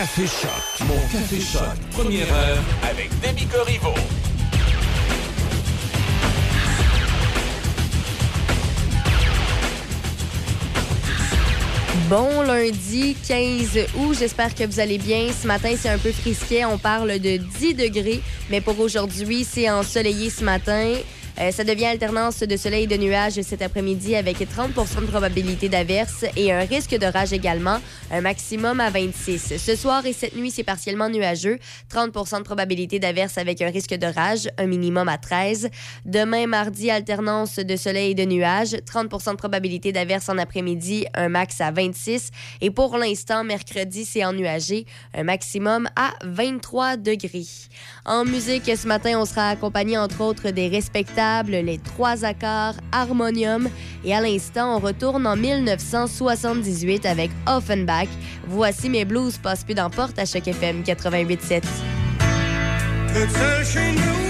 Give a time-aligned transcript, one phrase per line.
[0.00, 0.88] Café Choc.
[0.88, 1.62] Mon Café Choc.
[1.90, 2.58] Première heure
[2.90, 3.92] avec Demi Corriveau.
[12.08, 15.26] Bon lundi 15 août, j'espère que vous allez bien.
[15.38, 19.68] Ce matin, c'est un peu frisquet, on parle de 10 degrés, mais pour aujourd'hui, c'est
[19.68, 20.94] ensoleillé ce matin.
[21.40, 25.70] Euh, ça devient alternance de soleil et de nuages cet après-midi avec 30% de probabilité
[25.70, 27.78] d'averse et un risque d'orage également,
[28.10, 29.56] un maximum à 26.
[29.56, 31.58] Ce soir et cette nuit, c'est partiellement nuageux,
[31.90, 35.70] 30% de probabilité d'averse avec un risque d'orage, un minimum à 13.
[36.04, 41.30] Demain, mardi, alternance de soleil et de nuages, 30% de probabilité d'averse en après-midi, un
[41.30, 42.32] max à 26.
[42.60, 44.84] Et pour l'instant, mercredi, c'est ennuagé,
[45.14, 47.46] un maximum à 23 degrés.
[48.10, 53.68] En musique, ce matin, on sera accompagné entre autres des respectables les trois accords, harmonium.
[54.04, 58.08] Et à l'instant, on retourne en 1978 avec Offenbach.
[58.48, 61.62] Voici mes blues passe plus dans à chaque FM 88.7.
[63.64, 64.20] chez nous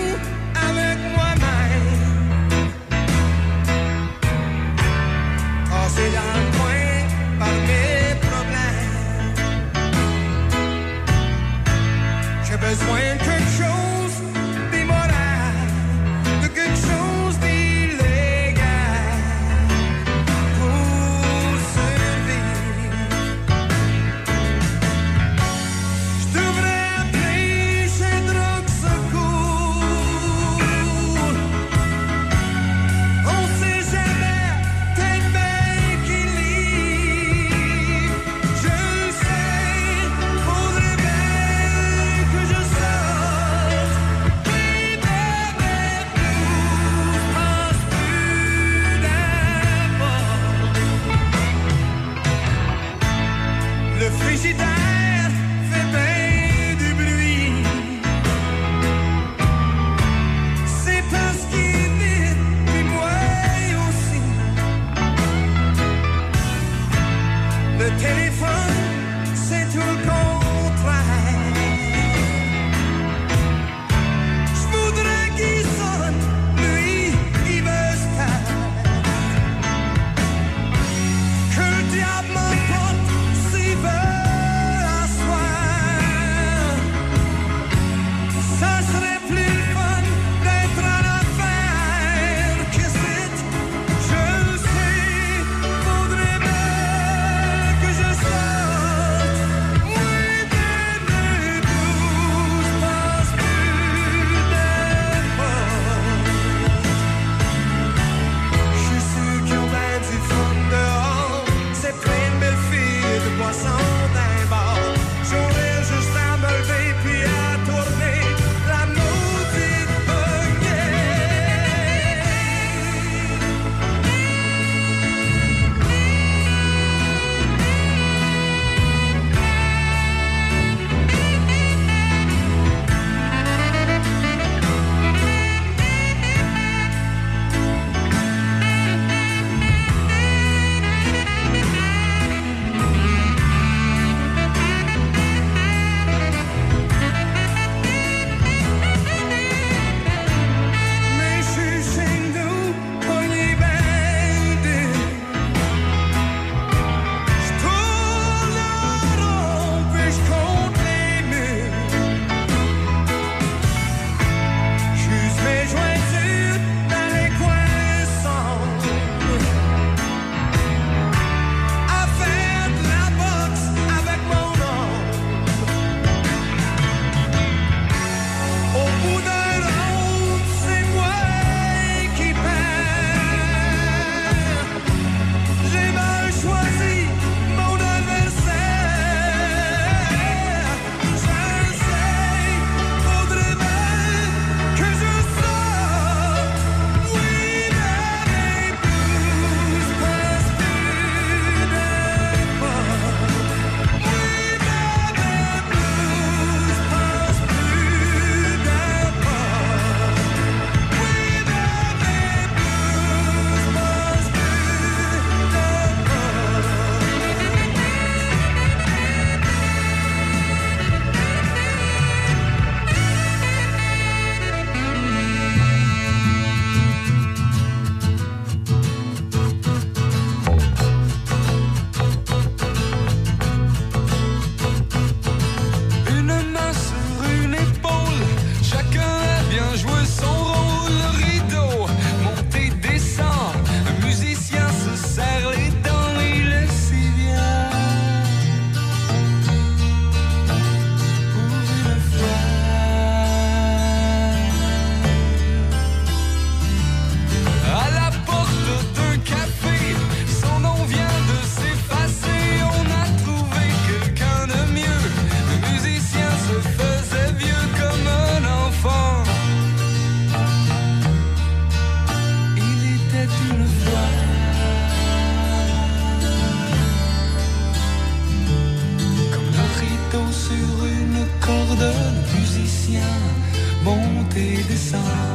[282.90, 285.29] musiciens montent et descendent.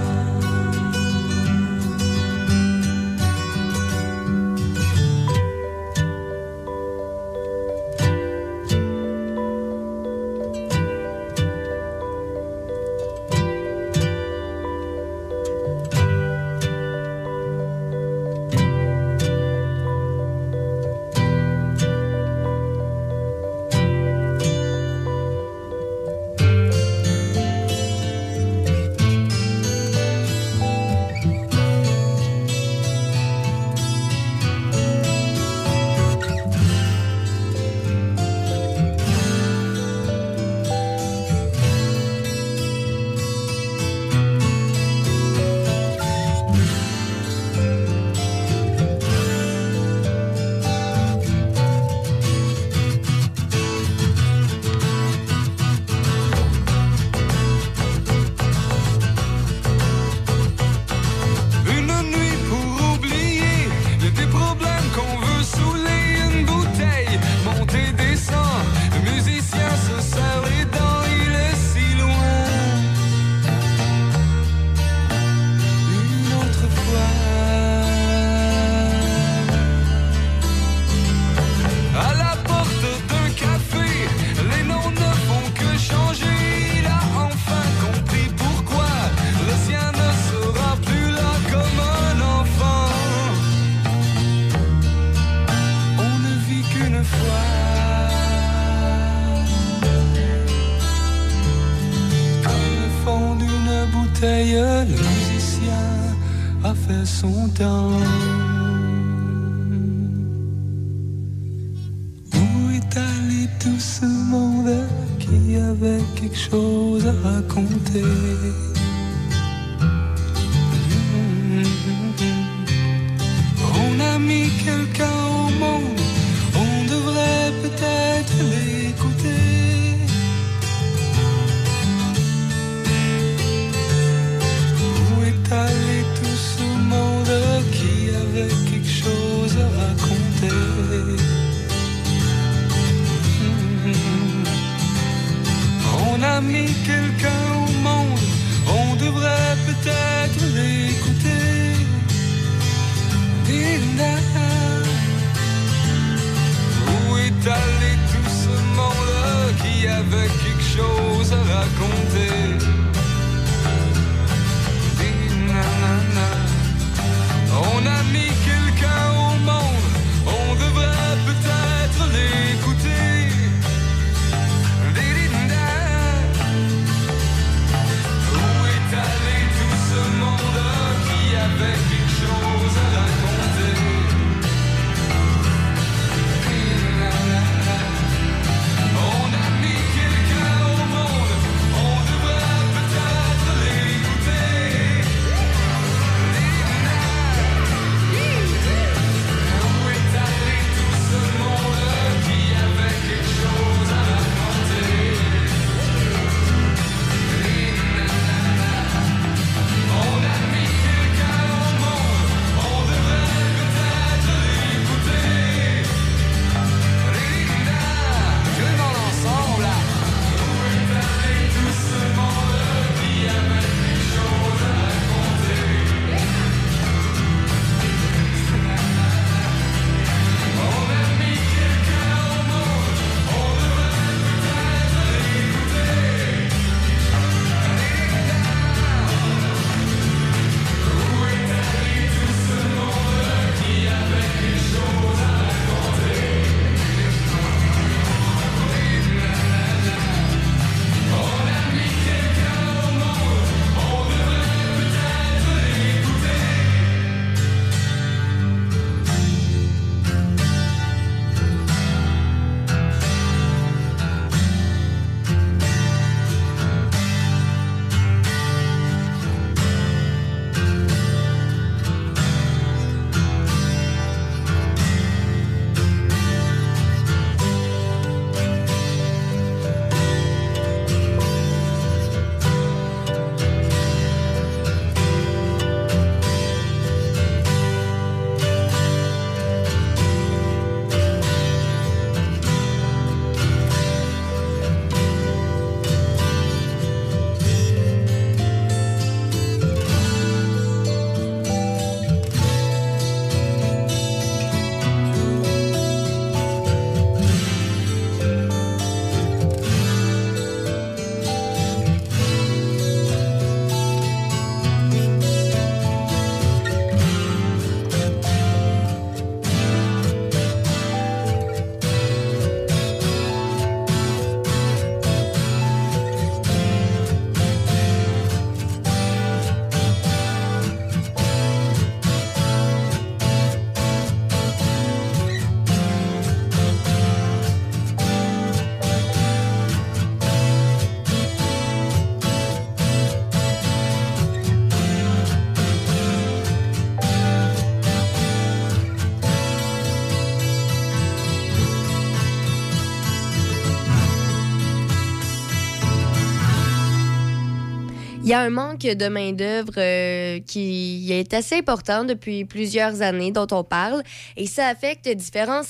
[358.26, 363.32] Il y a un manque de main-d'œuvre euh, qui est assez important depuis plusieurs années
[363.32, 364.02] dont on parle
[364.36, 365.62] et ça affecte différents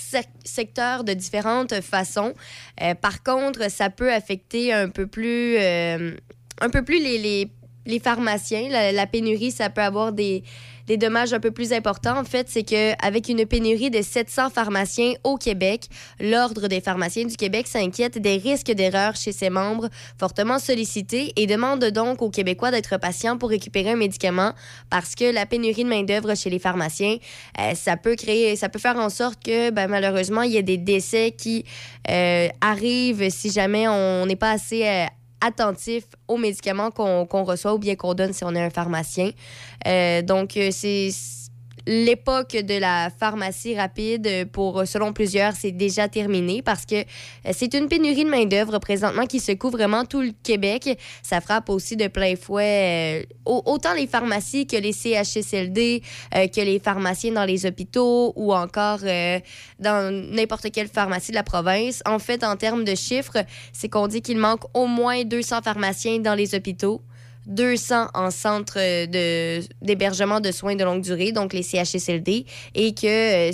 [0.45, 2.33] secteurs de différentes façons.
[2.81, 6.15] Euh, par contre, ça peut affecter un peu plus, euh,
[6.61, 7.51] un peu plus les,
[7.85, 8.69] les, pharmaciens.
[8.69, 10.41] la, pénurie, ça peut avoir des
[10.87, 15.13] des dommages un peu plus importants, en fait, c'est qu'avec une pénurie de 700 pharmaciens
[15.23, 15.87] au Québec,
[16.19, 19.89] l'Ordre des pharmaciens du Québec s'inquiète des risques d'erreur chez ses membres
[20.19, 24.53] fortement sollicités et demande donc aux Québécois d'être patients pour récupérer un médicament
[24.89, 27.17] parce que la pénurie de main-d'œuvre chez les pharmaciens,
[27.59, 30.63] euh, ça peut créer, ça peut faire en sorte que ben, malheureusement, il y ait
[30.63, 31.65] des décès qui
[32.09, 35.05] euh, arrivent si jamais on n'est pas assez euh,
[35.41, 39.31] attentif aux médicaments qu'on reçoit ou bien qu'on donne si on est un pharmacien.
[39.87, 41.09] Euh, donc, euh, c'est
[41.87, 47.73] l'époque de la pharmacie rapide, pour selon plusieurs, c'est déjà terminé parce que euh, c'est
[47.73, 50.97] une pénurie de main-d'œuvre présentement qui secoue vraiment tout le Québec.
[51.21, 56.01] Ça frappe aussi de plein fouet euh, autant les pharmacies que les CHSLD,
[56.35, 58.99] euh, que les pharmaciens dans les hôpitaux ou encore
[59.79, 62.01] dans n'importe quelle pharmacie de la province.
[62.05, 66.19] En fait, en termes de chiffres, c'est qu'on dit qu'il manque au moins 200 pharmaciens
[66.19, 67.01] dans les hôpitaux.
[67.47, 68.79] 200 en centre
[69.81, 73.51] d'hébergement de, soins de longue durée, donc les CHSLD, et que euh,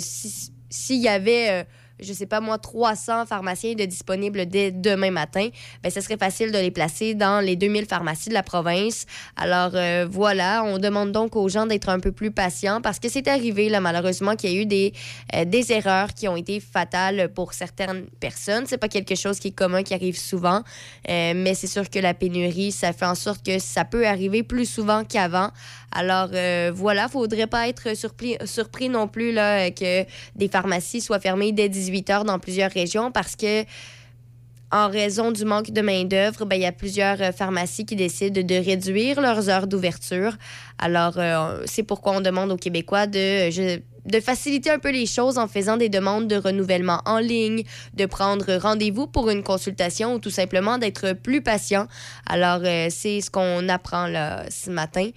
[0.70, 1.64] s'il y avait euh,
[2.02, 5.48] je sais pas moi, 300 pharmaciens de disponibles dès demain matin,
[5.82, 9.06] ben, ce serait facile de les placer dans les 2000 pharmacies de la province.
[9.36, 13.08] Alors euh, voilà, on demande donc aux gens d'être un peu plus patients parce que
[13.08, 14.92] c'est arrivé, là, malheureusement, qu'il y a eu des,
[15.34, 18.64] euh, des erreurs qui ont été fatales pour certaines personnes.
[18.66, 20.62] C'est pas quelque chose qui est commun, qui arrive souvent,
[21.08, 24.42] euh, mais c'est sûr que la pénurie, ça fait en sorte que ça peut arriver
[24.42, 25.50] plus souvent qu'avant.
[25.94, 26.30] Alors
[26.74, 31.68] voilà, faudrait pas être surpris, surpris non plus là, que des pharmacies soient fermées dès
[31.68, 33.64] 18 heures dans plusieurs régions parce que
[34.72, 38.40] en raison du manque de main-d'œuvre, ben, il y a plusieurs euh, pharmacies qui décident
[38.40, 40.32] de réduire leurs heures d'ouverture.
[40.78, 45.36] Alors, euh, c'est pourquoi on demande aux Québécois de, de faciliter un peu les choses
[45.36, 50.18] en faisant des demandes de renouvellement en ligne, de prendre rendez-vous pour une consultation ou
[50.18, 51.86] tout simplement d'être plus patient.
[52.26, 55.10] Alors, euh, c'est ce qu'on apprend là, ce matin.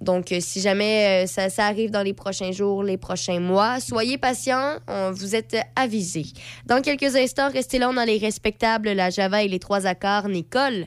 [0.00, 3.80] Donc, euh, si jamais euh, ça, ça, arrive dans les prochains jours, les prochains mois,
[3.80, 4.76] soyez patients,
[5.12, 6.26] vous êtes avisés.
[6.66, 10.28] Dans quelques instants, restez là, on a les respectables, la Java et les trois accords.
[10.28, 10.86] Nicole,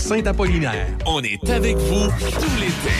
[0.00, 0.86] Saint-Apollinaire.
[1.06, 2.94] On est avec vous tout l'été.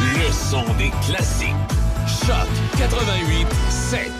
[0.00, 1.54] Le son des classiques.
[2.06, 4.19] Choc 88 7.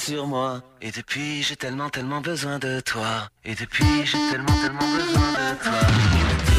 [0.00, 0.62] sur moi.
[0.80, 3.28] Et depuis, j'ai tellement, tellement besoin de toi.
[3.44, 6.49] Et depuis, j'ai tellement, tellement besoin de toi.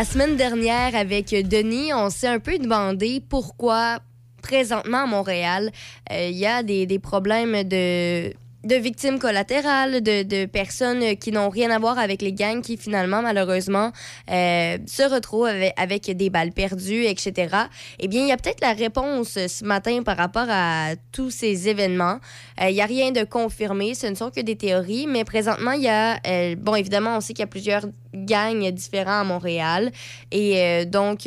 [0.00, 3.98] La semaine dernière, avec Denis, on s'est un peu demandé pourquoi,
[4.40, 5.70] présentement à Montréal,
[6.10, 8.32] euh, il y a des problèmes de
[8.64, 12.76] de victimes collatérales, de, de personnes qui n'ont rien à voir avec les gangs qui
[12.76, 13.92] finalement, malheureusement,
[14.30, 17.56] euh, se retrouvent avec, des balles perdues, etc.
[17.98, 21.68] Eh bien, il y a peut-être la réponse ce matin par rapport à tous ces
[21.68, 22.18] événements.
[22.60, 25.72] Euh, il n'y a rien de confirmé, ce ne sont que des théories, mais présentement,
[25.72, 29.24] il y a, euh, bon, évidemment, on sait qu'il y a plusieurs gangs différents à
[29.24, 29.92] Montréal,
[30.32, 31.26] et donc,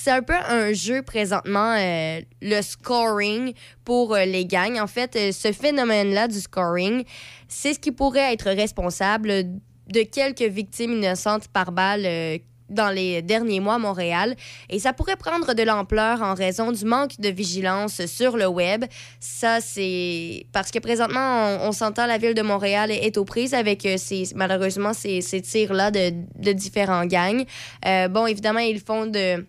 [0.00, 3.52] c'est un peu un jeu présentement, euh, le scoring
[3.84, 4.78] pour euh, les gangs.
[4.78, 7.02] En fait, euh, ce phénomène-là du scoring,
[7.48, 9.28] c'est ce qui pourrait être responsable
[9.88, 12.06] de quelques victimes innocentes par balle
[12.68, 14.36] dans les derniers mois à Montréal.
[14.68, 18.84] Et ça pourrait prendre de l'ampleur en raison du manque de vigilance sur le web.
[19.18, 23.54] Ça, c'est parce que présentement, on, on s'entend la ville de Montréal est, aux prises
[23.54, 27.44] avec ces, malheureusement ces, ces tirs-là de, de différents gangs.
[28.10, 29.44] Bon, évidemment, ils font de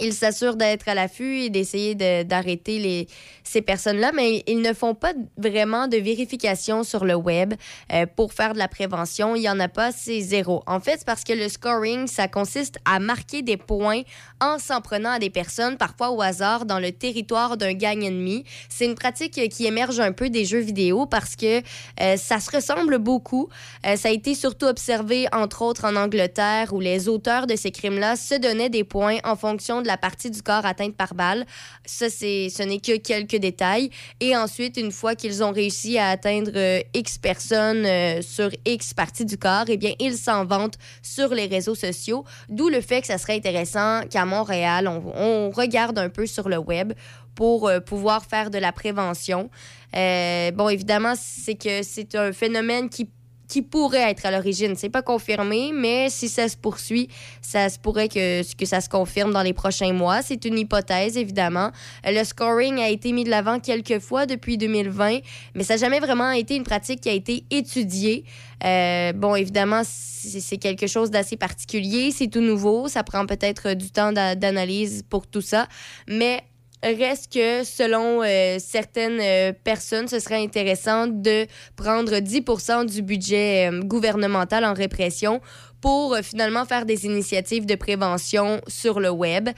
[0.00, 3.08] ils s'assurent d'être à l'affût et d'essayer de- d'arrêter les,
[3.44, 7.54] ces personnes-là, mais ils ne font pas vraiment de vérification sur le web
[7.92, 9.34] euh, pour faire de la prévention.
[9.36, 10.62] Il n'y en a pas, c'est zéro.
[10.66, 14.02] En fait, c'est parce que le scoring, ça consiste à marquer des points
[14.40, 18.44] en s'en prenant à des personnes, parfois au hasard, dans le territoire d'un gang ennemi.
[18.68, 21.58] C'est une pratique qui émerge un peu des jeux vidéo parce que
[22.00, 23.48] euh, ça se ressemble beaucoup.
[23.86, 27.70] Euh, ça a été surtout observé, entre autres, en Angleterre, où les auteurs de ces
[27.70, 31.46] crimes-là se donnaient des points en fonction de la partie du corps atteinte par balle.
[31.84, 33.90] Ça, c'est, ce n'est que quelques détails.
[34.20, 38.94] Et ensuite, une fois qu'ils ont réussi à atteindre euh, X personnes euh, sur X
[38.94, 42.24] partie du corps, eh bien, ils s'en vantent sur les réseaux sociaux.
[42.48, 46.58] D'où le fait que ça serait intéressant qu'à Montréal, on, regarde un peu sur le
[46.58, 46.94] web
[47.36, 49.50] pour euh, pouvoir faire de la prévention.
[49.92, 53.08] Bon, évidemment, c'est que c'est un phénomène qui
[53.54, 54.74] qui pourrait être à l'origine.
[54.74, 57.06] C'est pas confirmé, mais si ça se poursuit,
[57.40, 60.22] ça se pourrait que, que ça se confirme dans les prochains mois.
[60.22, 61.70] C'est une hypothèse, évidemment.
[62.04, 65.20] Euh, Le scoring a été mis de l'avant quelques fois depuis 2020,
[65.54, 68.24] mais ça n'a jamais vraiment été une pratique qui a été étudiée.
[68.64, 73.92] Euh, bon, évidemment, c'est quelque chose d'assez particulier, c'est tout nouveau, ça prend peut-être du
[73.92, 75.68] temps d'a- d'analyse pour tout ça,
[76.08, 76.42] mais
[76.92, 83.70] reste que selon euh, certaines euh, personnes, ce serait intéressant de prendre 10% du budget
[83.70, 85.40] euh, gouvernemental en répression
[85.80, 89.50] pour finalement faire des initiatives de prévention sur le web.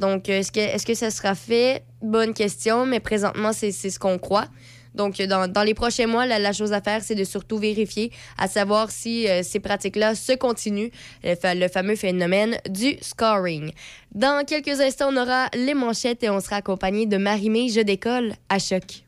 [0.00, 1.84] Donc, est-ce que, est-ce que ça sera fait?
[2.02, 4.48] Bonne question, mais présentement, c'est ce qu'on croit.
[4.96, 8.48] Donc, dans, dans les prochains mois, la, chose à faire, c'est de surtout vérifier, à
[8.48, 10.90] savoir si euh, ces pratiques-là se continuent,
[11.22, 13.72] le fameux phénomène du scoring.
[14.14, 18.32] Dans quelques instants, on aura les manchettes et on sera accompagné de Marie-Mé Je décolle
[18.48, 19.02] à choc.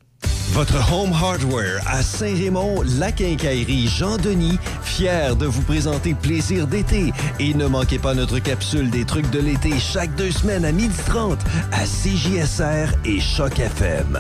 [0.53, 7.13] Votre Home Hardware à Saint-Raymond, la quincaillerie Jean-Denis, fier de vous présenter Plaisir d'été.
[7.39, 11.39] Et ne manquez pas notre capsule des trucs de l'été chaque deux semaines à 12h30
[11.71, 14.19] à CJSR et Choc FM.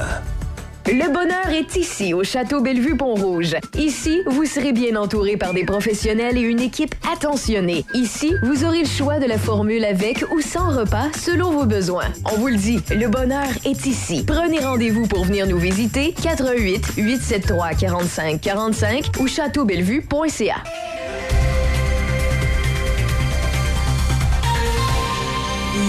[0.91, 3.57] Le bonheur est ici, au Château Bellevue-Pont-Rouge.
[3.77, 7.85] Ici, vous serez bien entouré par des professionnels et une équipe attentionnée.
[7.93, 12.07] Ici, vous aurez le choix de la formule avec ou sans repas selon vos besoins.
[12.33, 14.25] On vous le dit, le bonheur est ici.
[14.27, 20.57] Prenez rendez-vous pour venir nous visiter 88 873 45 45 ou châteaubellevue.ca.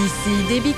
[0.04, 0.74] Ici Déby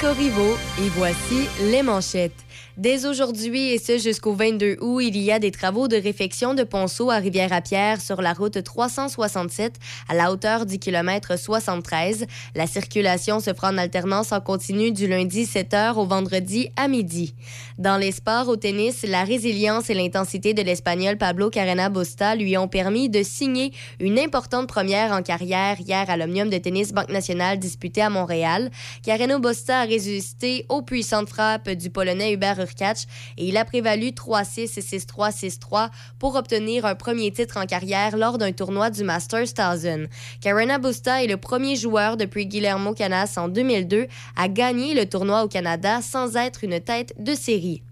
[0.78, 2.32] et voici les manchettes.
[2.78, 6.62] Dès aujourd'hui et ce jusqu'au 22 août, il y a des travaux de réfection de
[6.62, 9.74] ponceau à Rivière-à-Pierre sur la route 367
[10.08, 12.24] à la hauteur du kilomètre 73.
[12.54, 17.34] La circulation se fera en alternance en continu du lundi 7h au vendredi à midi.
[17.76, 22.56] Dans les sports au tennis, la résilience et l'intensité de l'Espagnol Pablo Carrena Busta lui
[22.56, 27.10] ont permis de signer une importante première en carrière hier à l'Omnium de tennis Banque
[27.10, 28.70] Nationale disputé à Montréal.
[29.04, 34.08] Carreno Busta a résisté aux puissantes frappes du Polonais Hubert Hurkacz et il a prévalu
[34.08, 39.04] 3-6 et 6-3, 6-3 pour obtenir un premier titre en carrière lors d'un tournoi du
[39.04, 40.08] Masters 1000.
[40.40, 45.44] Carrena Busta est le premier joueur depuis Guillermo Canas en 2002 à gagner le tournoi
[45.44, 47.82] au Canada sans être une tête de série.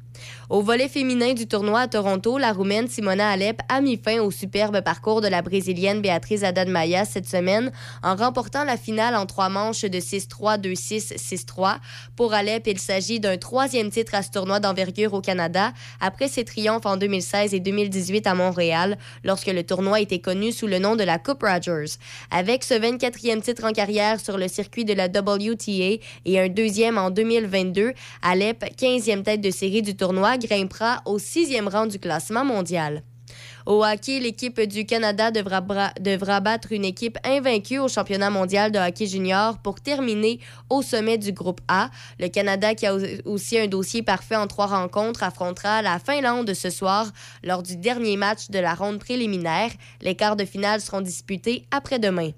[0.50, 4.32] Au volet féminin du tournoi à Toronto, la Roumaine Simona Alep a mis fin au
[4.32, 7.70] superbe parcours de la Brésilienne Haddad Maia cette semaine
[8.02, 11.76] en remportant la finale en trois manches de 6-3, 2-6, 6-3.
[12.16, 16.44] Pour Alep, il s'agit d'un troisième titre à ce tournoi d'envergure au Canada après ses
[16.44, 20.96] triomphes en 2016 et 2018 à Montréal lorsque le tournoi était connu sous le nom
[20.96, 21.94] de la Coupe Rogers.
[22.32, 26.98] Avec ce 24e titre en carrière sur le circuit de la WTA et un deuxième
[26.98, 32.44] en 2022, Alep, 15e tête de série du tournoi, grimpera au sixième rang du classement
[32.44, 33.02] mondial.
[33.66, 35.62] Au hockey, l'équipe du Canada devra,
[36.00, 41.18] devra battre une équipe invaincue au championnat mondial de hockey junior pour terminer au sommet
[41.18, 41.90] du groupe A.
[42.18, 46.52] Le Canada, qui a au- aussi un dossier parfait en trois rencontres, affrontera la Finlande
[46.54, 47.06] ce soir
[47.44, 49.70] lors du dernier match de la ronde préliminaire.
[50.00, 52.30] Les quarts de finale seront disputés après-demain.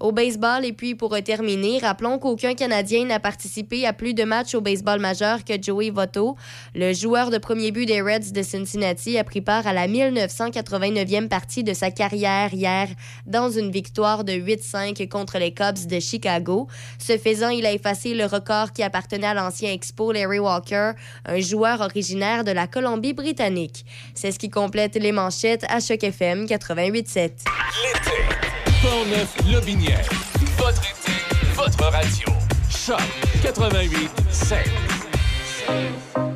[0.00, 4.22] Au baseball, et puis pour euh, terminer, rappelons qu'aucun Canadien n'a participé à plus de
[4.22, 6.36] matchs au baseball majeur que Joey Votto.
[6.76, 11.26] Le joueur de premier but des Reds de Cincinnati a pris part à la 1989e
[11.26, 12.86] partie de sa carrière hier
[13.26, 16.68] dans une victoire de 8-5 contre les Cubs de Chicago.
[17.00, 20.92] Ce faisant, il a effacé le record qui appartenait à l'ancien Expo Larry Walker,
[21.24, 23.84] un joueur originaire de la Colombie-Britannique.
[24.14, 28.57] C'est ce qui complète les manchettes à Choc FM 88.7.
[28.82, 30.08] Portneuf, Lobinière.
[30.56, 31.12] Votre été,
[31.54, 32.28] votre radio.
[32.70, 33.00] Choc
[33.42, 36.27] 88 5.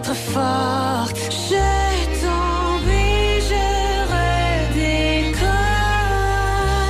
[0.00, 1.16] être forte.
[1.30, 1.60] Je
[3.48, 3.64] je
[4.12, 5.46] redécolle.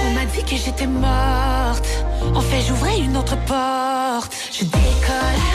[0.06, 1.86] On m'a dit que j'étais morte.
[2.34, 4.32] En fait, j'ouvrais une autre porte.
[4.52, 5.49] Je décolle.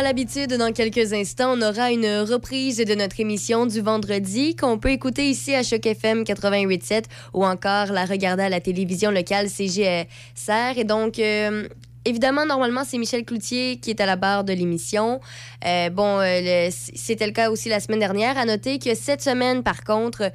[0.00, 4.78] À l'habitude, dans quelques instants, on aura une reprise de notre émission du vendredi qu'on
[4.78, 9.50] peut écouter ici à Choc FM 88.7 ou encore la regarder à la télévision locale
[9.50, 10.78] CGSR.
[10.78, 11.68] Et donc, euh,
[12.06, 15.20] évidemment, normalement, c'est Michel Cloutier qui est à la barre de l'émission.
[15.66, 18.38] Euh, bon, euh, c'était le cas aussi la semaine dernière.
[18.38, 20.32] À noter que cette semaine, par contre,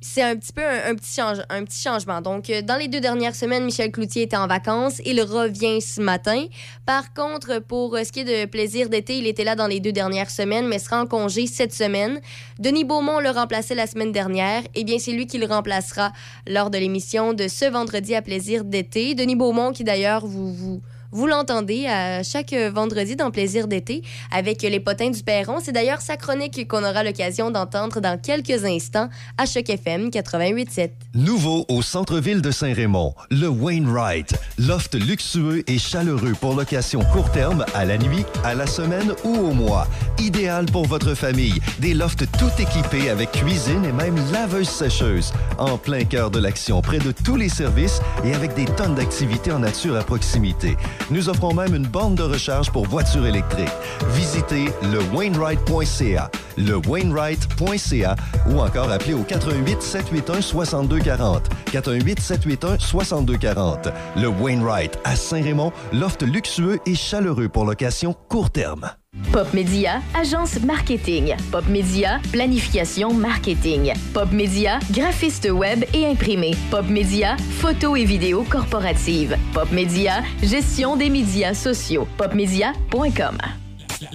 [0.00, 2.20] c'est un petit peu un, petit changement.
[2.20, 5.00] Donc, euh, dans les deux dernières semaines, Michel Cloutier était en vacances.
[5.04, 6.46] Il revient ce matin.
[6.86, 9.80] Par contre, pour euh, ce qui est de plaisir d'été, il était là dans les
[9.80, 12.20] deux dernières semaines, mais sera en congé cette semaine.
[12.58, 14.62] Denis Beaumont le remplaçait la semaine dernière.
[14.74, 16.12] Eh bien, c'est lui qui le remplacera
[16.46, 19.14] lors de l'émission de ce vendredi à plaisir d'été.
[19.14, 20.80] Denis Beaumont, qui d'ailleurs, vous,
[21.10, 25.58] vous l'entendez à chaque euh, vendredi dans Plaisir d'été avec les potins du Perron.
[25.62, 30.90] C'est d'ailleurs sa chronique qu'on aura l'occasion d'entendre dans quelques instants à Choc FM 88.7.
[31.14, 34.34] Nouveau au centre-ville de Saint-Raymond, le Wainwright.
[34.58, 39.34] Loft luxueux et chaleureux pour location court terme, à la nuit, à la semaine ou
[39.34, 39.86] au mois.
[40.18, 41.58] Idéal pour votre famille.
[41.78, 45.32] Des lofts tout équipés avec cuisine et même laveuse sécheuse.
[45.56, 49.52] En plein cœur de l'action, près de tous les services et avec des tonnes d'activités
[49.52, 50.76] en nature à proximité.
[51.10, 53.68] Nous offrons même une borne de recharge pour voitures électriques.
[54.14, 58.16] Visitez le Wainwright.ca, le Wainwright.ca
[58.48, 61.48] ou encore appelez au 88 781 6240.
[61.72, 63.88] 418 781 6240.
[64.16, 68.90] Le Wainwright à Saint-Raymond, loft luxueux et chaleureux pour location court terme.
[69.38, 71.36] Pop Media, agence marketing.
[71.52, 73.92] Pop Media, planification marketing.
[74.12, 76.56] Pop Media, graphiste web et imprimé.
[76.72, 79.36] Pop Media, photo et vidéo corporative.
[79.52, 82.08] Pop Media, gestion des médias sociaux.
[82.16, 83.38] Popmedia.com.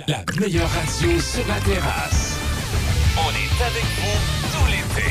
[0.10, 2.38] La meilleure radio sur la terrasse.
[3.16, 4.20] On est avec vous
[4.52, 5.08] tout l'été.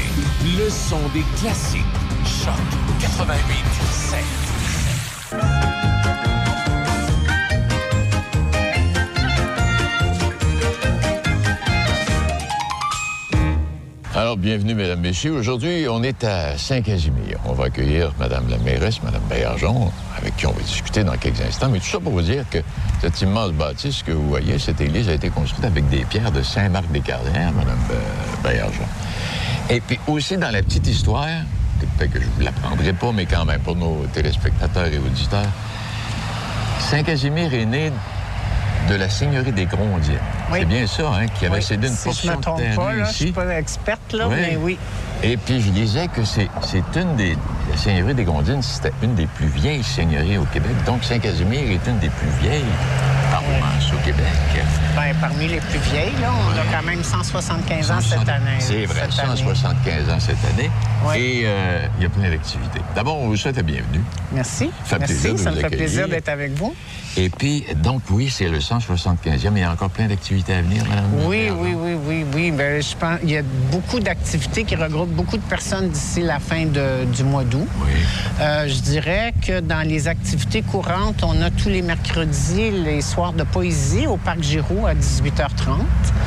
[0.63, 1.81] Le son des classiques.
[2.27, 2.53] Choc
[3.01, 5.72] 88
[14.15, 15.33] Alors, bienvenue, Mesdames, Messieurs.
[15.33, 17.39] Aujourd'hui, on est à Saint-Casimir.
[17.47, 21.41] On va accueillir Madame la mairesse, Madame Baillargeon, avec qui on va discuter dans quelques
[21.41, 21.71] instants.
[21.71, 22.59] Mais tout ça pour vous dire que
[23.01, 26.43] cette immense bâtisse que vous voyez, cette église a été construite avec des pierres de
[26.43, 28.85] Saint-Marc-des-Carrières, Madame euh, Baillargeon.
[29.71, 31.29] Et puis aussi, dans la petite histoire,
[31.81, 35.49] peut-être que je vous l'apprendrai pas, mais quand même, pour nos téléspectateurs et auditeurs,
[36.81, 37.91] Saint-Casimir est né
[38.89, 40.15] de la seigneurie des Grondiens.
[40.53, 42.59] C'est bien ça, hein, qui avait Oui, cédé une si je portion me de trompe
[42.59, 43.19] terrain pas, là, je ici.
[43.25, 44.37] suis pas experte, là, Oui.
[44.41, 44.79] mais oui.
[45.23, 46.49] Et puis, je disais que c'est
[46.97, 47.37] une des...
[47.71, 50.73] La seigneurie des Gondines, c'était une des plus vieilles seigneuries au Québec.
[50.85, 52.65] Donc, Saint-Casimir est une des plus vieilles
[53.37, 54.27] au Québec.
[54.95, 58.59] Ben, parmi les plus vieilles, là, on a quand même 175 ans cette année.
[58.59, 59.37] C'est vrai, cette année.
[59.37, 60.71] 175 ans cette année.
[61.07, 61.17] Oui.
[61.19, 62.81] Et euh, il y a plein d'activités.
[62.95, 64.03] D'abord, on vous souhaite la bienvenue.
[64.33, 64.71] Merci.
[64.85, 66.75] Ça plaisir Merci, de ça vous me fait plaisir d'être avec vous.
[67.17, 69.51] Et puis, donc, oui, c'est le 175e.
[69.51, 71.05] mais Il y a encore plein d'activités à venir, Madame.
[71.27, 72.51] Oui, oui, oui, oui, oui.
[72.51, 76.39] Ben, je pense il y a beaucoup d'activités qui regroupent beaucoup de personnes d'ici la
[76.39, 77.69] fin de- du mois d'août.
[78.41, 83.22] Euh, je dirais que dans les activités courantes, on a tous les mercredis les soirs
[83.31, 85.77] de poésie au Parc Giroux à 18h30.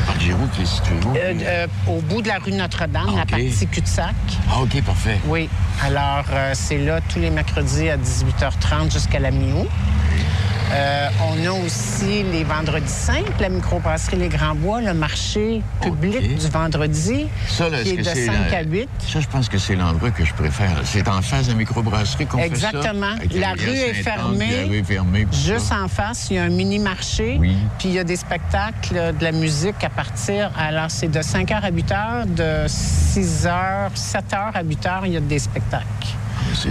[0.07, 1.15] Parc Giroux qui est situé où?
[1.17, 4.15] Euh, euh, au bout de la rue Notre-Dame, Ah, la partie cul-de-sac.
[4.49, 5.19] Ah, OK, parfait.
[5.27, 5.49] Oui.
[5.83, 9.67] Alors, euh, c'est là tous les mercredis à 18h30 jusqu'à la mi-août.
[10.73, 16.37] Euh, on a aussi les vendredis simples, la microbrasserie Les Grands Bois, le marché public
[16.37, 18.89] du vendredi, Ça, là, qui est de c'est 5 la- à 8.
[19.07, 20.71] Ça, je pense que c'est l'endroit que je préfère.
[20.83, 22.69] C'est en face de la microbrasserie qu'on fait ça?
[22.69, 23.13] Exactement.
[23.35, 24.61] La rue est fermée.
[24.63, 25.25] La rue est fermée.
[25.29, 25.81] puis Juste ça.
[25.83, 27.37] en face, il y a un mini-marché.
[27.39, 27.55] Oui.
[27.77, 30.51] Puis il y a des spectacles, euh, de la musique à partir.
[30.57, 34.83] Alors, c'est de 5 h à 8 h, de 6 h, 7 h à 8
[34.85, 35.85] h, il y a des spectacles.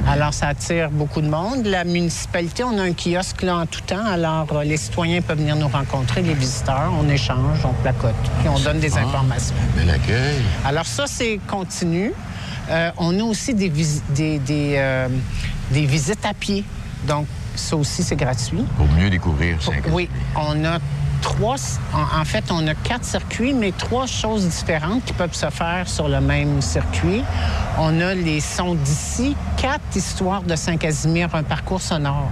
[0.09, 1.67] Alors, ça attire beaucoup de monde.
[1.67, 4.05] La municipalité, on a un kiosque là en tout temps.
[4.07, 6.93] Alors, euh, les citoyens peuvent venir nous rencontrer, les visiteurs.
[6.99, 9.55] On échange, on placote, puis on donne des Ah, informations.
[9.77, 10.37] Bel accueil.
[10.65, 12.13] Alors, ça, c'est continu.
[12.71, 15.09] Euh, on a aussi des, visi- des, des, euh,
[15.71, 16.65] des visites à pied.
[17.07, 18.65] Donc, ça aussi, c'est gratuit.
[18.77, 19.95] Pour mieux découvrir Saint-Casimir.
[19.95, 20.79] Oui, on a
[21.25, 21.57] trois,
[21.95, 25.89] en, en fait, on a quatre circuits, mais trois choses différentes qui peuvent se faire
[25.89, 27.23] sur le même circuit.
[27.79, 32.31] On a les sons d'ici, quatre histoires de Saint-Casimir, un parcours sonore.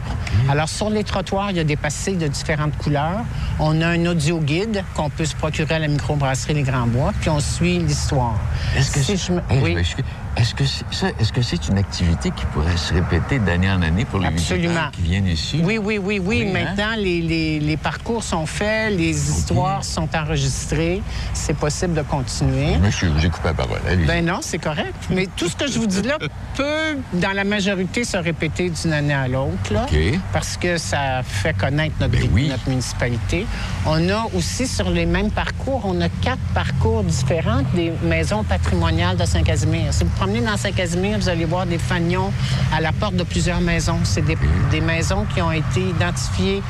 [0.49, 3.25] Alors, sur les trottoirs, il y a des pastilles de différentes couleurs.
[3.59, 7.13] On a un audio guide qu'on peut se procurer à la microbrasserie Les Grands Bois,
[7.21, 8.35] puis on suit l'histoire.
[8.77, 9.65] Est-ce que Si c'est- je me- Hey, je
[9.97, 10.05] oui.
[10.37, 13.83] Est-ce que c'est ça, est-ce que c'est une activité qui pourrait se répéter d'année en
[13.83, 14.69] année pour les Absolument.
[14.69, 15.61] visiteurs qui viennent ici?
[15.63, 16.43] Oui, oui, oui, oui.
[16.43, 16.53] Oui, hein?
[16.65, 21.03] Maintenant, les, les- les parcours sont faits, les histoires sont enregistrées.
[21.35, 22.79] C'est possible de continuer.
[22.79, 23.79] Monsieur, j'ai coupé la parole.
[24.07, 24.95] Ben non, c'est correct.
[25.11, 26.17] Mais tout ce que je vous dis là
[26.57, 29.71] peut, dans la majorité, se répéter d'une année à l'autre.
[29.71, 29.87] là.
[29.93, 33.47] Ben Parce que ça fait connaître notre, notre municipalité.
[33.87, 39.17] On a aussi, sur les mêmes parcours, on a quatre parcours différents des maisons patrimoniales
[39.19, 39.93] de Saint-Casimir.
[39.93, 42.33] Si vous promenez dans Saint-Casimir, vous allez voir des fanions
[42.73, 43.99] à la porte de plusieurs maisons.
[44.05, 44.39] C'est des,
[44.71, 46.63] des maisons qui ont été identifiées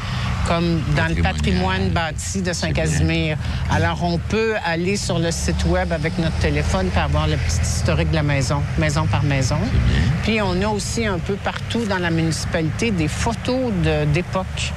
[0.49, 3.37] comme dans le patrimoine bâti de Saint-Casimir.
[3.71, 7.61] Alors, on peut aller sur le site web avec notre téléphone pour avoir le petit
[7.61, 9.59] historique de la maison, maison par maison.
[10.23, 14.73] Puis, on a aussi un peu partout dans la municipalité des photos de- d'époque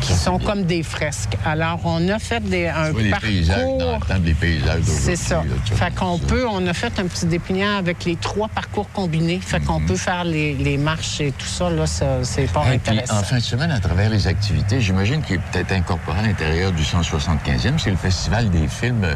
[0.00, 1.36] qui sont comme des fresques.
[1.44, 3.98] Alors, on a fait des, un Tu vois les paysages dans parcours...
[4.08, 5.02] le temps des paysages d'aujourd'hui.
[5.04, 5.34] C'est ça.
[5.36, 5.76] là.
[5.76, 9.40] Fait qu'on peut, on a fait un petit dépliant avec les trois parcours combinés.
[9.42, 9.64] Fait Mhm.
[9.66, 12.90] qu'on peut faire les, les marches et tout ça, là, ça- c'est pas Et puis,
[12.92, 13.18] intéressant.
[13.18, 16.72] en fin de semaine, à travers les activités, j'imagine qu'il est peut-être incorporé à l'intérieur
[16.72, 19.06] du 175e, c'est le Festival des films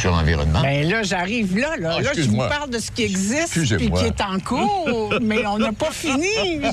[0.00, 0.60] sur l'environnement.
[0.62, 1.76] Ben là, j'arrive là.
[1.78, 5.14] Là, Ah, Là, je vous parle de ce qui existe puis qui est en cours,
[5.22, 6.26] mais on n'a pas fini.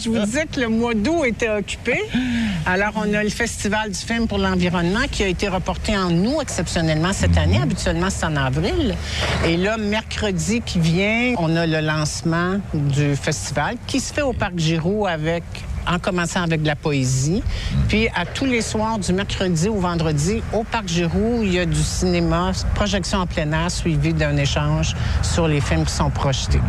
[0.03, 1.99] Je vous disais que le mois d'août était occupé.
[2.65, 6.39] Alors, on a le Festival du film pour l'environnement qui a été reporté en août
[6.41, 7.59] exceptionnellement cette année.
[7.61, 8.95] Habituellement, c'est en avril.
[9.45, 14.33] Et là, mercredi qui vient, on a le lancement du festival qui se fait au
[14.33, 15.43] Parc Giroux avec
[15.87, 17.43] en commençant avec de la poésie.
[17.87, 21.65] Puis à tous les soirs, du mercredi au vendredi, au Parc Giroux, il y a
[21.65, 26.59] du cinéma, projection en plein air suivi d'un échange sur les films qui sont projetés.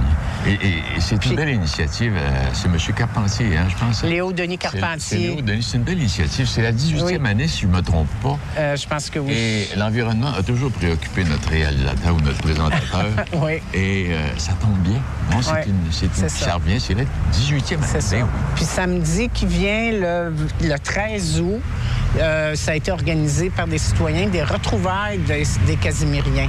[0.47, 0.57] Et, et-
[0.97, 2.15] et c'est une belle initiative.
[2.17, 2.77] euh, c'est M.
[2.97, 4.03] Carpentier, hein, je pense.
[4.03, 5.19] Léo Denis Carpentier.
[5.19, 5.63] Léo Denis.
[5.63, 6.47] C'est une belle initiative.
[6.49, 8.39] C'est la 18e année, si je ne me trompe pas.
[8.59, 9.33] Euh, je pense que oui.
[9.33, 13.07] Et l'environnement a toujours préoccupé notre réalisateur ou notre présentateur.
[13.35, 13.61] Oui.
[13.75, 15.01] Et euh, ça tombe bien.
[15.31, 16.29] Non, c'est une, ça.
[16.29, 17.87] ça revient, c'est la 18e année.
[17.87, 18.17] C'est ça.
[18.55, 18.65] Puis
[19.33, 21.61] qui vient, le, le 13 août,
[22.19, 26.49] euh, ça a été organisé par des citoyens, des retrouvailles des, Casimiriens.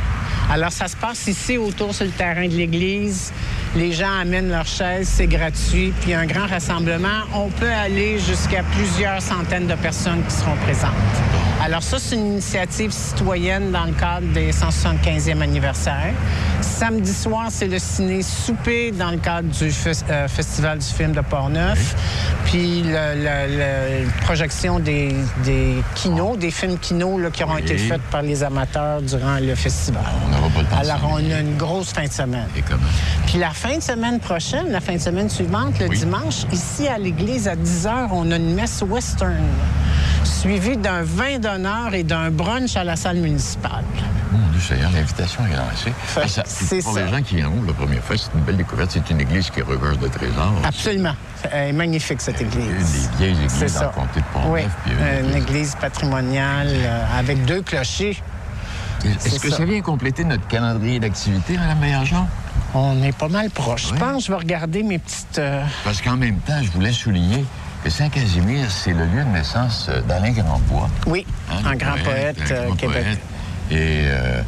[0.52, 3.32] Alors, ça se passe ici, autour sur le terrain de l'église.
[3.76, 5.94] Les gens amènent leurs chaises, c'est gratuit.
[6.02, 7.24] Puis un grand rassemblement.
[7.34, 10.92] On peut aller jusqu'à plusieurs centaines de personnes qui seront présentes.
[11.64, 16.14] Alors ça, c'est une initiative citoyenne dans le cadre des 175e anniversaire.
[16.60, 19.72] Samedi soir, c'est le ciné-souper dans le cadre du
[20.10, 21.96] euh, Festival du film de Portneuf.
[22.46, 23.46] Puis la
[24.22, 29.02] projection des, des kinos, des films kinos là, qui auront été faits par les amateurs
[29.02, 30.04] durant le festival.
[30.32, 32.48] On pas le temps de Alors, on a une grosse fin de semaine.
[32.56, 32.82] Et comment?
[33.28, 36.98] Puis la fin de semaine prochaine, la fin de semaine suivante, le dimanche, ici à
[36.98, 39.36] l'église à 10 h, on a une messe western,
[40.26, 43.84] suivie d'un vin d'honneur et d'un brunch à la salle municipale.
[44.32, 45.94] Mon Dieu Seigneur, l'invitation est lancée.
[46.28, 47.02] Ça- c'est pour ça.
[47.06, 48.92] les gens qui viendront la première fois, c'est une belle découverte.
[48.92, 50.54] C'est une église qui regorge de trésors.
[50.64, 51.14] Absolument.
[51.52, 52.66] Elle est magnifique, cette église.
[52.66, 52.78] Une
[53.12, 54.50] des vieilles églises dans le comté de Pont-Neuf.
[54.52, 54.94] Oui, puis
[55.24, 58.22] une une église- patrimoniale euh, avec deux clochers.
[59.06, 59.58] Est-ce que ça.
[59.58, 62.28] ça vient compléter notre calendrier d'activité, Mme Meillard-Jean?
[62.74, 63.88] On est pas mal proche.
[63.92, 63.98] Oui.
[64.00, 65.38] Je pense que je vais regarder mes petites...
[65.38, 67.44] euh, Parce qu'en même temps, je voulais souligner
[67.84, 70.90] que Saint-Casimir, c'est le lieu de naissance euh, d'Alain Grandbois.
[71.08, 73.02] Oui, Hein, un le grand poète, un grand québécois.
[73.04, 73.20] poète.
[73.72, 74.42] Et euh,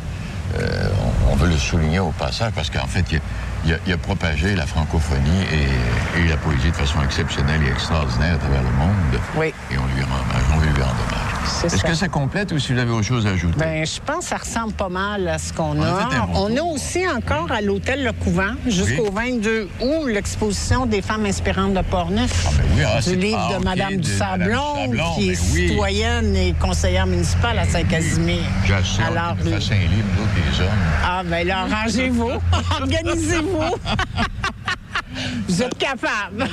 [0.59, 0.89] euh,
[1.29, 3.21] on, on veut le souligner au passage parce qu'en fait, il a,
[3.65, 7.71] il a- il a propagé la francophonie et, et la poésie de façon exceptionnelle et
[7.71, 9.19] extraordinaire à travers le monde.
[9.35, 9.53] Oui.
[9.71, 10.43] Et on lui rend hommage.
[10.53, 11.34] On veut lui rendre hommage.
[11.63, 13.57] Est-ce que ça complète ou si vous avez autre chose à ajouter?
[13.57, 16.57] Ben, je pense que ça ressemble pas mal à ce qu'on On a bon On
[16.57, 21.81] a aussi encore à l'hôtel Le Couvent, jusqu'au 22 août, l'exposition des femmes inspirantes de
[21.81, 22.45] Portneuf.
[22.57, 25.33] ben oui, ah, c'est- du livre ah, de Madame de du Sablon, Sablon, qui est
[25.33, 25.67] ben oui.
[25.69, 28.39] citoyenne et conseillère municipale à Saint-Casimir.
[28.63, 30.69] Assez hâte Alors, qu'il nous fasse un livre, nous autres, les hommes.
[31.05, 32.31] ah, ben là, arrangez-vous,
[32.81, 33.59] organisez-vous.
[35.47, 36.45] Vous êtes capable.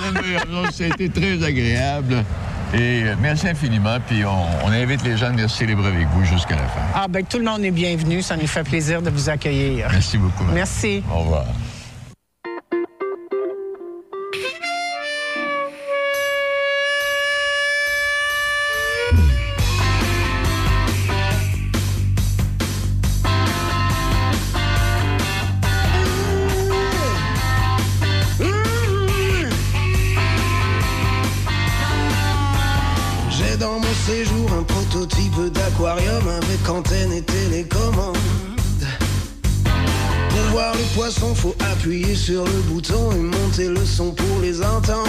[0.79, 2.25] Été très agréable.
[2.75, 3.99] Et euh, merci infiniment.
[4.07, 6.81] Puis on, on invite les gens à venir célébrer avec vous jusqu'à la fin.
[6.95, 8.23] Ah, ben tout le monde est bienvenu.
[8.23, 9.89] Ça nous fait plaisir de vous accueillir.
[9.91, 10.43] Merci beaucoup.
[10.43, 10.55] madame.
[10.55, 11.03] Merci.
[11.13, 11.45] Au revoir.
[42.23, 45.09] sur le bouton et montez le son pour les entendre.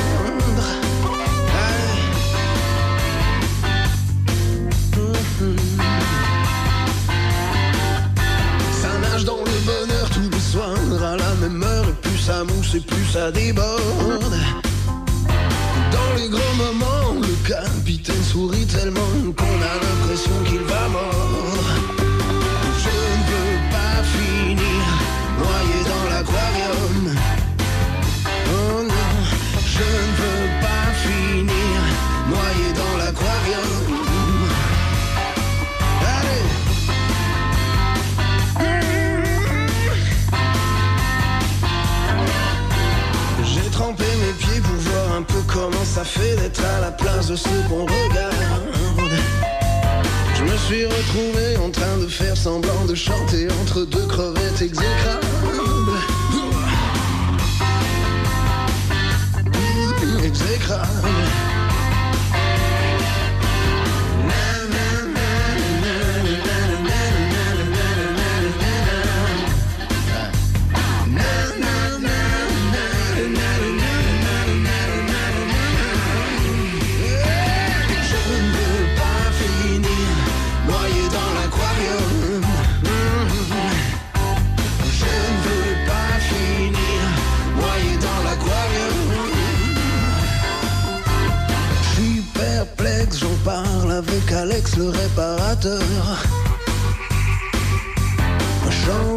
[8.82, 12.44] Ça nage dans le bonheur tous les soirs à la même heure, et plus ça
[12.46, 13.63] mousse et plus ça débat.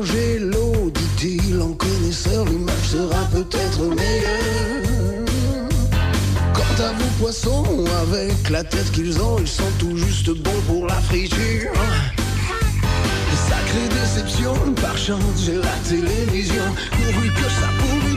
[0.07, 5.25] changer l'eau, dit-il, en connaisseur, l'image sera peut-être meilleure.
[6.55, 10.87] Quant à vos poissons, avec la tête qu'ils ont, ils sont tout juste bons pour
[10.87, 11.73] la friture.
[13.49, 18.16] Sacrée déception, par chance, j'ai la télévision, pourvu que ça pourrit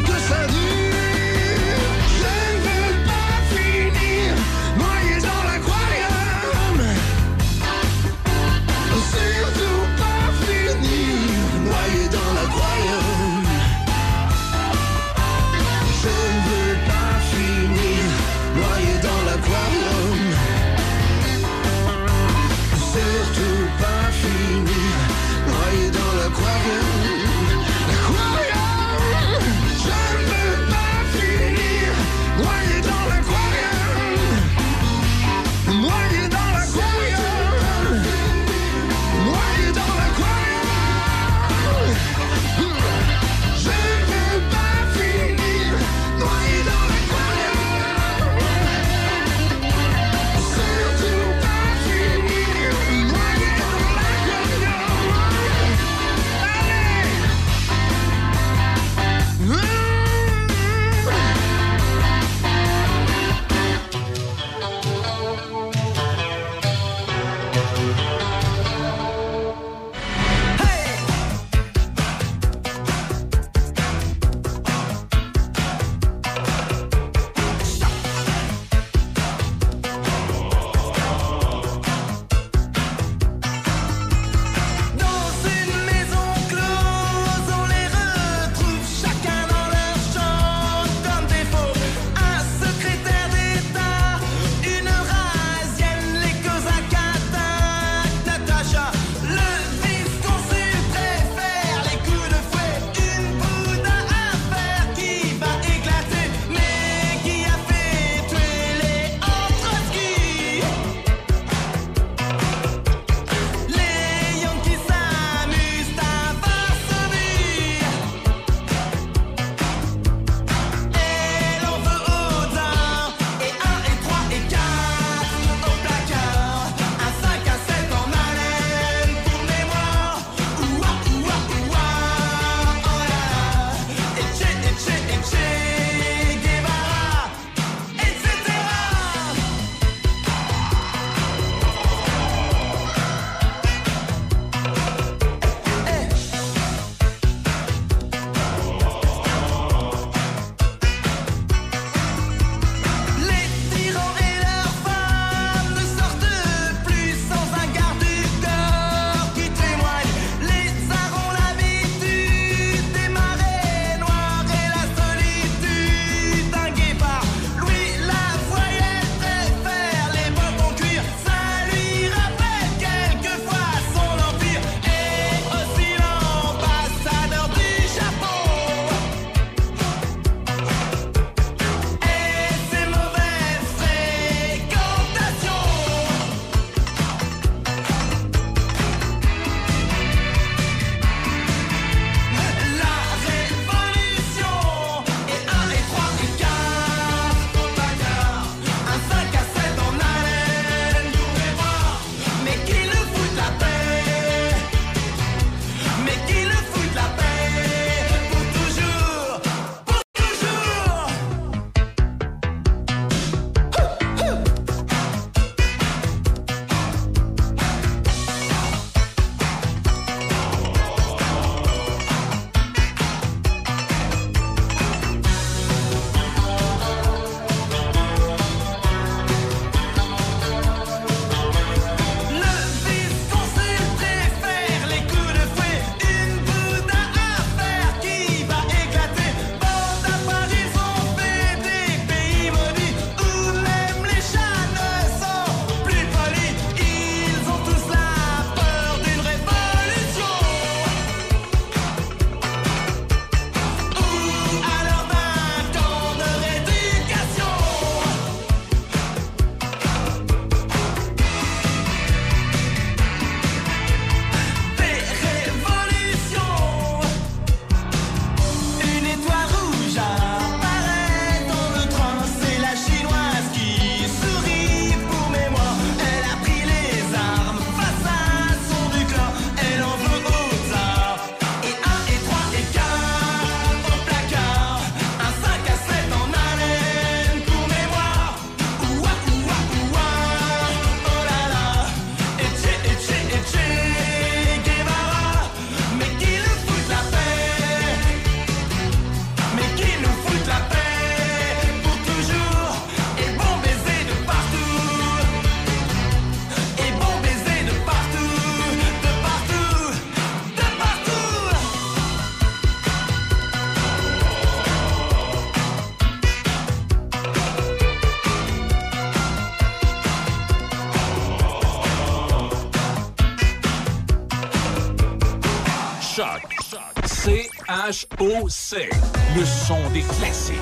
[328.19, 328.89] C-H-O-C.
[329.37, 330.55] Le son des classiques.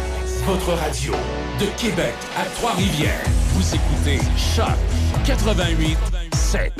[0.45, 1.14] Votre radio
[1.60, 3.24] de Québec à Trois-Rivières.
[3.53, 4.78] Vous écoutez Choc
[5.26, 5.97] 88
[6.34, 6.72] 7.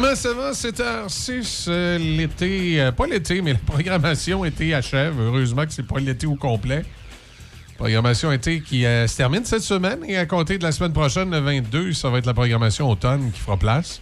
[0.00, 5.18] Comment ça va, 7h06, euh, l'été, euh, pas l'été, mais la programmation été achève.
[5.18, 6.84] Heureusement que c'est pas l'été au complet.
[7.76, 11.32] Programmation été qui euh, se termine cette semaine et à compter de la semaine prochaine,
[11.32, 14.00] le 22, ça va être la programmation automne qui fera place.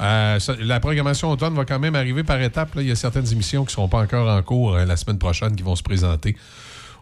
[0.00, 2.70] Euh, la programmation automne va quand même arriver par étapes.
[2.78, 5.54] Il y a certaines émissions qui ne seront pas encore en cours la semaine prochaine
[5.54, 6.34] qui vont se présenter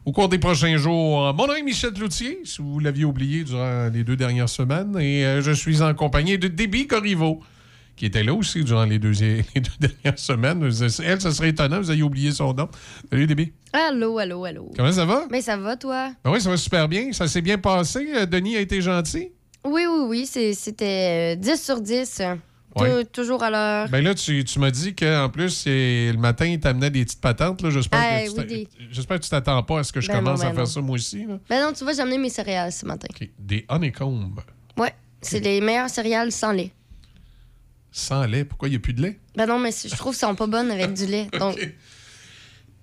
[0.04, 1.32] au cours des prochains jours.
[1.32, 5.40] Mon nom est Michel Loutier, si vous l'aviez oublié durant les deux dernières semaines, et
[5.40, 7.40] je suis en compagnie de Déby Corriveau,
[8.00, 10.64] qui était là aussi durant les deux, les deux dernières semaines.
[11.04, 12.66] Elle, ça serait étonnant, vous ayez oublié son nom.
[13.10, 13.52] Salut Déby.
[13.74, 14.70] Allô, allô, allô.
[14.74, 15.26] Comment ça va?
[15.30, 16.10] Mais ça va, toi?
[16.24, 17.12] Ben oui, ça va super bien.
[17.12, 18.08] Ça s'est bien passé.
[18.16, 19.32] Euh, Denis a été gentil?
[19.66, 20.54] Oui, oui, oui.
[20.54, 22.22] C'était euh, 10 sur 10.
[22.74, 23.04] Tou- Ouais.
[23.04, 23.88] Toujours à l'heure.
[23.90, 27.60] Ben là, tu, tu m'as dit qu'en plus, le matin, il t'amenait des petites patentes.
[27.62, 27.68] là.
[27.68, 30.06] J'espère Ah, que tu oui, des- j'espère que tu t'attends pas à ce que je
[30.08, 30.66] Ben non, commence ben à faire non.
[30.66, 31.26] ça moi aussi.
[31.26, 31.38] là.
[31.50, 33.08] Ben non, tu vois, j'ai amené mes céréales ce matin.
[33.38, 34.36] Des honeycombs
[34.78, 36.70] Ouais, c'est les meilleures céréales sans lait.
[37.92, 38.44] Sans lait.
[38.44, 39.18] Pourquoi il n'y a plus de lait?
[39.36, 41.28] Ben non, mais je trouve qu'elles sont pas bonnes avec du lait.
[41.38, 41.56] Donc,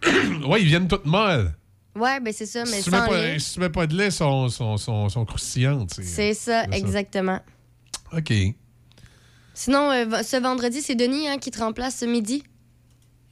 [0.48, 1.54] oui, ils viennent toutes molles.
[1.96, 3.40] ouais, ben c'est ça, mais si, tu sans pas, lait.
[3.40, 5.94] si tu mets pas de lait, sont, sont, sont, sont croustillantes.
[5.96, 6.70] c'est- ça, ça.
[6.72, 7.40] exactement.
[8.16, 8.32] OK.
[9.54, 12.44] Sinon, euh, ce vendredi, c'est Denis hein, qui te remplace ce midi?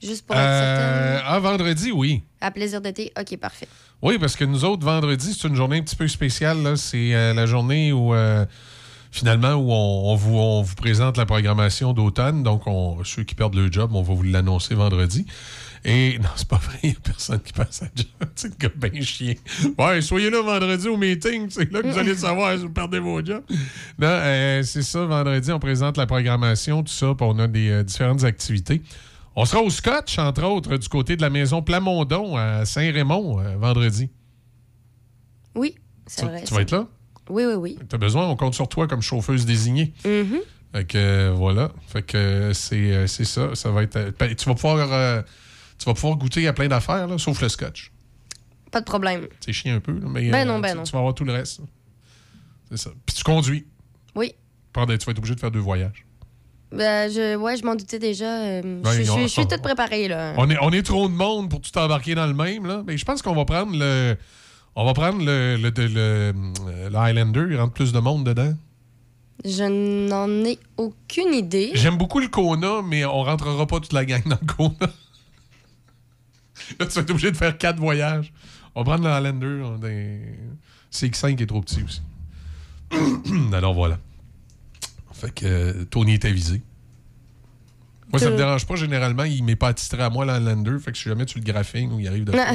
[0.01, 1.23] Juste pour être Euh, certaine.
[1.27, 2.23] ah, vendredi, oui.
[2.41, 3.11] À plaisir de thé.
[3.19, 3.67] OK, parfait.
[4.01, 6.61] Oui, parce que nous autres, vendredi, c'est une journée un petit peu spéciale.
[6.63, 6.75] là.
[6.75, 8.45] C'est euh, la journée où euh,
[9.15, 12.43] finalement, où on, on vous, on vous présente la programmation d'automne.
[12.43, 15.25] Donc, on, ceux qui perdent leur job, on va vous l'annoncer vendredi.
[15.85, 18.07] Et non, c'est pas vrai, il n'y a personne qui passe à job.
[18.35, 19.35] C'est le gars bien chien.
[19.77, 22.99] Ouais, soyez là vendredi au meeting, c'est là que vous allez savoir si vous perdez
[22.99, 23.43] vos jobs.
[23.97, 27.69] Non, euh, c'est ça, vendredi, on présente la programmation, tout ça, puis on a des
[27.69, 28.81] euh, différentes activités.
[29.35, 33.55] On sera au Scotch, entre autres, du côté de la maison Plamondon à Saint-Raymond, euh,
[33.57, 34.09] vendredi.
[35.55, 36.41] Oui, c'est vrai.
[36.41, 36.55] tu ça.
[36.55, 36.87] vas être là?
[37.29, 37.79] Oui, oui, oui.
[37.89, 39.93] T'as besoin, on compte sur toi comme chauffeuse désignée.
[40.05, 40.39] Mhm.
[40.73, 41.71] Fait que euh, voilà.
[41.87, 43.55] Fait que euh, c'est euh, c'est ça.
[43.55, 44.13] Ça va être.
[44.19, 45.21] ben, tu vas pouvoir euh,
[45.79, 47.91] tu vas pouvoir goûter à plein d'affaires, là, sauf le scotch.
[48.71, 49.27] Pas de problème.
[49.39, 50.83] C'est chiant un peu, là, mais Ben non, ben tu, non.
[50.83, 51.61] tu vas avoir tout le reste.
[52.69, 52.89] C'est ça.
[53.05, 53.65] Puis tu conduis.
[54.15, 54.33] Oui.
[54.73, 56.05] Pardon, tu vas être obligé de faire deux voyages.
[56.71, 58.61] Ben, je, ouais, je m'en doutais déjà.
[58.61, 60.33] Ben, je, je- on- je suis toute préparée, là.
[60.37, 62.83] On est, on est trop de monde pour tout embarquer dans le même, là.
[62.85, 64.17] Mais je pense qu'on va prendre le.
[64.75, 66.33] On va prendre le, le, le,
[66.89, 67.47] le Highlander.
[67.49, 68.53] Il rentre plus de monde dedans.
[69.43, 69.63] Je
[70.09, 71.71] n'en ai aucune idée.
[71.75, 74.75] J'aime beaucoup le Kona, mais on rentrera pas toute la gang dans le Kona.
[76.79, 78.33] Là, tu vas être obligé de faire quatre voyages.
[78.75, 79.61] On va prendre le Highlander.
[79.63, 80.39] on est-
[80.91, 82.01] CX5 est trop petit aussi.
[83.53, 83.99] Alors voilà.
[85.13, 86.61] Fait que euh, Tony est avisé.
[88.15, 88.75] Moi, ça me dérange pas.
[88.75, 90.77] Généralement, il m'est pas attitré à moi, le Highlander.
[90.83, 92.45] Fait que si jamais tu le graphing ou il arrive de quoi,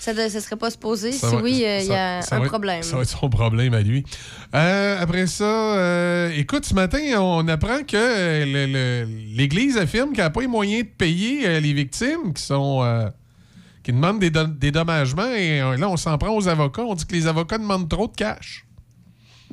[0.00, 1.12] ça, ça, ça serait pas supposé.
[1.12, 2.82] ça si va- oui, euh, il y a un être- problème.
[2.82, 4.04] Ça va être son problème à lui.
[4.54, 9.04] Euh, après ça, euh, écoute, ce matin, on apprend que euh,
[9.36, 13.08] l'Église affirme qu'elle n'a pas les moyens de payer les victimes qui sont euh,
[13.82, 15.30] qui demandent des, do- des dommagements.
[15.36, 16.82] Et là, on s'en prend aux avocats.
[16.82, 18.64] On dit que les avocats demandent trop de cash.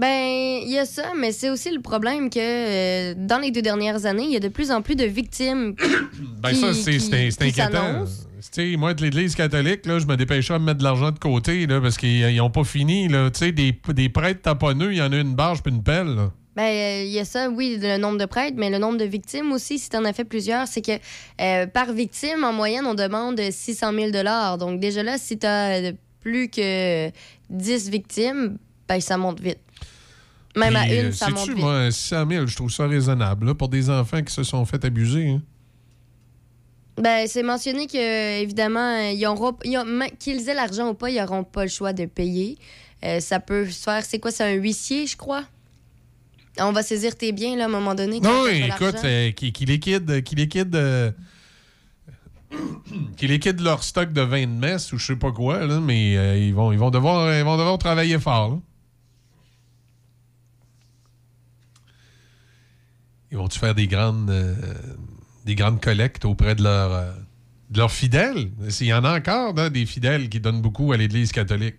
[0.01, 3.61] Ben, il y a ça, mais c'est aussi le problème que euh, dans les deux
[3.61, 5.75] dernières années, il y a de plus en plus de victimes.
[6.41, 8.05] Ben qui- ça, c'est qui- c'est- c'est qui inquiétant.
[8.77, 11.67] moi, de l'Église catholique, là, je me dépêchais à me mettre de l'argent de côté
[11.67, 13.09] là, parce qu'ils n'ont pas fini.
[13.09, 13.29] là.
[13.29, 16.07] Tu sais, des, des prêtres taponneux, il y en a une barge puis une pelle.
[16.15, 16.31] là.
[16.55, 19.05] Ben, euh, il y a ça, oui, le nombre de prêtres, mais le nombre de
[19.05, 20.91] victimes aussi, si tu en as fait plusieurs, c'est que
[21.39, 24.11] euh, par victime, en moyenne, on demande 600 000
[24.57, 25.91] Donc, déjà là, si tu as
[26.21, 27.09] plus que
[27.51, 28.57] 10 victimes,
[28.89, 29.59] ben, ça monte vite.
[30.55, 33.69] Même à une, euh, ça monte moi, 600 000, je trouve ça raisonnable là, pour
[33.69, 35.29] des enfants qui se sont fait abuser.
[35.29, 35.41] hein.
[36.97, 39.53] Ben, c'est mentionné que, évidemment, euh, ils auront,
[40.19, 42.57] qu'ils aient l'argent ou pas, ils n'auront pas le choix de payer.
[43.03, 45.43] Euh, ça peut se faire, c'est quoi, c'est un huissier, je crois?
[46.59, 48.19] On va saisir tes biens, là, à un moment donné.
[48.19, 51.11] Non, pas écoute, euh, qui, qui liquide, qui liquide, euh,
[53.17, 56.45] qui liquide leur stock de vin de messe ou je sais pas quoi, là, mais
[56.45, 58.49] ils, vont, ils, vont devoir, ils vont devoir travailler fort.
[58.49, 58.57] là.
[63.31, 64.55] Ils vont-tu faire des grandes, euh,
[65.45, 67.11] des grandes collectes auprès de, leur, euh,
[67.69, 68.51] de leurs fidèles?
[68.69, 71.75] S'il y en a encore, là, des fidèles qui donnent beaucoup à l'Église catholique.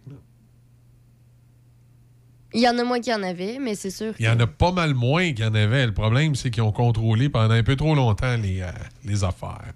[2.54, 4.12] Il y en a moins qu'il y en avait, mais c'est sûr.
[4.18, 5.86] Il y en a pas mal moins qu'il y en avait.
[5.86, 8.70] Le problème, c'est qu'ils ont contrôlé pendant un peu trop longtemps les, euh,
[9.04, 9.72] les affaires.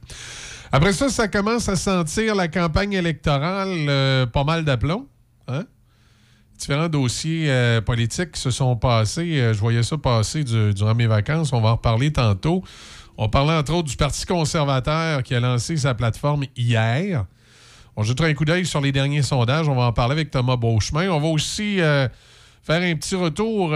[0.73, 5.07] Après ça, ça commence à sentir la campagne électorale euh, pas mal d'aplomb.
[5.49, 5.65] Hein?
[6.59, 9.41] Différents dossiers euh, politiques se sont passés.
[9.41, 11.53] Euh, je voyais ça passer du- durant mes vacances.
[11.53, 12.63] On va en reparler tantôt.
[13.19, 17.27] On parlait entre autres du Parti conservateur qui a lancé sa plateforme hier.
[17.97, 19.69] On jettera un coup d'œil sur les derniers sondages.
[19.69, 21.11] On va en parler avec Thomas Beauchemin.
[21.11, 22.09] On va aussi euh,
[22.63, 23.69] faire un petit retour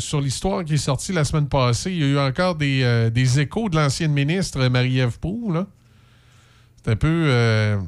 [0.00, 1.92] sur l'histoire qui est sortie la semaine passée.
[1.92, 5.50] Il y a eu encore des, des échos de l'ancienne ministre Marie-Ève Proux.
[5.52, 5.66] là.
[6.84, 7.78] C'est un peu.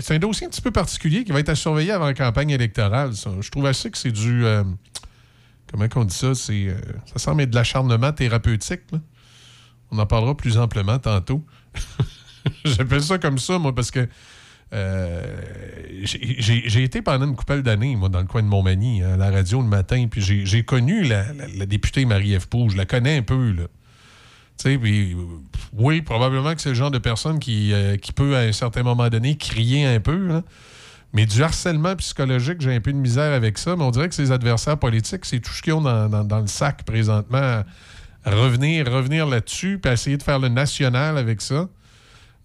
[0.00, 2.50] C'est un- dossier un petit peu particulier qui va être à surveiller avant la campagne
[2.50, 3.12] électorale.
[3.40, 4.44] Je trouve assez que c'est du.
[4.44, 4.64] euh,
[5.70, 6.34] comment qu'on dit ça?
[6.34, 6.74] C'est, euh,
[7.12, 8.82] ça semble être de l'acharnement thérapeutique.
[8.92, 8.98] là.
[9.90, 11.44] On en parlera plus amplement tantôt.
[12.64, 14.08] J'appelle ça comme ça, moi, parce que
[14.74, 15.22] euh,
[16.02, 19.60] j'ai- été pendant une couple d'années, moi, dans le coin de Montmagny, à la radio
[19.60, 21.26] le matin, puis j'ai connu la,
[21.66, 22.70] députée Marie-Ève Proux.
[22.70, 23.64] Je la connais un peu, là.
[25.72, 28.82] Oui, probablement que c'est le genre de personne qui, euh, qui peut, à un certain
[28.82, 30.42] moment donné, crier un peu.
[31.14, 33.76] Mais du harcèlement psychologique, j'ai un peu de misère avec ça.
[33.76, 36.46] Mais on dirait que ses adversaires politiques, c'est tout ce qu'ils ont dans, dans- le
[36.46, 37.62] sac présentement.
[38.24, 41.68] Revenir, revenir là-dessus, puis essayer de faire le national avec ça.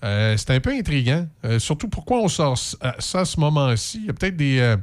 [0.04, 1.28] Euh, c'est un peu intriguant.
[1.46, 4.00] Euh, surtout pourquoi on sort ça à ce moment-ci?
[4.02, 4.76] Il y a peut-être des,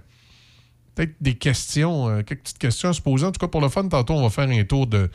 [0.95, 3.27] peut-être des questions, quelques petites questions à se poser.
[3.27, 5.11] En tout cas, pour le fun, tantôt, on va faire un tour de,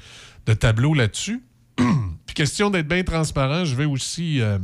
[0.46, 1.42] de tableau là-dessus.
[2.26, 4.42] Puis question d'être bien transparent, je vais aussi.
[4.42, 4.58] euh,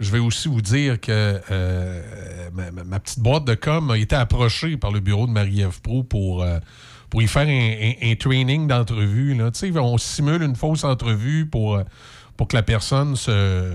[0.00, 4.76] je vais aussi vous dire que euh, ma, petite boîte de com a été approchée
[4.76, 6.58] par le bureau de Marie-Ève Pro pour, euh,
[7.10, 9.40] pour y faire un, training d'entrevue.
[9.76, 11.80] on simule une fausse entrevue pour,
[12.36, 13.70] pour que la personne se,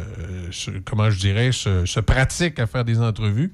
[0.52, 3.54] se- comment je dirais, se, se pratique à faire des entrevues.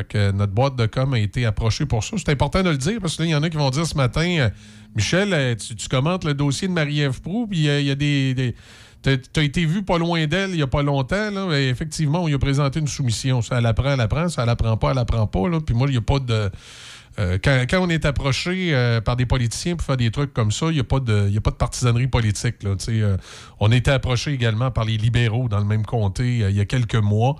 [0.00, 2.16] Fait que notre boîte de com a été approchée pour ça.
[2.16, 3.84] C'est important de le dire parce que là, il y en a qui vont dire
[3.86, 4.48] ce matin euh,
[4.96, 7.94] Michel, euh, tu, tu commentes le dossier de Marie-Ève Proux, puis euh, il y a
[7.94, 8.54] des.
[9.02, 11.30] T'as t'as été vu pas loin d'elle il y a pas longtemps.
[11.30, 13.40] Là, et effectivement, on lui a présenté une soumission.
[13.42, 14.28] Ça, elle apprend, elle apprend.
[14.28, 15.40] Ça, elle apprend pas, elle apprend pas.
[15.64, 16.50] Puis moi, il n'y a pas de.
[17.16, 20.80] quand, on est approché par des politiciens pour faire des trucs comme ça, il n'y
[20.80, 22.62] a, pas de- a pas de partisanerie politique.
[22.62, 23.16] Là, Tu euh,
[23.58, 26.94] on été approché également par les libéraux dans le même comté il y a quelques
[26.96, 27.36] mois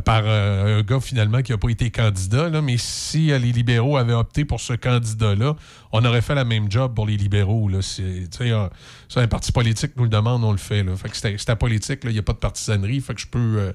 [0.00, 2.48] par euh, un gars finalement qui n'a pas été candidat.
[2.48, 2.62] là.
[2.62, 5.56] mais si euh, les libéraux avaient opté pour ce candidat-là,
[5.92, 7.68] on aurait fait la même job pour les libéraux.
[7.68, 7.80] là.
[7.82, 8.68] C'est, euh,
[9.16, 10.82] un parti politique nous le demande, on le fait.
[10.82, 10.94] Là.
[10.96, 13.00] Fait que c'est, politique, il n'y a pas de partisanerie.
[13.00, 13.72] Fait que je peux, euh,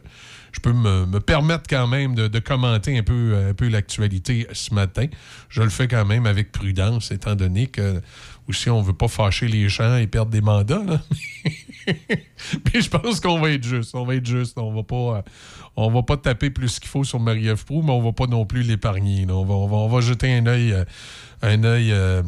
[0.51, 3.67] je peux me, me permettre quand même de, de commenter un peu, euh, un peu
[3.67, 5.07] l'actualité ce matin.
[5.49, 8.01] Je le fais quand même avec prudence, étant donné que
[8.47, 10.83] aussi on ne veut pas fâcher les gens et perdre des mandats.
[10.85, 11.01] là.
[12.65, 13.95] Puis je pense qu'on va être juste.
[13.95, 14.57] On va être juste.
[14.57, 15.21] On va pas, euh,
[15.75, 18.45] on va pas taper plus qu'il faut sur Marie-Ève Proulx, mais on va pas non
[18.45, 19.25] plus l'épargner.
[19.29, 20.85] On va, on, va, on va jeter un œil, euh,
[21.41, 22.21] un œil, euh,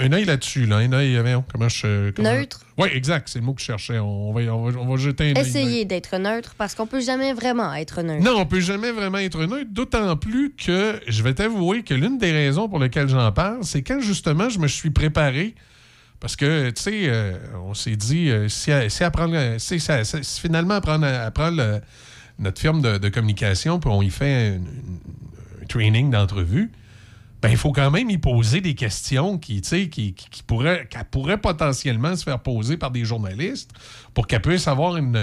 [0.00, 0.66] un œil là-dessus.
[0.66, 0.76] Là.
[0.76, 2.10] Un œil, euh, comment je.
[2.10, 2.60] comment- Neutre.
[2.78, 3.28] Oui, exact.
[3.28, 3.98] C'est le mot que je cherchais.
[3.98, 5.42] On va, on va, on va jeter un œil.
[5.48, 8.24] Essayez d'être neutre parce qu'on peut jamais vraiment être neutre.
[8.24, 12.18] Non, on peut jamais vraiment être neutre, d'autant plus que je vais t'avouer que l'une
[12.18, 15.54] des raisons pour lesquelles j'en parle, c'est quand justement je me suis préparé.
[16.20, 20.40] Parce que, tu sais, euh, on s'est dit, euh, si, si apprendre, euh, si, si
[20.40, 21.80] finalement apprendre, apprendre le-
[22.38, 26.70] notre firme de, de communication, puis on y fait un, un training d'entrevue,
[27.42, 30.88] ben, il faut quand même y poser des questions qui, qui, qui, qui pourraient,
[31.42, 33.72] potentiellement se faire poser par des journalistes
[34.14, 35.16] pour qu'elle puisse avoir une,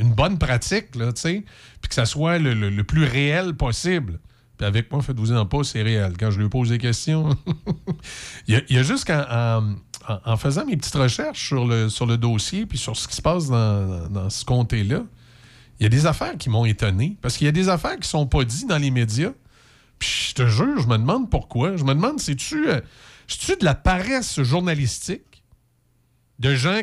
[0.00, 1.44] une bonne pratique, là, puis
[1.88, 4.18] que ça soit le, le- plus réel possible.
[4.58, 6.14] Puis avec moi, faites-vous-en pas, c'est réel.
[6.18, 7.30] Quand je lui pose des questions,
[8.48, 9.74] il, y a, juste qu'en en,
[10.12, 13.14] en- en faisant mes petites recherches sur le, sur le dossier puis sur ce qui
[13.16, 15.02] se passe dans, dans ce comté-là,
[15.78, 17.16] il y a des affaires qui m'ont étonné.
[17.22, 19.30] Parce qu'il y a des affaires qui sont pas dites dans les médias.
[20.02, 21.76] Je te jure, je me demande pourquoi.
[21.76, 25.42] Je me demande, c'est-tu euh, de la paresse journalistique?
[26.38, 26.80] De gens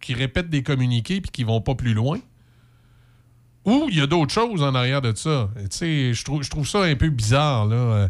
[0.00, 2.20] qui, répètent des communiqués puis qui vont pas plus loin?
[3.64, 5.50] Ou il y a d'autres choses en arrière de ça?
[5.56, 7.76] Je trouve, je ça un peu bizarre, là.
[7.76, 8.08] euh,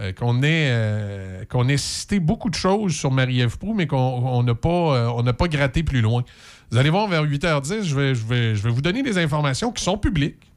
[0.00, 4.56] euh, qu'on ait, ait cité beaucoup de choses sur Marie-Ève Proux, mais qu'on on n'a
[4.56, 6.24] pas, pas gratté plus loin.
[6.72, 9.98] Vous allez voir, vers 8h10, je vais, je vais, vous donner des informations qui sont
[9.98, 10.50] publiques,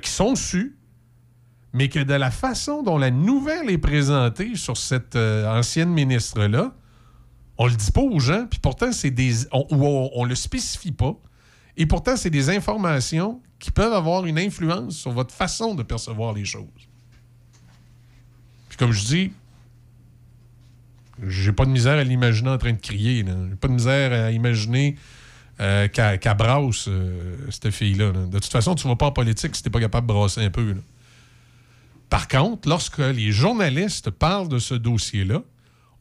[0.00, 0.76] qui sont sues,
[1.72, 6.72] mais que de la façon dont la nouvelle est présentée sur cette euh, ancienne ministre-là,
[7.58, 9.46] on le dit pas aux gens, puis pourtant, c'est des.
[9.52, 11.14] On, ou on, le spécifie pas.
[11.76, 16.32] Et pourtant, c'est des informations qui peuvent avoir une influence sur votre façon de percevoir
[16.32, 16.64] les choses.
[18.70, 19.32] Puis comme je dis,
[21.26, 23.24] j'ai pas de misère à l'imaginer en train de crier.
[23.26, 24.96] J'ai pas de misère à imaginer
[25.60, 28.12] euh, qu'elle brasse, euh, cette fille-là.
[28.12, 28.26] là.
[28.26, 30.50] De toute façon, tu vas pas en politique si t'es pas capable de brasser un
[30.50, 30.76] peu.
[32.10, 35.42] Par contre, lorsque les journalistes parlent de ce dossier-là,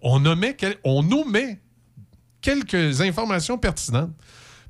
[0.01, 1.59] on, nommait quel- on omet
[2.41, 4.11] quelques informations pertinentes.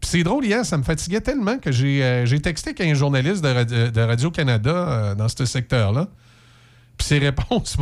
[0.02, 3.44] Puis c'est drôle, hier, ça me fatiguait tellement que j'ai euh, j'ai texté qu'un journaliste
[3.44, 6.08] de, Radio- Radio-Canada euh, dans ce secteur-là.
[6.98, 7.78] Puis ses réponses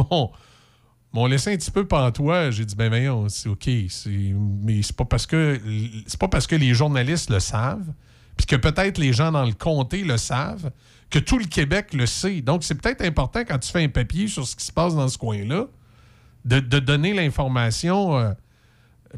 [1.13, 2.51] m'ont laissé un petit peu pantois.
[2.51, 3.67] J'ai dit, ben voyons, c'est OK.
[3.67, 5.59] Mais c'est pas parce que
[6.19, 7.91] pas parce que les journalistes le savent,
[8.35, 10.71] puis que peut-être les gens dans le comté le savent,
[11.09, 12.41] que tout le Québec le sait.
[12.41, 15.07] Donc, c'est peut-être important quand tu fais un papier sur ce qui se passe dans
[15.07, 15.67] ce coin-là,
[16.45, 18.31] de, de donner l'information euh,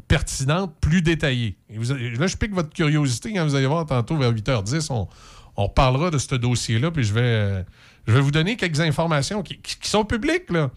[0.08, 1.56] pertinente, plus détaillée.
[1.68, 4.88] Là, je pique votre curiosité quand vous allez voir tantôt vers 8h10.
[4.90, 5.08] On,
[5.56, 7.62] on parlera de ce dossier-là, puis je vais, euh,
[8.06, 10.50] je vais vous donner quelques informations qui, qui- sont publiques.
[10.50, 10.70] là.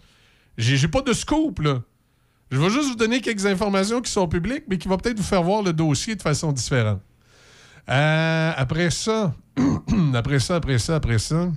[0.58, 1.60] J'ai pas de scoop.
[1.60, 1.82] Là.
[2.50, 5.24] Je vais juste vous donner quelques informations qui sont publiques, mais qui vont peut-être vous
[5.24, 7.00] faire voir le dossier de façon différente.
[7.88, 9.34] Euh, après ça,
[10.14, 11.48] après ça, après ça, après ça,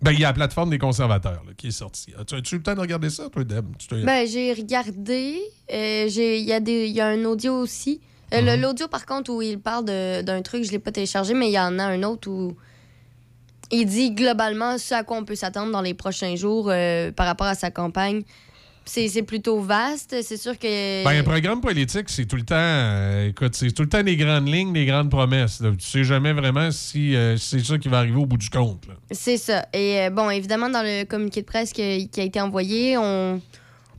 [0.00, 2.12] ben, il y a la plateforme des conservateurs là, qui est sortie.
[2.18, 3.66] As-tu as-tu eu le temps de regarder ça, toi, Deb?
[4.04, 5.38] Ben, j'ai regardé.
[5.72, 8.00] euh, Il y, y a un audio aussi.
[8.34, 8.62] Euh, Mhm.
[8.62, 11.48] L'audio, par contre, où il parle de- d'un truc, je ne l'ai pas téléchargé, mais
[11.48, 12.56] il y en a un autre où
[13.70, 17.26] il dit globalement ce à quoi on peut s'attendre dans les prochains jours euh, par
[17.26, 18.22] rapport à sa campagne.
[18.84, 20.16] C'est plutôt vaste.
[20.22, 21.04] C'est sûr que.
[21.04, 22.54] Ben, un programme politique, c'est tout le temps.
[22.56, 25.60] euh, écoute, c'est tout le temps des grandes lignes, des grandes promesses.
[25.60, 25.70] là.
[25.78, 28.84] Tu sais jamais vraiment si euh, c'est ça qui va arriver au bout du compte.
[29.10, 29.66] C'est ça.
[29.72, 33.40] Et euh, bon, évidemment, dans le communiqué de presse que- qui a été envoyé, on,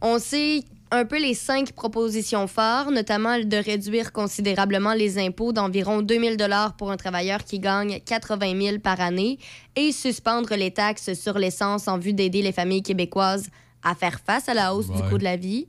[0.01, 0.61] on sait
[0.91, 6.75] un peu les cinq propositions phares, notamment de réduire considérablement les impôts d'environ 2000 dollars
[6.75, 9.39] pour un travailleur qui gagne 80 000 par année
[9.75, 13.47] et suspendre les taxes sur l'essence en vue d'aider les familles québécoises
[13.83, 15.67] à faire face à la hausse du coût de la vie.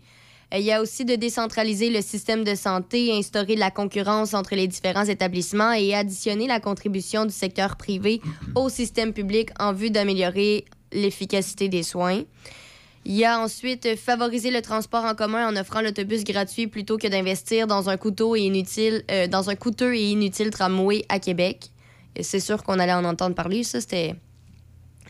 [0.53, 4.35] Euh, Il y a aussi de décentraliser le système de santé, instaurer de la concurrence
[4.35, 8.21] entre les différents établissements et additionner la contribution du secteur privé
[8.55, 12.23] au système public en vue d'améliorer l'efficacité des soins.
[13.07, 17.07] Il y a ensuite favoriser le transport en commun en offrant l'autobus gratuit plutôt que
[17.07, 21.71] d'investir dans un couteau et inutile, euh, dans un coûteux et inutile tramway à Québec.
[22.21, 24.15] C'est sûr qu'on allait en entendre parler, ça c'était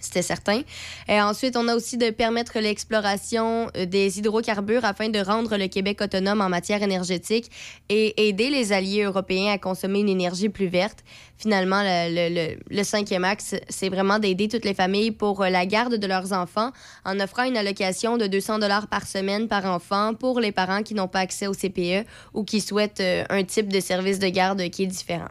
[0.05, 0.63] c'était certain.
[1.09, 5.67] Et ensuite, on a aussi de permettre l'exploration euh, des hydrocarbures afin de rendre le
[5.69, 7.51] Québec autonome en matière énergétique
[7.89, 10.99] et aider les alliés européens à consommer une énergie plus verte.
[11.37, 15.49] Finalement, le, le- le- le cinquième axe, c'est vraiment d'aider toutes les familles pour euh,
[15.51, 16.71] la garde de leurs enfants
[17.05, 20.95] en offrant une allocation de 200 dollars par semaine par enfant pour les parents qui
[20.95, 24.63] n'ont pas accès au CPE ou qui souhaitent euh, un type de service de garde
[24.71, 25.29] qui est différent.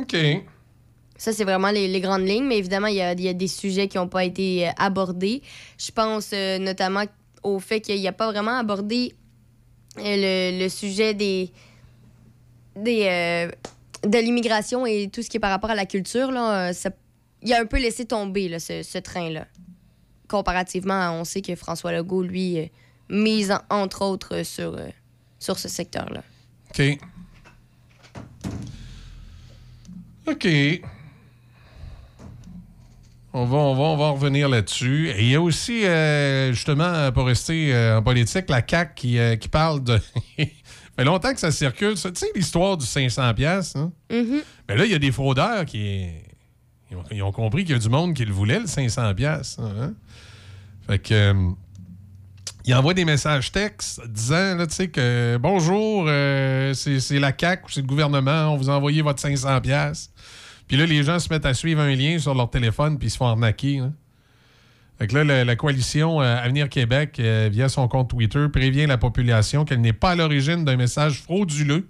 [0.00, 0.16] OK.
[1.16, 3.86] Ça, c'est vraiment les, grandes lignes, mais évidemment, il y a, y a des sujets
[3.88, 5.42] qui n'ont pas été euh, abordés.
[5.78, 7.04] Je pense euh, notamment
[7.42, 9.14] au fait qu'il n'y a pas vraiment abordé
[9.98, 11.52] euh, le, le sujet des,
[12.76, 13.48] des,
[14.04, 16.30] de l'immigration et tout ce qui est par rapport à la culture.
[17.42, 19.46] Il a un peu laissé tomber là, ce, ce train-là.
[20.28, 22.70] Comparativement, à- on sait que François Legault, lui,
[23.08, 24.76] mise en- entre autres sur,
[25.38, 26.22] sur ce secteur-là.
[26.70, 26.98] OK.
[30.26, 30.48] OK.
[33.36, 35.08] On va, on va, on va revenir là-dessus.
[35.10, 39.18] Et il y a aussi, euh, justement, pour rester euh, en politique, la CAQ qui,
[39.18, 39.98] euh, qui parle de...
[40.38, 40.44] ça
[40.96, 41.96] fait longtemps que ça circule.
[41.96, 42.12] ça.
[42.12, 43.92] Tu sais, l'histoire du 500$, piastres, hein?
[44.68, 46.06] Mais là, il y a des fraudeurs qui...
[46.92, 49.14] Ils ont, ils ont compris qu'il y a du monde qui le voulait, le 500$.
[49.16, 49.94] piastres, hein?
[50.86, 51.12] Fait que...
[51.14, 51.50] euh,
[52.66, 57.32] il envoie des messages textes disant, là, tu sais, que bonjour, euh, c'est c'est la
[57.38, 59.60] CAQ ou c'est le gouvernement, on vous a envoyé votre 500$.
[59.60, 60.13] piastres.
[60.74, 63.16] Puis là, les gens se mettent à suivre un lien sur leur téléphone puis se
[63.16, 63.78] font arnaquer.
[63.78, 63.92] là.
[64.98, 68.98] Fait que là, la, coalition euh, Avenir Québec, euh, via son compte Twitter, prévient la
[68.98, 71.86] population qu'elle n'est pas à l'origine d'un message frauduleux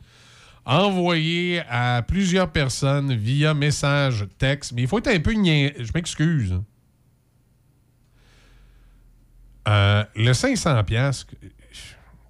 [0.66, 4.72] envoyé à plusieurs personnes via message texte.
[4.74, 6.52] Mais il faut être un peu nia- Je m'excuse.
[6.52, 6.64] hein.
[9.66, 11.26] Euh, le 500 pièces,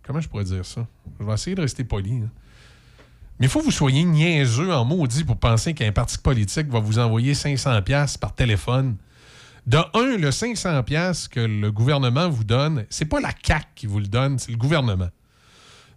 [0.05, 0.87] comment je pourrais dire ça?
[1.19, 2.21] Je vais essayer de rester poli.
[2.21, 2.27] là.
[3.39, 6.79] Mais il faut que vous soyez niaiseux en maudit pour penser qu'un parti politique va
[6.79, 8.97] vous envoyer 500 pièces par téléphone.
[9.67, 13.87] De un, le 500 pièces que le gouvernement vous donne, c'est pas la CAC qui
[13.87, 15.09] vous le donne, c'est le gouvernement.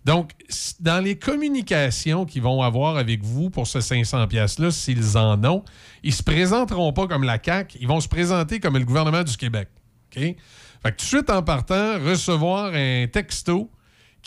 [0.05, 0.31] Donc,
[0.79, 5.65] dans les communications qu'ils vont avoir avec vous pour ce 500 pièces-là, s'ils en ont,
[6.01, 9.35] ils se présenteront pas comme la CAC, ils vont se présenter comme le gouvernement du
[9.35, 9.67] Québec.
[10.15, 10.21] OK?
[10.21, 10.35] Fait
[10.83, 13.69] que tout de suite en partant, recevoir un texto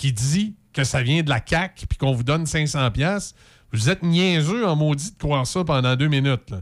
[0.00, 3.34] qui dit que ça vient de la CAC puis qu'on vous donne 500 pièces,
[3.70, 6.54] vous êtes niaiseux en maudit de croire ça pendant deux minutes.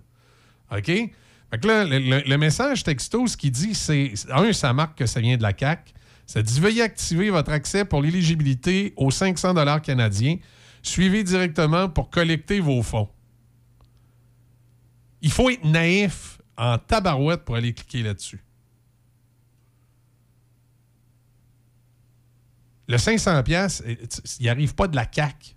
[0.72, 0.86] OK?
[0.86, 1.12] Fait
[1.60, 5.36] que là, le, message texto, ce qu'il dit, c'est un, ça marque que ça vient
[5.36, 5.94] de la CAC.
[6.26, 10.38] Ça dit veuillez activer votre accès pour l'éligibilité aux 500 dollars canadiens.
[10.82, 13.08] Suivez directement pour collecter vos fonds.
[15.22, 18.40] Il faut être naïf en tabarouette pour aller cliquer là-dessus.
[22.88, 23.82] Le 500 pièces,
[24.40, 25.54] il arrive pas de la CAC.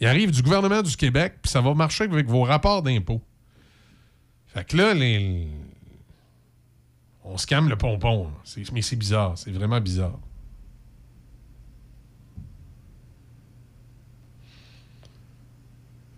[0.00, 3.22] Il arrive du gouvernement du Québec, puis ça va marcher avec vos rapports d'impôts.
[4.46, 4.92] Fait que là,
[7.24, 8.30] on se calme le pompon.
[8.72, 10.18] Mais c'est bizarre, c'est vraiment bizarre.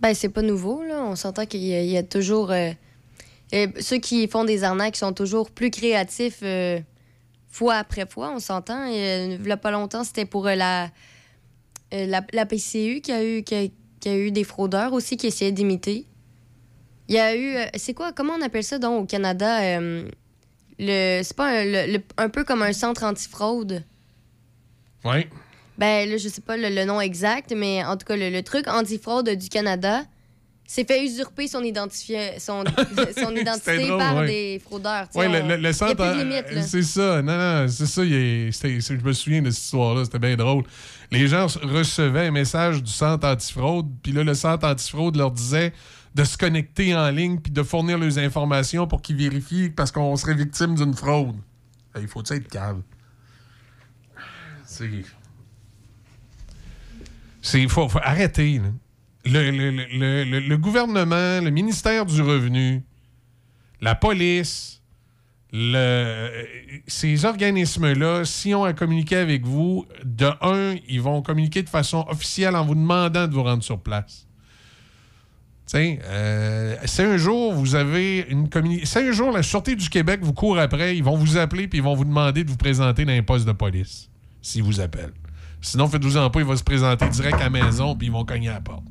[0.00, 1.04] Ben, c'est pas nouveau, là.
[1.04, 2.50] On s'entend qu'il y, a- toujours.
[2.50, 2.72] euh,
[3.80, 6.80] ceux qui font des arnaques sont toujours plus créatifs euh,
[7.48, 8.88] fois après fois, on s'entend.
[8.90, 10.84] Euh, Il y a pas longtemps, c'était pour euh, la,
[11.94, 13.66] euh, la, la PCU qui a, eu, qui, a,
[14.00, 16.06] qui a eu des fraudeurs aussi qui essayaient d'imiter.
[17.08, 17.56] Il y a eu.
[17.76, 19.60] c'est quoi, comment on appelle ça donc au Canada?
[19.62, 20.08] euh,
[20.78, 23.82] le, c'est pas un, le- le- un peu comme un centre antifraude?
[25.04, 25.26] Oui.
[25.78, 28.42] Ben là, je sais pas le, le nom exact, mais en tout cas, le, le
[28.42, 30.04] truc antifraude du Canada
[30.66, 32.64] s'est fait usurper son, identifié, son,
[33.22, 34.26] son identité drôle, par ouais.
[34.26, 35.06] des fraudeurs.
[35.14, 36.04] Oui, le, centre.
[36.66, 37.22] c'est ça.
[37.22, 38.04] Non, non, c'est ça.
[38.04, 40.04] il est- c'est- je me souviens de cette histoire-là.
[40.04, 40.64] C'était bien drôle.
[41.10, 45.72] Les gens recevaient un message du centre antifraude, puis là, le centre antifraude leur disait
[46.14, 50.16] de se connecter en ligne puis de fournir leurs informations pour qu'ils vérifient parce qu'on
[50.16, 51.36] serait victime d'une fraude.
[52.00, 52.82] Il faut être calme?
[54.64, 54.90] C'est.
[57.54, 58.58] Il faut, faut arrêter.
[58.58, 58.70] là.
[59.26, 62.82] Le, gouvernement, le ministère du Revenu,
[63.80, 64.82] la police,
[66.86, 72.04] ces organismes-là, si ont à communiquer avec vous, de un, ils vont communiquer de façon
[72.08, 74.26] officielle en vous demandant de vous rendre sur place.
[75.66, 79.00] Tiens, euh, si un jour vous avez une communication.
[79.00, 81.80] Si un jour la Sûreté du Québec vous court après, ils vont vous appeler puis
[81.80, 84.08] ils vont vous demander de vous présenter dans un poste de police.
[84.40, 85.12] s'ils vous appellent.
[85.60, 88.48] Sinon, faites-vous-en pas, il va se présenter direct à la maison puis ils vont cogner
[88.48, 88.84] à la porte.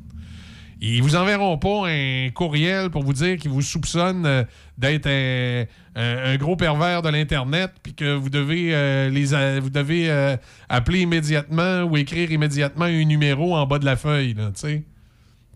[0.87, 4.43] Ils vous enverront pas un courriel pour vous dire qu'ils vous soupçonnent euh,
[4.77, 10.37] d'être un, gros pervers de l'Internet puis que vous devez, euh, les, vous devez euh,
[10.69, 14.35] appeler immédiatement ou écrire immédiatement un numéro en bas de la feuille.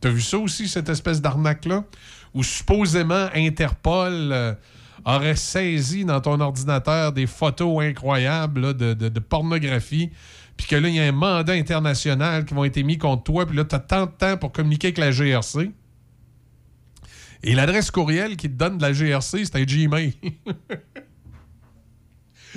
[0.01, 1.83] T'as vu ça aussi, cette espèce d'arnaque-là?
[2.33, 4.57] Où supposément Interpol
[5.05, 10.09] aurait saisi dans ton ordinateur des photos incroyables de pornographie,
[10.59, 13.45] puis que là, il y a un mandat international qui va être émis contre toi,
[13.45, 15.71] puis là, tu as tant de temps pour communiquer avec la GRC.
[17.43, 20.13] Et l'adresse courriel qui te donne de la GRC, c'est un Gmail.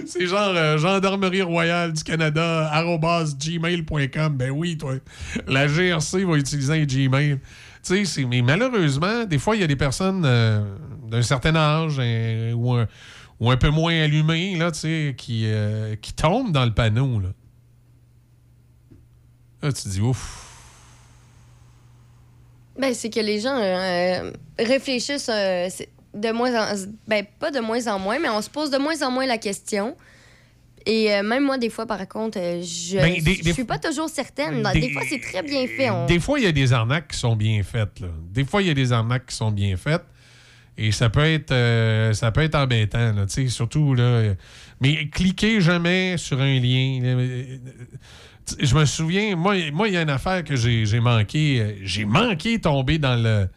[0.06, 2.72] C'est genre euh, Gendarmerie royale du Canada,
[3.38, 4.36] gmail.com.
[4.36, 4.94] Ben oui, toi.
[5.46, 7.38] La GRC va utiliser un Gmail.
[7.84, 10.64] Tu sais, mais malheureusement, des fois, il y a des personnes euh,
[11.08, 12.88] d'un certain âge euh, ou, un,
[13.38, 15.46] ou un peu moins allumées là, qui,
[16.00, 17.20] qui tombent dans le panneau.
[19.62, 20.48] Là, tu te dis, ouf.
[22.78, 25.68] Ben, c'est que les gens euh, réfléchissent euh,
[26.14, 26.74] de moins en
[27.06, 29.39] ben pas de moins en moins, mais on se pose de moins en moins la
[29.39, 29.94] question.
[30.86, 33.78] Et euh, même moi, des fois, par contre, euh, je Ben, je des- suis pas
[33.78, 34.62] toujours certaine.
[34.72, 35.90] des- Des, fois, c'est très bien fait.
[35.90, 38.01] on- Des fois, il y a des arnaques qui sont bien faites.
[38.01, 38.09] là.
[38.32, 40.02] Des fois, il y a des arnaques qui sont bien faites.
[40.78, 43.94] Et ça peut être, euh, ça peut être embêtant, là, surtout.
[43.94, 44.34] Là, euh,
[44.80, 46.98] mais cliquez jamais sur un lien.
[47.02, 47.59] là, euh,
[48.59, 51.60] Je me souviens, moi, moi, il y a une affaire que j'ai manqué.
[51.60, 53.48] euh, J'ai manqué tomber dans le,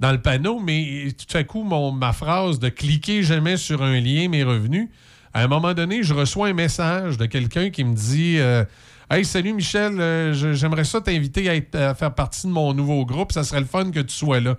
[0.00, 4.28] dans le panneau, mais tout à coup, ma phrase de cliquer jamais sur un lien
[4.28, 4.90] m'est revenue.
[5.34, 8.64] À un moment donné, je reçois un message de quelqu'un qui me dit euh,
[9.10, 13.32] Hey, salut Michel, euh, j'aimerais ça t'inviter à, à faire partie de mon nouveau groupe.
[13.32, 14.56] Ça serait le fun que tu sois là.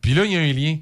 [0.00, 0.78] Puis là, il y a un lien.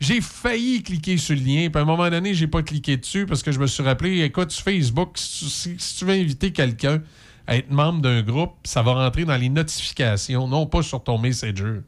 [0.00, 3.26] J'ai failli cliquer sur le lien, puis à un moment donné, j'ai pas cliqué dessus
[3.26, 6.52] parce que je me suis rappelé, écoute, sur Facebook, si, tu- si- tu veux inviter
[6.52, 7.02] quelqu'un
[7.46, 11.18] à être membre d'un groupe, ça va rentrer dans les notifications, non pas sur ton
[11.18, 11.80] Messenger.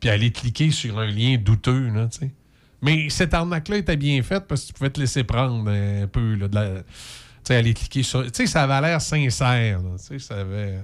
[0.00, 2.30] Puis aller cliquer sur un lien douteux, là, tu sais.
[2.82, 6.34] Mais cette arnaque-là était bien faite parce que tu pouvais te laisser prendre un peu,
[6.34, 6.84] là, de la- Tu
[7.52, 8.22] sais, aller cliquer sur...
[8.24, 10.78] Tu sais, ça avait l'air sincère, là, tu sais, ça avait...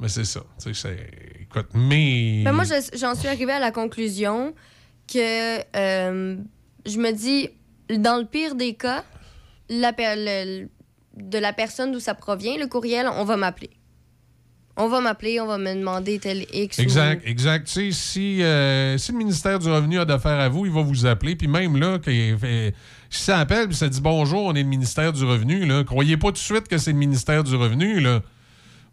[0.00, 0.96] Mais c'est ça, tu sais.
[1.42, 2.42] Écoute, mais...
[2.44, 4.54] Ben, moi, je- j'en suis arrivée à la conclusion
[5.12, 6.36] que euh,
[6.86, 7.48] je me dis,
[7.90, 9.04] dans le pire des cas,
[9.68, 10.68] la per- le-
[11.16, 13.70] de la personne d'où ça provient, le courriel, on va m'appeler.
[14.80, 16.78] On va m'appeler, on va me demander tel X.
[16.78, 17.66] ou- Exact, exact.
[17.66, 20.82] Tu sais, si, euh, si le ministère du Revenu a d'affaires à vous, il va
[20.82, 21.34] vous appeler.
[21.34, 22.72] Puis même là, qu'il fait-
[23.10, 26.16] si ça appelle puis ça dit bonjour, on est le ministère du Revenu, là, croyez
[26.16, 27.98] pas tout de suite que c'est le ministère du Revenu.
[27.98, 28.20] Là.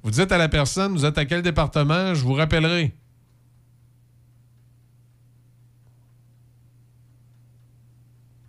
[0.06, 2.94] Vous dites à la personne, vous êtes à quel département, je vous rappellerai.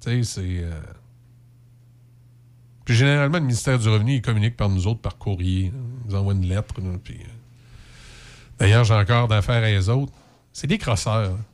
[0.00, 0.60] Tu sais, c'est.
[0.64, 0.80] euh,
[2.84, 5.72] Puis généralement, le ministère du Revenu, il communique par nous autres par courrier.
[6.08, 6.74] Ils envoient une lettre.
[7.02, 7.26] puis, euh,
[8.58, 10.12] D'ailleurs, j'ai encore d'affaires à les autres.
[10.52, 11.32] C'est des crosseurs.
[11.32, 11.44] hein.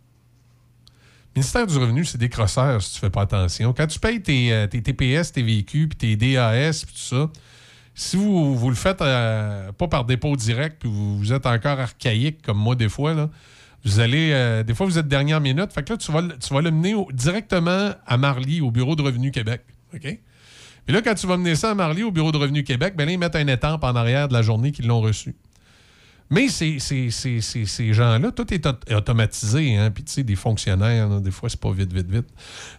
[1.34, 3.72] Le ministère du Revenu, c'est des crosseurs si tu fais pas attention.
[3.72, 7.30] Quand tu payes tes, euh, tes TPS, tes véhicules, puis tes DAS, puis tout ça,
[7.94, 12.42] si vous, vous le faites euh, pas par dépôt direct, puis vous, êtes encore archaïque
[12.42, 13.30] comme moi des fois,
[13.84, 14.30] vous allez.
[14.32, 15.72] euh, des fois, vous êtes dernière minute.
[15.72, 16.20] Fait que là, tu vas,
[16.62, 19.62] le- mener directement à Marly, au Bureau de Revenu Québec.
[19.94, 20.18] OK?
[20.84, 23.04] Puis là, quand tu vas mener ça à Marly, au Bureau de Revenu Québec, ben
[23.06, 25.34] là, ils mettent un étampe en arrière de la journée qu'ils l'ont reçu.
[26.34, 29.76] Mais c'est- c'est- c'est- ces gens-là, tout est auto- automatisé.
[29.76, 29.90] Hein?
[29.90, 32.24] Puis, tu sais, des fonctionnaires, des fois, c'est pas vite, vite, vite.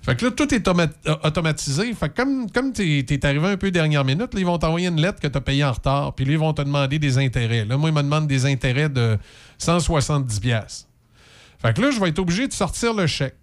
[0.02, 1.94] Fait que là, tout est euh, automatisé.
[1.94, 4.88] Fait que comme, comme tu es, arrivé un peu dernière minute, là, ils vont t'envoyer
[4.88, 6.16] une lettre que tu as payée en retard.
[6.16, 7.64] Puis là, ils vont te demander des intérêts.
[7.66, 9.20] Là, moi, ils me demandent des intérêts de
[9.60, 10.40] 170$.
[10.40, 10.88] piastres.
[11.62, 13.36] Fait que là, je vais être obligé de sortir le chèque.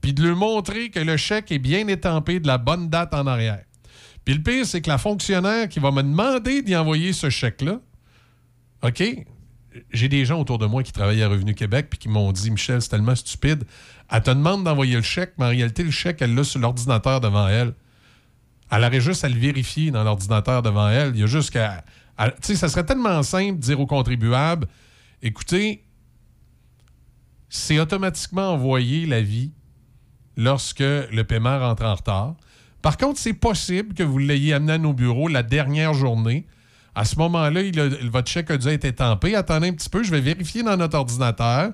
[0.00, 3.26] Puis de lui montrer que le chèque est bien étampé de la bonne date en
[3.28, 3.62] arrière.
[4.24, 7.80] Puis le pire, c'est que la fonctionnaire qui va me demander d'y envoyer ce chèque-là,
[8.82, 9.02] OK,
[9.92, 12.50] j'ai des gens autour de moi qui travaillent à Revenu Québec puis qui m'ont dit
[12.50, 13.64] Michel, c'est tellement stupide.
[14.10, 17.20] Elle te demande d'envoyer le chèque, mais en réalité, le chèque, elle l'a sur l'ordinateur
[17.20, 17.74] devant elle.
[18.70, 21.12] Elle aurait juste à le vérifier dans l'ordinateur devant elle.
[21.14, 21.84] Il y a juste qu'à.
[22.18, 24.66] Tu sais, ça serait tellement simple de dire aux contribuables
[25.22, 25.84] écoutez,
[27.48, 29.52] c'est automatiquement envoyé la vie
[30.36, 32.36] lorsque le paiement rentre en retard.
[32.82, 36.46] Par contre, c'est possible que vous l'ayez amené à nos bureaux la dernière journée.
[36.98, 37.60] À ce moment-là,
[38.10, 39.36] votre chèque a dû être étampé.
[39.36, 41.70] Attendez un petit peu, je vais vérifier dans notre ordinateur.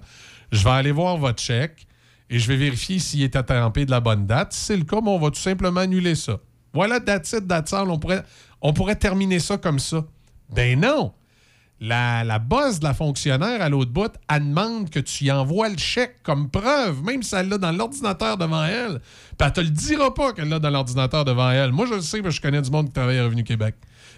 [0.53, 1.87] Je vais aller voir votre chèque
[2.29, 4.53] et je vais vérifier s'il est étampé de la bonne date.
[4.53, 6.41] Si c'est le cas, on va tout simplement annuler ça.
[6.75, 7.89] Voilà, that's it, that's all.
[7.89, 8.23] On pourrait,
[8.61, 10.05] on pourrait terminer ça comme ça.
[10.51, 11.15] Ben non!
[11.81, 15.69] la, la boss de la fonctionnaire à l'autre bout, elle demande que tu y envoies
[15.69, 19.01] le chèque comme preuve, même si elle l'a dans l'ordinateur devant elle.
[19.39, 21.73] Puis elle te le dira pas qu'elle l'a dans l'ordinateur devant elle.
[21.73, 23.75] Moi, je le sais, parce que je connais du monde qui travaille à Revenu Québec.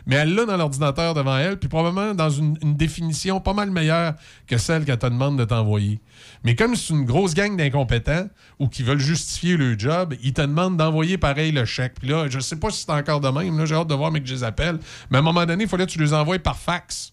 [0.07, 4.15] Mais elle l'a dans l'ordinateur devant elle, puis probablement dans une, définition pas mal meilleure
[4.47, 6.01] que celle qu'elle te demande de t'envoyer.
[6.45, 8.29] Mais comme c'est une grosse gang d'incompétents
[8.61, 11.95] ou qui veulent justifier le job, ils te demandent d'envoyer pareil le chèque.
[11.99, 13.59] Puis là, je sais pas si c'est encore de même.
[13.59, 14.79] Là, j'ai hâte de voir, mais que je les appelle.
[15.11, 17.13] Mais à un moment donné, il fallait que tu les envoies par fax.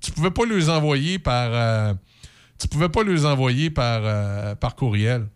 [0.00, 1.50] Tu pouvais pas les envoyer par.
[1.52, 1.94] euh,
[2.58, 5.26] tu pouvais pas les envoyer par, euh, par courriel.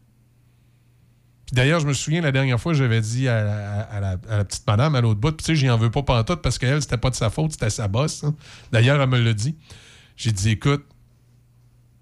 [1.47, 5.01] Puis D'ailleurs, je me souviens, la dernière fois, j'avais dit à, la- petite madame à
[5.01, 7.31] l'autre bout, tu sais, j'y en veux pas pantoute parce qu'elle, c'était pas de sa
[7.31, 8.25] faute, c'était sa bosse.
[8.25, 8.35] hein.
[8.73, 9.57] D'ailleurs, elle me l'a dit.
[10.17, 10.85] J'ai dit, écoute,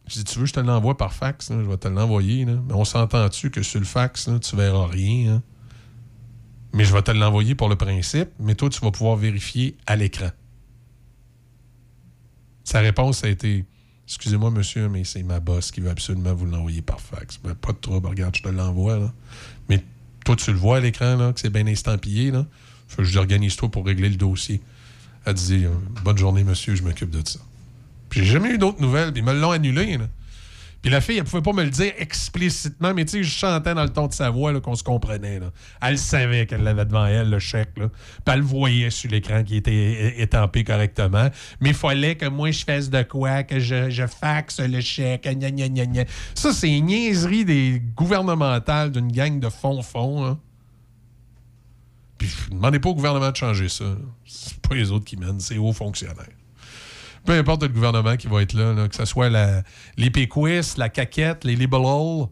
[0.06, 1.50] j'ai tu veux je te l'envoie par fax?
[1.50, 2.44] Je vais te l'envoyer.
[2.46, 5.34] Mais on s'entend-tu que sur le fax, là, tu verras rien?
[5.34, 5.42] hein?
[6.72, 9.94] Mais je vais te l'envoyer pour le principe, mais toi, tu vas pouvoir vérifier à
[9.96, 10.30] l'écran.
[12.64, 13.64] Sa réponse a été
[14.06, 17.38] Excusez-moi, monsieur, mais c'est ma boss qui veut absolument vous l'envoyer par fax.
[17.42, 18.98] Ben, pas de trouble, regarde, je te l'envoie.
[18.98, 19.12] là.
[19.68, 19.82] Mais
[20.24, 22.30] toi, tu le vois à l'écran, là, que c'est bien estampillé.
[22.30, 22.46] Là.
[22.88, 24.60] Fait que je dis, organise-toi pour régler le dossier.
[25.24, 25.70] Elle dit euh,
[26.02, 27.40] Bonne journée, monsieur, je m'occupe de ça.
[28.10, 29.96] Puis j'ai jamais eu d'autres nouvelles, puis ils me l'ont annulé.
[29.96, 30.08] là.
[30.84, 33.72] Puis la fille, elle pouvait pas me le dire explicitement, mais tu sais, je chantais
[33.72, 35.40] dans le ton de sa voix qu'on se comprenait.
[35.80, 37.70] Elle savait qu'elle l'avait devant elle, le chèque.
[37.72, 37.86] Puis
[38.26, 41.30] elle le voyait sur l'écran qui était étampé correctement.
[41.58, 45.26] Mais il fallait que moi, je fasse de quoi, que je, je faxe le chèque.
[46.34, 50.22] Ça, c'est une niaiserie des gouvernementales d'une gang de fond-fond.
[50.26, 50.38] hein.
[52.18, 53.86] Puis demandez pas au gouvernement de changer ça.
[54.26, 56.28] C'est pas les autres qui mènent, c'est aux fonctionnaires
[57.24, 59.62] peu importe le gouvernement qui va être là, là, que ce soit la,
[59.96, 62.28] les Péquistes, la Caquette, les Liberals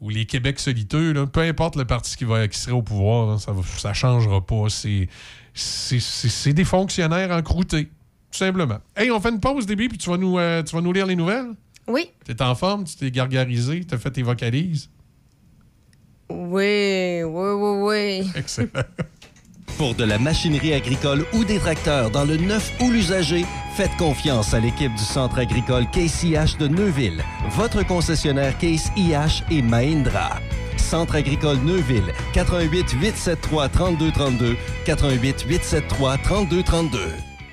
[0.00, 3.26] ou les Québec soliteux, là, peu importe le parti qui, va, qui serait au pouvoir,
[3.26, 3.52] là, ça
[3.88, 4.66] ne changera pas.
[4.68, 7.86] C'est des fonctionnaires encroutés,
[8.30, 8.78] tout simplement.
[8.96, 11.06] Hey, on fait une pause, début, puis tu vas nous, euh, tu vas nous lire
[11.06, 11.50] les nouvelles?
[11.88, 12.10] Oui.
[12.24, 12.84] T'es en forme?
[12.84, 13.82] Tu t'es gargarisé?
[13.84, 14.90] T'as fait tes vocalises?
[16.30, 18.30] Oui, oui, oui, oui.
[18.36, 18.84] Excellent.
[19.78, 23.44] Pour de la machinerie agricole ou des tracteurs dans le neuf ou l'usager,
[23.76, 29.44] faites confiance à l'équipe du Centre agricole Case IH de Neuville, votre concessionnaire Case IH
[29.52, 30.40] et Mahindra.
[30.76, 37.27] Centre agricole Neuville, 88 873 3232, 88 873 3232.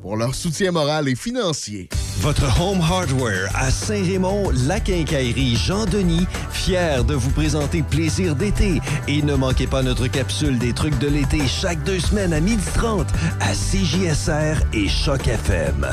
[0.00, 1.88] pour leur soutien moral et financier.
[2.20, 8.80] Votre Home Hardware à Saint-Raymond, la quincaillerie Jean-Denis, fier de vous présenter Plaisir d'été.
[9.06, 13.06] Et ne manquez pas notre capsule des trucs de l'été chaque deux semaines à 12h30
[13.40, 15.86] à CJSR et Choc FM.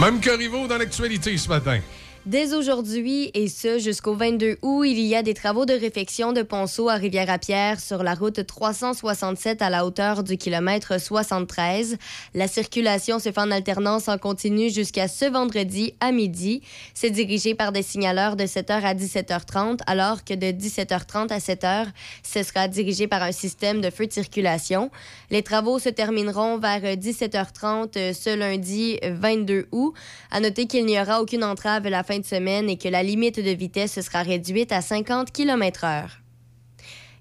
[0.00, 1.80] Même que Rivaux dans l'actualité ce matin.
[2.28, 6.42] Dès aujourd'hui et ce jusqu'au 22 août, il y a des travaux de réfection de
[6.42, 11.96] ponceau à Rivière-à-Pierre sur la route 367 à la hauteur du kilomètre 73.
[12.34, 16.60] La circulation se fait en alternance en continu jusqu'à ce vendredi à midi.
[16.92, 21.86] C'est dirigé par des signaleurs de 7h à 17h30, alors que de 17h30 à 7h,
[22.22, 24.90] ce sera dirigé par un système de feu de circulation.
[25.30, 29.94] Les travaux se termineront vers 17h30 ce lundi 22 août.
[30.30, 33.50] À noter qu'il n'y aura aucune entrave la fin semaine et que la limite de
[33.50, 36.08] vitesse sera réduite à 50 km/h.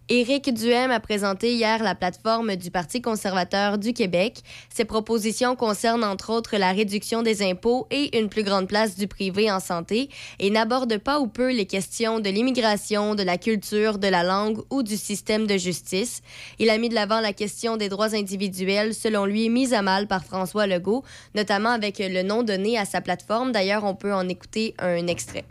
[0.09, 4.41] Éric Duhem a présenté hier la plateforme du Parti conservateur du Québec.
[4.73, 9.09] Ses propositions concernent entre autres la réduction des impôts et une plus grande place du
[9.09, 10.09] privé en santé
[10.39, 14.59] et n'abordent pas ou peu les questions de l'immigration, de la culture, de la langue
[14.69, 16.21] ou du système de justice.
[16.57, 20.07] Il a mis de l'avant la question des droits individuels, selon lui mise à mal
[20.07, 21.03] par François Legault,
[21.35, 23.51] notamment avec le nom donné à sa plateforme.
[23.51, 25.43] D'ailleurs, on peut en écouter un extrait.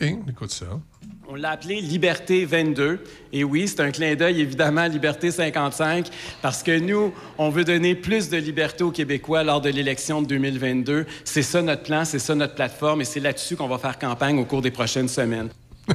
[0.00, 0.80] OK, écoute ça.
[1.30, 3.04] On l'a appelé Liberté 22.
[3.34, 6.08] Et oui, c'est un clin d'œil évidemment à Liberté 55
[6.40, 10.26] parce que nous, on veut donner plus de liberté aux Québécois lors de l'élection de
[10.26, 11.04] 2022.
[11.24, 14.38] C'est ça notre plan, c'est ça notre plateforme et c'est là-dessus qu'on va faire campagne
[14.38, 15.50] au cours des prochaines semaines.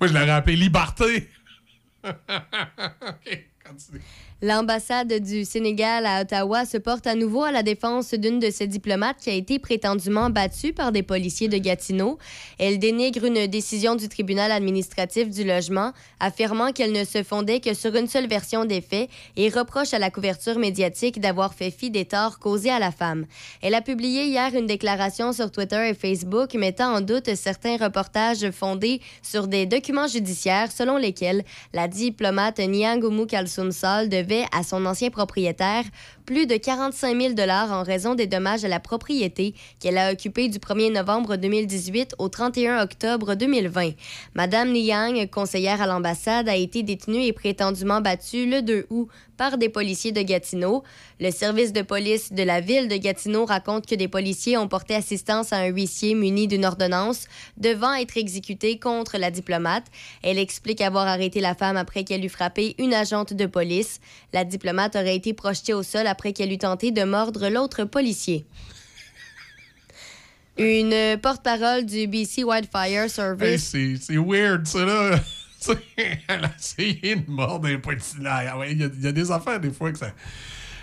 [0.00, 1.28] Moi, je l'aurais appelé Liberté.
[2.04, 4.00] OK, continue.
[4.44, 8.66] L'ambassade du Sénégal à Ottawa se porte à nouveau à la défense d'une de ses
[8.66, 12.18] diplomates qui a été prétendument battue par des policiers de Gatineau.
[12.58, 17.72] Elle dénigre une décision du tribunal administratif du logement, affirmant qu'elle ne se fondait que
[17.72, 21.92] sur une seule version des faits et reproche à la couverture médiatique d'avoir fait fi
[21.92, 23.26] des torts causés à la femme.
[23.62, 28.50] Elle a publié hier une déclaration sur Twitter et Facebook mettant en doute certains reportages
[28.50, 34.08] fondés sur des documents judiciaires selon lesquels la diplomate Niangoumou Kalsoum Sall
[34.52, 35.84] à son ancien propriétaire
[36.24, 40.58] plus de 45 000 en raison des dommages à la propriété qu'elle a occupée du
[40.58, 43.90] 1er novembre 2018 au 31 octobre 2020.
[44.34, 49.58] Madame Niang, conseillère à l'ambassade, a été détenue et prétendument battue le 2 août par
[49.58, 50.84] des policiers de Gatineau.
[51.18, 54.94] Le service de police de la ville de Gatineau raconte que des policiers ont porté
[54.94, 57.26] assistance à un huissier muni d'une ordonnance
[57.56, 59.86] devant être exécuté contre la diplomate.
[60.22, 63.98] Elle explique avoir arrêté la femme après qu'elle eut frappé une agente de police.
[64.32, 68.46] La diplomate aurait été projetée au sol après qu'elle eut tenté de mordre l'autre policier.
[70.58, 73.70] Une porte-parole du BC Wildfire Service.
[74.00, 75.18] c'est weird, ça, là.
[76.28, 78.18] Elle a essayé de mordre un petit.
[78.18, 80.10] Ouais, Il y, a- des affaires, des fois, que ça.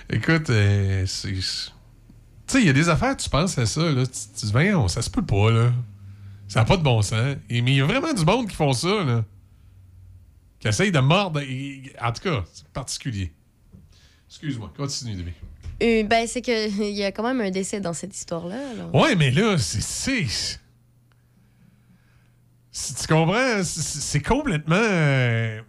[0.09, 1.33] Écoute, euh, c'est.
[1.33, 1.41] Tu
[2.47, 4.03] sais, il y a des affaires, tu penses à ça, là.
[4.07, 5.71] Tu dis, voyons, ça se peut pas, là.
[6.47, 7.35] Ça n'a pas de bon sens.
[7.49, 9.23] Mais il y a vraiment du monde qui font ça, là.
[10.59, 11.41] Qui essayent de mordre.
[12.01, 13.31] en tout cas, c'est particulier.
[14.29, 15.31] Excuse-moi, continue, Debbie.
[15.81, 18.57] Euh, ben, c'est qu'il y a quand même un décès dans cette histoire-là.
[18.93, 20.25] Ouais, mais là, c'est.
[22.71, 23.63] Tu comprends?
[23.63, 24.75] C'est- complètement.
[24.77, 25.61] euh,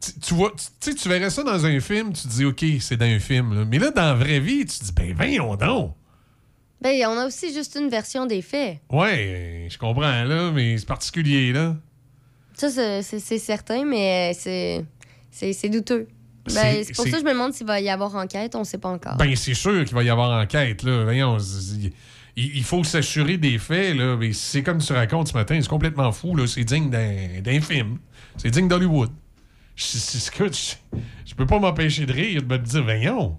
[0.00, 2.44] Tu, tu vois, tu tu sais, tu verrais ça dans un film, tu te dis,
[2.44, 3.54] OK, c'est dans un film.
[3.58, 3.64] là.
[3.64, 5.94] Mais là, dans la vraie vie, tu te dis, ben, voyons donc.
[6.80, 8.78] Ben, on a aussi juste une version des faits.
[8.90, 11.76] Ouais, je comprends, là, mais c'est particulier, là.
[12.54, 12.70] Ça,
[13.02, 14.84] c'est certain, mais c'est-
[15.30, 16.08] c'est douteux.
[16.54, 18.54] Ben, C'est- c'est pour c'est- ça que je me demande s'il va y avoir enquête.
[18.54, 19.16] On ne sait pas encore.
[19.16, 21.04] Ben, c'est sûr qu'il va y avoir enquête, là.
[21.04, 21.92] Voyons, c'est-
[22.36, 24.16] il, faut s'assurer des faits, là.
[24.16, 26.46] Mais c'est comme tu racontes ce matin, c'est complètement fou, là.
[26.46, 27.98] C'est digne d'un film.
[28.36, 29.10] C'est digne d'Hollywood.
[29.76, 30.30] Je, c'est-
[31.36, 33.38] peux pas m'empêcher de rire, de me dire, voyons.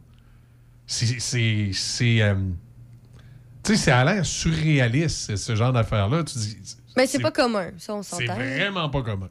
[0.88, 1.20] C'est.
[1.20, 2.36] c'est- c'est, euh,
[3.64, 5.72] tu sais, ça a l'air surréaliste, ce genre.
[6.26, 6.58] Tu dis.
[6.98, 8.36] Mais c'est pas commun, ça, on C'est s'entend.
[8.36, 9.30] vraiment pas commun.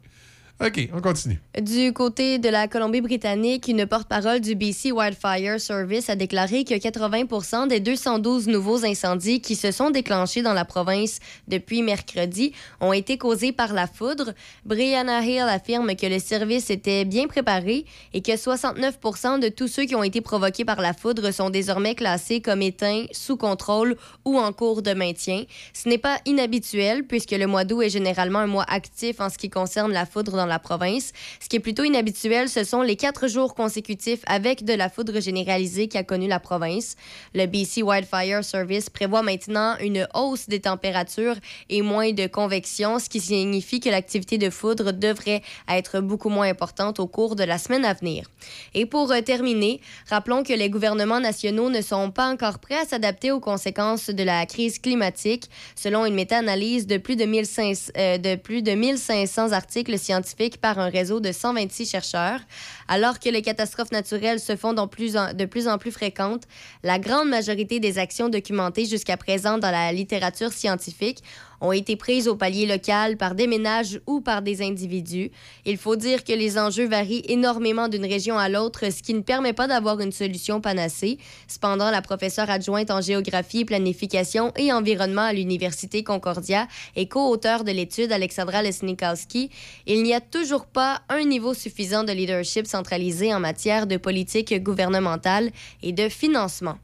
[0.63, 1.39] OK, on continue.
[1.59, 7.65] Du côté de la Colombie-Britannique, une porte-parole du BC Wildfire Service a déclaré que 80
[7.65, 13.17] des 212 nouveaux incendies qui se sont déclenchés dans la province depuis mercredi ont été
[13.17, 14.33] causés par la foudre.
[14.63, 18.99] Brianna Hill affirme que le service était bien préparé et que 69
[19.41, 23.05] de tous ceux qui ont été provoqués par la foudre sont désormais classés comme éteints,
[23.11, 25.43] sous contrôle ou en cours de maintien.
[25.73, 29.39] Ce n'est pas inhabituel puisque le mois d'août est généralement un mois actif en ce
[29.39, 31.13] qui concerne la foudre dans la province.
[31.39, 35.19] Ce qui est plutôt inhabituel, ce sont les quatre jours consécutifs avec de la foudre
[35.19, 36.95] généralisée qu'a connue la province.
[37.33, 41.37] Le BC Wildfire Service prévoit maintenant une hausse des températures
[41.69, 46.49] et moins de convection, ce qui signifie que l'activité de foudre devrait être beaucoup moins
[46.49, 48.29] importante au cours de la semaine à venir.
[48.73, 49.79] Et pour euh, terminer,
[50.09, 54.23] rappelons que les gouvernements nationaux ne sont pas encore prêts à s'adapter aux conséquences de
[54.23, 59.53] la crise climatique, selon une méta-analyse de plus de 1500, euh, de plus de 1500
[59.53, 62.39] articles scientifiques par un réseau de 126 chercheurs.
[62.93, 66.43] Alors que les catastrophes naturelles se font de plus en plus fréquentes,
[66.83, 71.23] la grande majorité des actions documentées jusqu'à présent dans la littérature scientifique
[71.61, 75.31] ont été prises au palier local par des ménages ou par des individus.
[75.65, 79.21] Il faut dire que les enjeux varient énormément d'une région à l'autre, ce qui ne
[79.21, 81.19] permet pas d'avoir une solution panacée.
[81.47, 87.71] Cependant, la professeure adjointe en géographie, planification et environnement à l'Université Concordia et co-auteure de
[87.71, 89.51] l'étude Alexandra Lesnikowski,
[89.85, 92.65] il n'y a toujours pas un niveau suffisant de leadership
[93.33, 95.51] en matière de politique gouvernementale
[95.81, 96.77] et de financement.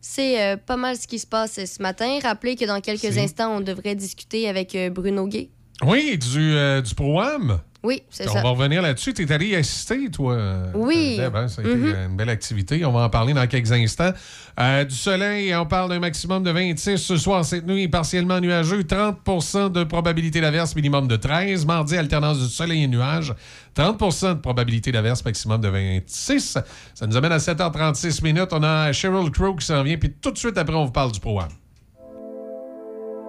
[0.00, 2.18] C'est euh, pas mal ce qui se passe ce matin.
[2.22, 5.50] Rappelez que dans quelques instants, on devrait discuter avec euh, Bruno Gay.
[5.84, 7.60] Oui, du, euh, du programme.
[7.86, 8.42] Oui, c'est On ça.
[8.42, 9.14] va revenir là-dessus.
[9.14, 10.32] Tu es allé y assister, toi.
[10.34, 11.16] euh, Oui.
[11.18, 11.32] Deb?
[11.46, 11.94] Ça a été Mhm.
[12.10, 12.84] une belle activité.
[12.84, 14.10] On va en parler dans quelques instants.
[14.58, 17.44] Euh, du soleil, on parle d'un maximum de 26 ce soir.
[17.44, 18.82] Cette nuit, partiellement nuageux.
[18.82, 21.64] 30% de probabilité d'averse, minimum de 13.
[21.64, 23.32] Mardi, alternance du soleil et nuages.
[23.74, 26.58] 30% de probabilité d'averse, maximum de 26.
[26.94, 28.48] Ça nous amène à 7h36 minutes.
[28.52, 29.96] On a Cheryl Crow qui s'en vient.
[29.96, 31.50] Puis tout de suite après, on vous parle du programme.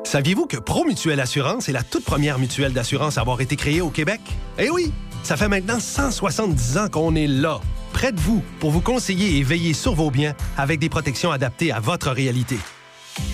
[0.07, 3.89] Saviez-vous que Promutuelle Assurance est la toute première mutuelle d'assurance à avoir été créée au
[3.89, 4.21] Québec?
[4.57, 4.93] Eh oui!
[5.21, 7.59] Ça fait maintenant 170 ans qu'on est là,
[7.91, 11.73] près de vous, pour vous conseiller et veiller sur vos biens avec des protections adaptées
[11.73, 12.57] à votre réalité.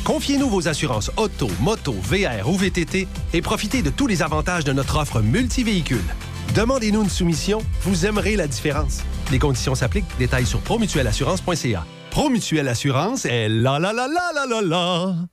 [0.04, 4.74] Confiez-nous vos assurances auto, moto, VR ou VTT et profitez de tous les avantages de
[4.74, 6.02] notre offre multivéhicule.
[6.56, 9.02] Demandez-nous une soumission, vous aimerez la différence.
[9.32, 11.86] Les conditions s'appliquent, détails sur promutuelassurance.ca.
[12.10, 15.33] Promutuelle Assurance est la la la la la la la.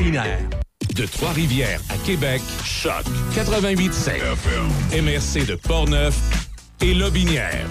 [0.00, 3.04] De Trois-Rivières à Québec, Choc
[3.34, 4.20] 88.7.
[4.92, 6.16] MRC de Portneuf
[6.80, 7.66] et Lobinière.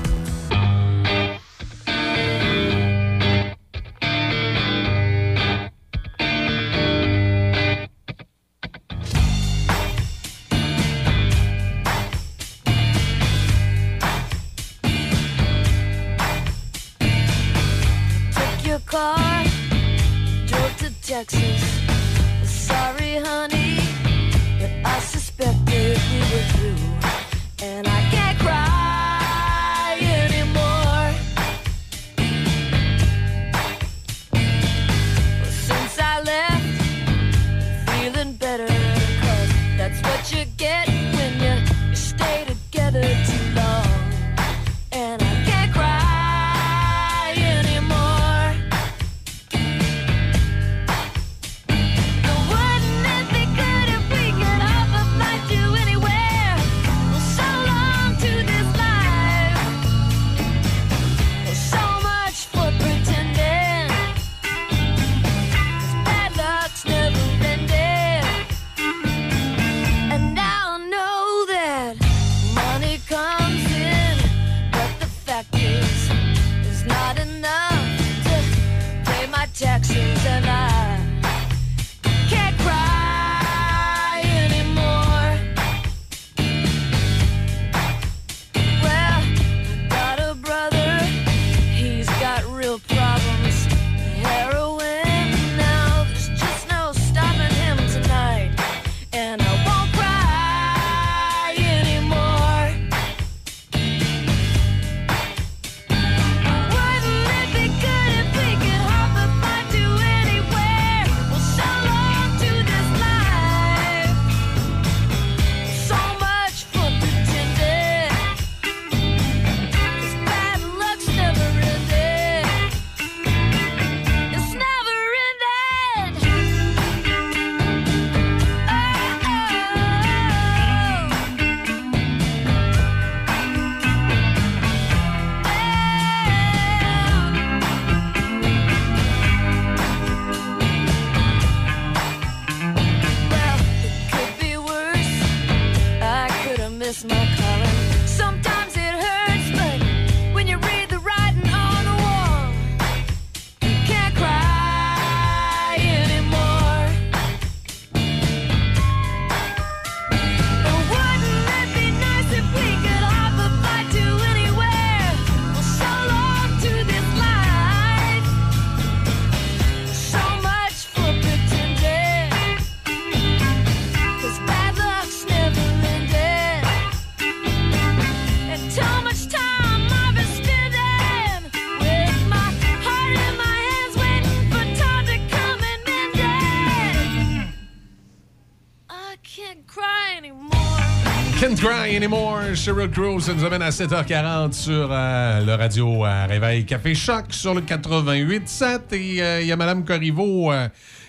[192.58, 197.26] Sheryl Crow, ça nous amène à 7h40 sur euh, le radio euh, Réveil Café Choc
[197.30, 198.94] sur le 88.7.
[198.94, 200.52] Et euh, il y a Mme Corriveau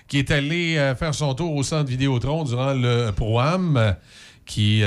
[0.07, 3.93] qui est allée faire son tour au centre Vidéotron durant le euh,
[4.45, 4.83] qui.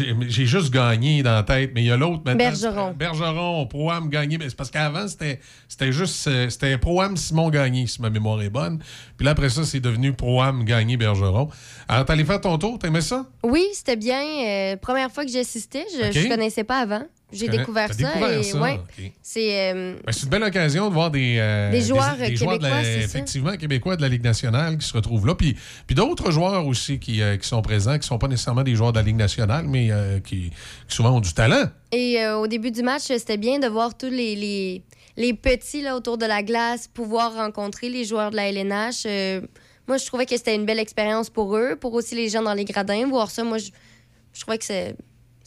[0.00, 2.36] Euh, j'ai juste gagné dans la tête, mais il y a l'autre maintenant.
[2.38, 2.92] Bergeron.
[2.92, 4.38] Bergeron, Pro-Am gagné.
[4.38, 6.26] Mais c'est parce qu'avant, c'était c'était juste.
[6.28, 8.78] euh, C'était Pro-Am Simon gagné, si ma mémoire est bonne.
[9.16, 11.48] Puis là, après ça, c'est devenu Pro-Am gagné Bergeron.
[11.88, 13.26] Alors, t'allais faire ton tour, t'aimais ça?
[13.42, 14.22] Oui, c'était bien.
[14.22, 17.02] Euh, première fois que j'y assistais, je, je connaissais pas avant.
[17.32, 17.94] J'ai découvert ça.
[17.94, 18.80] découvert et, ça, ouais.
[19.22, 22.58] C'est euh, Ben, c'est une belle occasion de voir des, euh, Des joueurs, des joueurs
[22.58, 25.34] de la- québécois, effectivement québécois de la Ligue nationale qui se retrouvent là.
[25.34, 25.56] Puis,
[25.86, 28.92] puis d'autres joueurs aussi qui, euh, qui sont présents, qui sont pas nécessairement des joueurs
[28.92, 30.50] de la Ligue nationale, mais euh, qui,
[30.88, 31.64] qui souvent ont du talent.
[31.92, 34.82] Et au début du match, c'était bien de voir tous les, les,
[35.16, 39.06] les petits là, autour de la glace pouvoir rencontrer les joueurs de la LNH.
[39.88, 42.54] Moi, je trouvais que c'était une belle expérience pour eux, pour aussi les gens dans
[42.54, 43.06] les gradins.
[43.08, 43.70] Voir ça, moi, je,
[44.32, 44.94] je trouvais que c'est-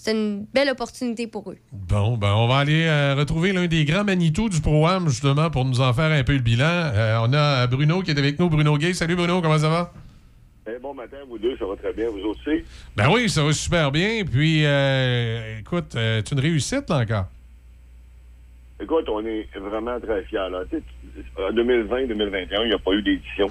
[0.06, 1.58] c'est une belle opportunité pour eux.
[1.72, 5.66] Bon, ben, on va aller euh, retrouver l'un des grands Manitou du programme, justement, pour
[5.66, 6.66] nous en faire un peu le bilan.
[6.68, 8.94] Euh, on a Bruno qui est avec nous, Bruno Gay.
[8.94, 9.94] Salut Bruno, comment ça va?
[10.68, 12.08] Eh, bon matin, vous deux, ça va très bien.
[12.10, 12.64] Vous aussi?
[12.96, 14.24] Ben oui, ça va super bien.
[14.32, 17.26] Puis, euh, écoute, euh, c'est une réussite, là, encore.
[18.80, 20.50] Écoute, on est vraiment très fiers.
[20.52, 20.64] Là.
[20.70, 20.84] Tu
[21.42, 23.48] En 2020-2021, il n'y a pas eu d'édition,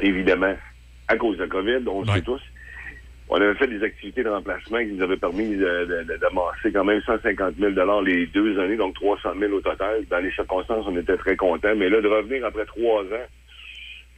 [0.00, 0.54] évidemment,
[1.08, 2.40] à cause de la COVID, on le sait tous.
[3.34, 7.54] On avait fait des activités de remplacement qui nous avaient permis d'amasser quand même 150
[7.58, 7.72] 000
[8.02, 10.04] les deux années, donc 300 000 au total.
[10.10, 11.74] Dans les circonstances, on était très contents.
[11.76, 13.26] Mais là, de revenir après trois ans,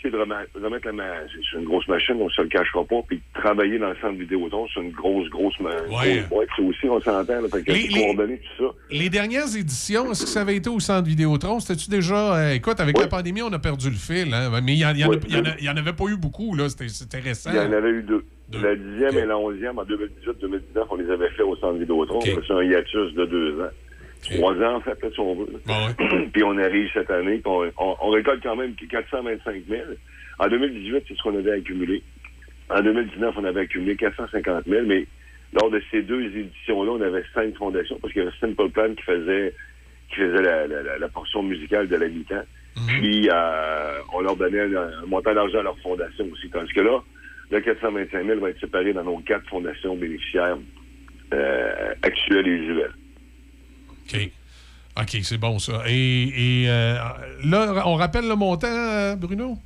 [0.02, 0.50] sais, de remettre,
[0.86, 3.88] la ma- c'est une grosse machine, on se le cachera pas, puis de travailler dans
[3.90, 6.16] le centre Vidéotron, c'est une grosse, grosse, ma- Ouais.
[6.18, 6.48] grosse boîte.
[6.56, 8.74] C'est aussi, on s'entend, là, que Les- coordonner tout ça.
[8.90, 11.60] Les dernières éditions, est-ce que ça avait été au centre Vidéotron?
[11.60, 12.36] C'était-tu déjà.
[12.36, 14.50] euh, écoute, avec la pandémie, on a perdu le fil, hein?
[14.62, 16.68] Mais il n'y en, y en avait pas eu beaucoup, là.
[16.68, 17.50] C'était récent.
[17.50, 18.24] Il y en avait eu deux.
[18.52, 22.20] La dixième et la onzième en 2018-2019, on les avait fait au centre Vidéotron.
[22.46, 23.70] C'est un hiatus de deux ans.
[24.36, 25.46] Trois ans, en fait, là, si on veut.
[26.32, 29.82] puis on arrive cette année, puis on, on- on récolte quand même 425 000.
[30.38, 32.02] En 2018, c'est ce qu'on avait accumulé.
[32.70, 35.06] En 2019, on avait accumulé 450 000, mais
[35.60, 38.94] lors de ces deux éditions-là, on avait cinq fondations, parce qu'il y avait Simple Plan
[38.94, 39.54] qui faisait
[40.10, 42.42] qui faisait la, la- la- la portion musicale de la mi-temps.
[42.88, 46.48] Puis euh, on leur donnait un, un montant d'argent à leur fondation aussi.
[46.50, 47.02] Tandis que là,
[47.54, 50.58] le 425 000 va être séparé dans nos quatre fondations bénéficiaires
[51.32, 52.92] euh, actuelles et usuelles.
[53.90, 54.30] OK.
[55.00, 55.82] OK, c'est bon, ça.
[55.88, 56.94] Et, et, euh,
[57.44, 59.56] là, on rappelle le montant, euh, Bruno?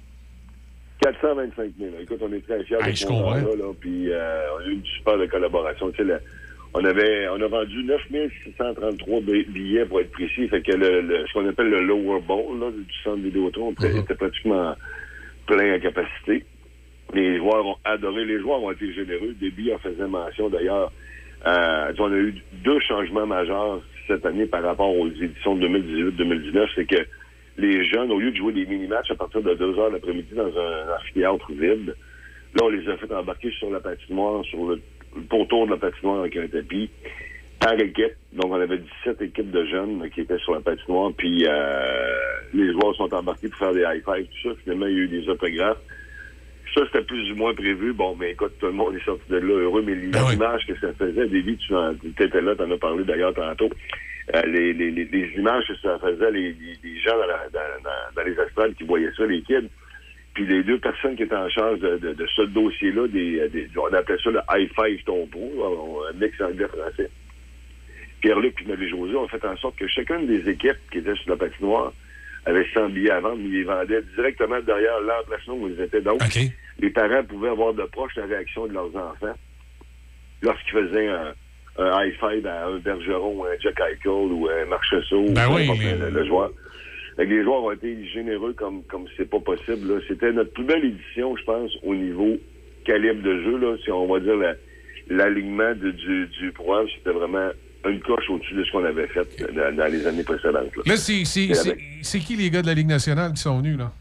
[1.03, 1.91] 425 000.
[2.01, 3.41] Écoute, on est très fiers Hey, de ce montant-là.
[3.43, 5.91] là, Puis euh, on a eu une super de collaboration.
[5.91, 6.21] Tu sais, le-
[6.75, 8.01] on avait on a vendu 9
[8.45, 10.49] 633 bi- billets pour être précis.
[10.49, 14.01] Fait que le, le- ce qu'on appelle le lower bowl là, du centre Vidéotron Mm-hmm.
[14.01, 14.75] était pratiquement
[15.47, 16.45] plein à capacité.
[17.15, 18.25] Les joueurs ont adoré.
[18.25, 19.35] Les joueurs ont été généreux.
[19.41, 20.93] Déby en faisait mention d'ailleurs.
[21.47, 26.69] Euh, on a eu deux changements majeurs cette année par rapport aux éditions de 2018-2019.
[26.75, 27.07] C'est que
[27.59, 30.47] les jeunes, au lieu de jouer des mini-matchs à partir de 2 heures l'après-midi dans
[30.47, 31.95] un amphithéâtre vide,
[32.55, 34.81] là, on les a fait embarquer sur la patinoire, sur le,
[35.17, 36.91] le de la patinoire avec un tapis,
[37.61, 38.15] par équipe.
[38.33, 42.17] Donc, on avait 17 équipes de jeunes qui étaient sur la patinoire, puis euh,
[42.55, 44.55] les joueurs sont embarqués pour faire des high-fives, tout ça.
[44.63, 45.79] Finalement, il y a eu des autographes.
[46.75, 47.93] Ça, c'était plus ou moins prévu.
[47.93, 50.93] Bon, mais écoute, tout le monde est sorti de là heureux, mais l'image que ça
[50.95, 53.71] faisait, David, tu en- étais là, tu en as parlé d'ailleurs tantôt.
[54.35, 56.55] Euh, les, les, les, les images que ça faisait, les,
[57.05, 59.69] gens dans, la- dans, dans- dans les estrades qui voyaient ça, les kids,
[60.35, 63.69] puis les deux personnes qui étaient en charge de, de, de ce dossier-là, des, des-
[63.77, 67.09] on appelait ça le high five tombeau, un mix anglais-français.
[68.21, 71.37] Pierre-Luc et Marie-Josée ont fait en sorte que chacune des équipes qui étaient sur la
[71.37, 71.93] patinoire
[72.49, 76.01] avait 100 billets à vendre, mais ils les vendaient directement derrière l'emplacement où ils étaient.
[76.01, 76.21] Donc,
[76.81, 79.35] les parents pouvaient avoir de proche la réaction de leurs enfants
[80.43, 81.35] lorsqu'ils faisaient un,
[81.79, 85.49] un high five à un Bergeron ou un Jack Eichel ou un Marchessault ou Ben
[85.51, 86.51] oui, n'importe les- le, le joueur.
[87.19, 90.01] Les joueurs ont été généreux comme comme c'est pas possible.
[90.07, 92.37] C'était notre plus belle édition, je pense, au niveau
[92.85, 93.59] calibre de jeu.
[93.59, 94.55] Là, si on va dire la-
[95.09, 97.49] l'alignement du, du programme, c'était vraiment
[97.87, 100.75] une coche au-dessus de ce qu'on avait fait dans, dans les années précédentes.
[100.77, 100.83] là.
[100.87, 101.25] Là, c'est
[101.71, 103.93] avec- qui les gars de la Ligue nationale qui sont venus, là?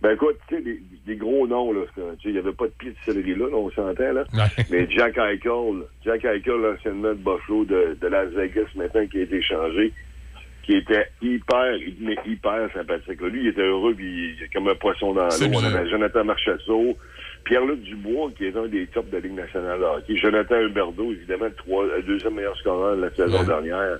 [0.00, 1.80] Ben écoute, tu sais, des, des gros noms, là.
[1.94, 4.24] c'est- Tu sais, il n'y avait pas de pied de céleri là, on s'entend, là.
[4.70, 9.22] Mais Jack Eichel, Jack Eichel, l'anciennement de Buffalo de, de Las Vegas, maintenant qui a
[9.22, 9.92] été changé,
[10.62, 13.20] qui était hyper, mais hyper sympathique.
[13.20, 13.28] là.
[13.28, 15.30] Lui, il était heureux, puis comme un poisson dans l'eau.
[15.54, 16.96] On avait Jonathan Marchessault,
[17.44, 21.12] Pierre-Luc Dubois, qui est un des tops de la Ligue nationale de hockey, Jonathan Huberdeau,
[21.12, 23.98] évidemment, trois, deuxième meilleur scoreur de la saison dernière.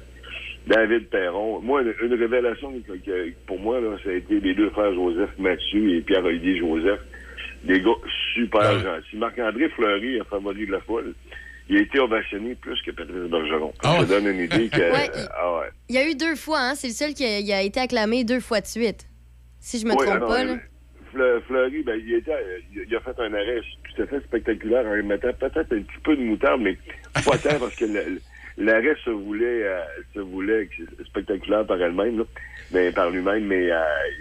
[0.66, 1.60] David Perron.
[1.60, 4.92] Moi, une, une révélation que- que- pour moi, là, ça a été les deux frères
[4.92, 7.00] Joseph Mathieu et Pierre-Olivier Joseph.
[7.64, 7.90] Des gars
[8.34, 9.16] super gentils.
[9.16, 11.14] Marc-André Fleury, a favori de la foule,
[11.70, 13.72] il a été ovationné plus que Patrice Bergeron.
[13.82, 14.76] Ça donne une idée que...
[14.92, 15.10] Ouais.
[15.36, 15.66] Ah ouais.
[15.88, 16.74] Il y a eu deux fois, hein?
[16.74, 19.06] C'est le seul qui a, été acclamé deux fois de suite.
[19.60, 20.56] Si je me trompe ah non, pas, là.
[21.14, 22.32] Fle- Fleury, ben, il, était,
[22.74, 23.60] il, il a fait un arrêt
[23.94, 26.76] tout à fait spectaculaire en mettant peut-être un petit peu de moutarde, mais
[27.24, 27.84] pas tant parce que
[28.58, 29.80] l'arrêt se voulait, euh,
[30.14, 30.68] se voulait
[31.06, 32.24] spectaculaire par elle-même,
[32.72, 33.80] mais par lui-même, mais euh,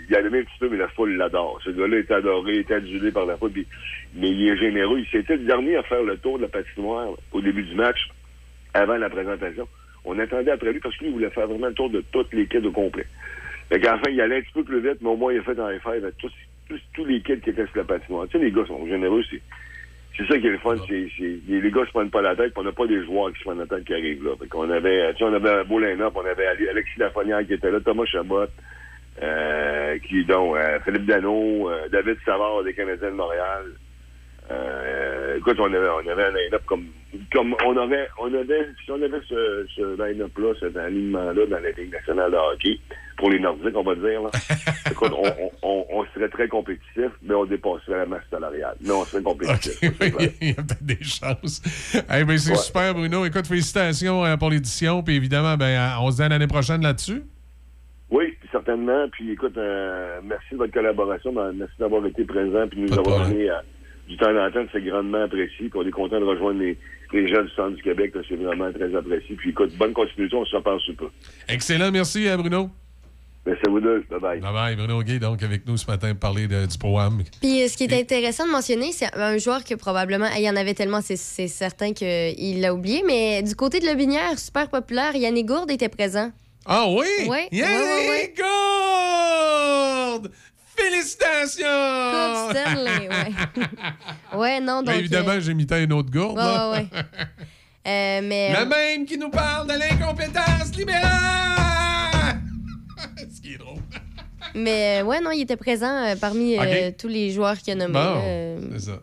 [0.09, 1.59] il a aimé un petit peu, mais la foule l'adore.
[1.63, 3.67] Ce gars-là est adoré, est adulé par la foule, puis-
[4.15, 4.99] mais il est généreux.
[4.99, 8.09] Il C'était le dernier à faire le tour de la patinoire au début du match,
[8.73, 9.67] avant la présentation.
[10.05, 12.65] On attendait après lui parce qu'il voulait faire vraiment le tour de toutes les quais
[12.65, 13.05] au complet.
[13.69, 15.71] Fait il allait un petit peu plus vite, mais au moins, il a fait un
[15.77, 16.31] F5 à tous,
[16.67, 18.27] tous, tous les kids qui étaient sur la patinoire.
[18.27, 19.41] Tu sais, les gars sont généreux, c'est,
[20.17, 20.75] c'est ça qui est le fun.
[20.87, 21.09] C'est,
[21.47, 23.59] les, gars se prennent pas la tête, on n'a pas des joueurs qui se prennent
[23.59, 24.31] la tête qui arrivent là.
[24.39, 27.79] Fait qu'on avait, tu sais, on avait line-up, on avait Alexis Lafrenière qui était là,
[27.79, 28.47] Thomas Chabot,
[29.21, 33.65] euh, qui, donc, euh, Philippe Dano, euh, David Savard des Canadiens de Montréal,
[34.51, 36.85] euh, écoute, on avait, on avait un line-up comme,
[37.33, 41.71] comme on aurait, on avait, si on avait ce, ce line-up-là, cet alignement-là dans la
[41.71, 42.79] Ligue nationale de hockey,
[43.17, 44.29] pour les Nordiques, on va dire, là,
[44.91, 48.75] écoute, on, on, on, on serait très compétitif, mais on dépasserait la masse salariale.
[48.81, 49.79] Mais on serait compétitif.
[50.41, 51.61] Il y a peut-être des chances.
[51.95, 52.57] Eh ben, c'est Ouais.
[52.57, 53.25] super, Bruno.
[53.25, 55.01] Écoute, félicitations euh, pour l'édition.
[55.03, 57.23] Puis évidemment, ben, on se dit à l'année prochaine là-dessus.
[58.09, 59.07] Oui, certainement.
[59.11, 61.33] Puis écoute, euh, merci de votre collaboration.
[61.33, 63.55] Ben, Merci d'avoir été présent puis de nous avoir donné euh,
[64.07, 64.67] du temps d'antenne.
[64.71, 65.69] C'est grandement apprécié.
[65.69, 66.77] Puis on est content de rejoindre les,
[67.13, 68.11] les gens du centre du Québec.
[68.15, 68.21] là.
[68.27, 69.35] C'est vraiment très apprécié.
[69.35, 70.35] Puis écoute, bonne continuité.
[70.35, 71.07] On se reparle sous peu.
[71.47, 71.91] Excellent.
[71.91, 72.69] Merci, euh, Bruno.
[73.45, 74.03] Merci à vous deux.
[74.11, 74.41] Bye-bye.
[74.41, 74.75] Bye-bye.
[74.75, 77.21] Bruno Gay, donc, avec nous ce matin pour parler de- du programme.
[77.39, 80.49] Puis euh, ce qui est intéressant de mentionner, c'est un joueur que probablement, il y
[80.49, 84.37] en avait tellement, c'est- c'est certain qu'il l'a oublié, mais du côté de la Binière,
[84.37, 86.29] super populaire, Yannick Gourde était présent.
[86.65, 87.05] Ah oui?
[87.29, 88.33] Ouais, Yannick ouais, ouais, ouais.
[88.37, 90.31] Gourde!
[90.77, 92.47] Félicitations!
[92.47, 94.37] Coupe Stanley, ouais.
[94.37, 94.95] ouais, non, donc...
[94.95, 96.37] Évidemment, j'ai imité une autre gourde.
[96.37, 97.03] euh, ouais, ouais, ouais.
[97.87, 98.51] Euh, mais...
[98.51, 102.41] Le même qui nous parle de l'incompétence libérale!
[103.33, 103.79] Ce qui est drôle.
[104.53, 107.75] Mais euh, ouais, non, il était présent euh, parmi euh, tous les joueurs qu'il a
[107.75, 107.93] nommés.
[107.93, 108.99] Bon, euh, c'est ça.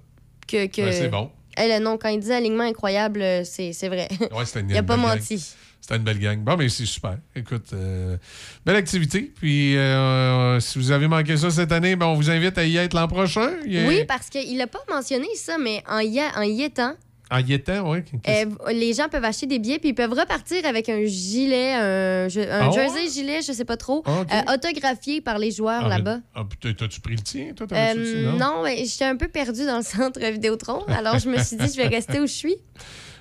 [0.46, 0.82] que, que...
[0.82, 1.30] Ouais, c'est bon.
[1.56, 4.09] Eh, nom, quand il dit alignement incroyable, euh, c'est vrai.
[4.20, 5.55] Ouais, il a une pas menti.
[5.85, 6.39] C'était une belle gang.
[6.43, 7.19] Bon, mais c'est super.
[7.36, 8.16] Écoute, euh,
[8.65, 9.31] belle activité.
[9.39, 12.78] Puis, euh, si vous avez manqué ça cette année, ben, on vous invite à y
[12.78, 13.48] être l'an prochain.
[13.48, 16.94] A- Oui, parce qu'il n'a pas mentionné ça, mais en y, en y étant,
[17.31, 17.98] En y étant, oui.
[18.28, 22.28] euh, les gens peuvent acheter des billets puis ils peuvent repartir avec un gilet, un,
[22.31, 22.73] je- un ouais?
[22.73, 26.20] jersey gilet, je sais pas trop, Ah, euh, autographié par les joueurs Ah, là-bas.
[26.35, 27.66] Ah, t'as- T'as-tu pris le tien, toi?
[27.70, 28.39] le Euh, tien?
[28.39, 31.69] non, mais j'étais un peu perdue dans le centre Vidéotron, alors je me suis dit
[31.69, 32.56] je vais rester où je suis.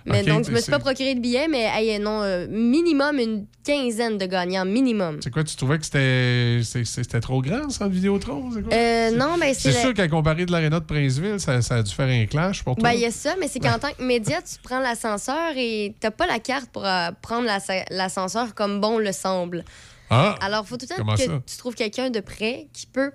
[0.06, 3.46] Mais donc je me suis pas procuré de billets, mais hey, non, euh, minimum une
[3.66, 5.20] quinzaine de gagnants, minimum.
[5.24, 8.50] C'est quoi, tu trouvais que c'était trop grand, ça, le Vidéotron?
[8.50, 8.62] Quoi?
[8.74, 11.84] Euh, non, mais c'est C'est sûr qu'à comparer de l'aréna de Princeville, ça, ça a
[11.84, 12.90] dû faire un clash pour toi.
[12.90, 15.96] Ben, il y a ça, mais c'est qu'en tant que média, tu prends l'ascenseur et
[16.00, 19.64] t'as pas la carte pour euh, prendre l'as- l'ascenseur comme bon le semble.
[20.10, 20.36] Ah!
[20.42, 21.42] Alors, faut tout le temps que ça?
[21.46, 23.12] tu trouves quelqu'un de près qui peut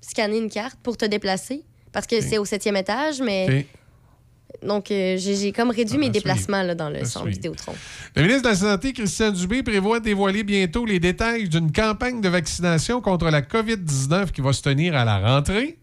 [0.00, 1.62] scanner une carte pour te déplacer.
[1.92, 3.66] Parce que c'est au septième étage, mais.
[4.66, 7.26] Donc, euh, j'ai comme réduit mes déplacements là, dans le centre.
[7.28, 7.74] Vidéotron.
[8.14, 12.28] Le ministre de la Santé, Christian Dubé, prévoit dévoiler bientôt les détails d'une campagne de
[12.28, 15.78] vaccination contre la COVID-19 qui va se tenir à la rentrée.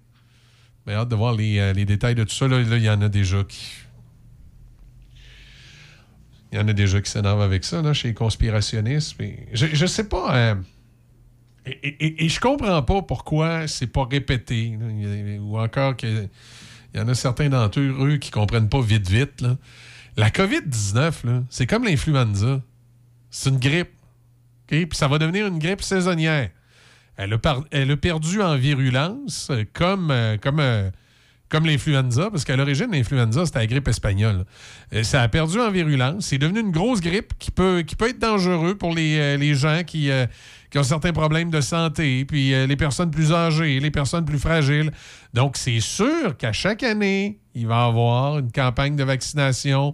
[0.86, 2.48] Mais hâte de voir les, euh, les détails de tout ça.
[2.48, 3.66] Là, il y en a déjà qui.
[6.52, 9.16] Il y en a déjà qui s'énervent avec ça, là, chez les conspirationnistes.
[9.20, 10.36] Mais je, je sais pas.
[10.36, 10.56] euh,
[11.66, 14.78] et, et- et je comprends pas pourquoi c'est pas répété.
[14.80, 15.40] là.
[15.41, 16.28] Ou encore que.
[16.98, 19.45] Il y en a certains d'entre eux, eux, qui comprennent pas vite, vite.
[20.15, 22.60] La COVID-19, là, c'est comme l'influenza.
[23.30, 23.91] C'est une grippe.
[24.64, 24.88] OK?
[24.88, 26.49] Puis ça va devenir une grippe saisonnière.
[27.15, 30.90] Elle a, perdu en virulence, euh, comme, euh, comme, euh,
[31.49, 34.45] comme l'influenza, parce qu'à l'origine, l'influenza, c'était la grippe espagnole.
[35.03, 36.26] Ça a perdu en virulence.
[36.26, 39.84] C'est devenu une grosse grippe qui peut, qui peut être dangereux pour les, les gens
[39.86, 40.10] qui,
[40.69, 44.39] qui ont certains problèmes de santé, puis euh, les personnes plus âgées, les personnes plus
[44.39, 44.91] fragiles.
[45.34, 49.94] Donc, c'est sûr qu'à chaque année, il va y avoir une campagne de vaccination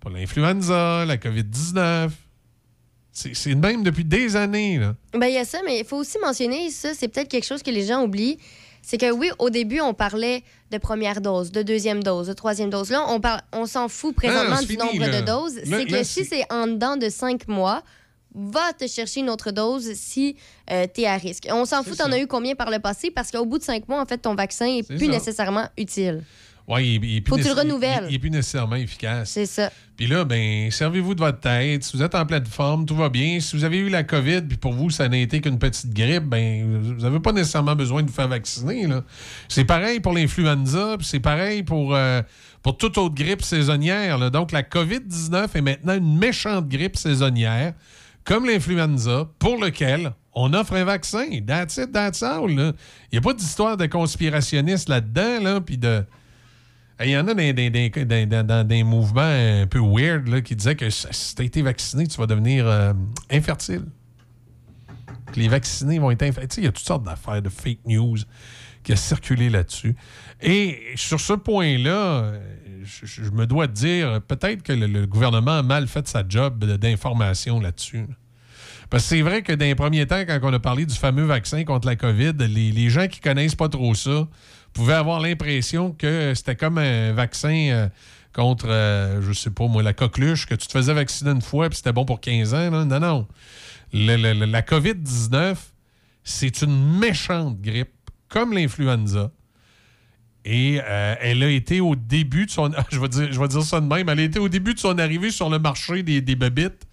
[0.00, 2.10] pour l'influenza, la COVID-19.
[3.12, 4.78] C'est de même depuis des années.
[4.78, 4.94] Là.
[5.12, 7.62] Ben, il y a ça, mais il faut aussi mentionner, ça, c'est peut-être quelque chose
[7.62, 8.38] que les gens oublient.
[8.82, 12.68] C'est que oui, au début, on parlait de première dose, de deuxième dose, de troisième
[12.68, 12.90] dose.
[12.90, 15.20] Là, on, parle, on s'en fout présentement du fini, nombre là.
[15.20, 15.58] de doses.
[15.64, 17.82] C'est que là, si c'est en dedans de cinq mois,
[18.34, 20.36] va te chercher une autre dose si
[20.68, 21.46] tu es à risque.
[21.50, 23.10] On s'en fout, t'en as eu combien par le passé?
[23.10, 25.12] Parce qu'au bout de cinq mois, en fait, ton vaccin est plus ça.
[25.12, 26.22] nécessairement utile.
[26.66, 28.04] Ouais, il, Faut que tu le renouvelles.
[28.06, 29.30] Il, il est plus nécessairement efficace.
[29.30, 29.70] C'est ça.
[29.96, 31.84] Puis là, ben, servez-vous de votre tête.
[31.84, 33.38] Si vous êtes en pleine forme, tout va bien.
[33.38, 36.24] Si vous avez eu la COVID, puis pour vous, ça n'a été qu'une petite grippe,
[36.24, 38.88] ben, vous n'avez pas nécessairement besoin de vous faire vacciner.
[39.48, 42.22] C'est pareil pour l'influenza, puis c'est pareil pour, euh,
[42.62, 44.16] pour toute autre grippe saisonnière.
[44.16, 44.30] là.
[44.30, 47.74] Donc, la COVID-19 est maintenant une méchante grippe saisonnière,
[48.24, 51.40] comme l'influenza, pour lequel on offre un vaccin.
[51.46, 52.50] That's it, that's all.
[52.50, 52.74] Il
[53.12, 56.04] n'y a pas d'histoire de conspirationniste là-dedans, là, puis de...
[57.00, 61.34] Il y en a dans, des mouvements un peu weird là, qui disaient que si
[61.34, 62.92] tu as été vacciné, tu vas devenir euh,
[63.32, 63.82] infertile.
[65.32, 66.62] Que les vaccinés vont être infertiles.
[66.62, 68.18] Il y a toutes sortes d'affaires de fake news
[68.84, 69.96] qui a circulé là-dessus.
[70.40, 72.34] Et sur ce point-là,
[72.84, 76.76] je, me dois te dire, peut-être que le, gouvernement a mal fait sa job de-
[76.76, 77.98] d'information là-dessus.
[78.08, 78.14] là.
[78.90, 81.24] Parce que c'est vrai que dans les premiers temps, quand on a parlé du fameux
[81.24, 84.28] vaccin contre la COVID, les, gens qui connaissent pas trop ça
[84.72, 87.88] pouvaient avoir l'impression que c'était comme un vaccin euh,
[88.32, 91.68] contre, euh, je sais pas moi, la coqueluche, que tu te faisais vacciner une fois
[91.68, 92.70] puis c'était bon pour 15 ans.
[92.70, 93.28] Non, non.
[93.92, 95.56] La COVID-19,
[96.24, 97.94] c'est une méchante grippe,
[98.28, 99.30] comme l'influenza.
[100.44, 102.70] Et euh, elle a été au début de son.
[102.90, 103.08] Je vais,
[103.48, 104.08] dire, ça de même.
[104.08, 106.86] Elle a été au début de son arrivée sur le marché des, babites,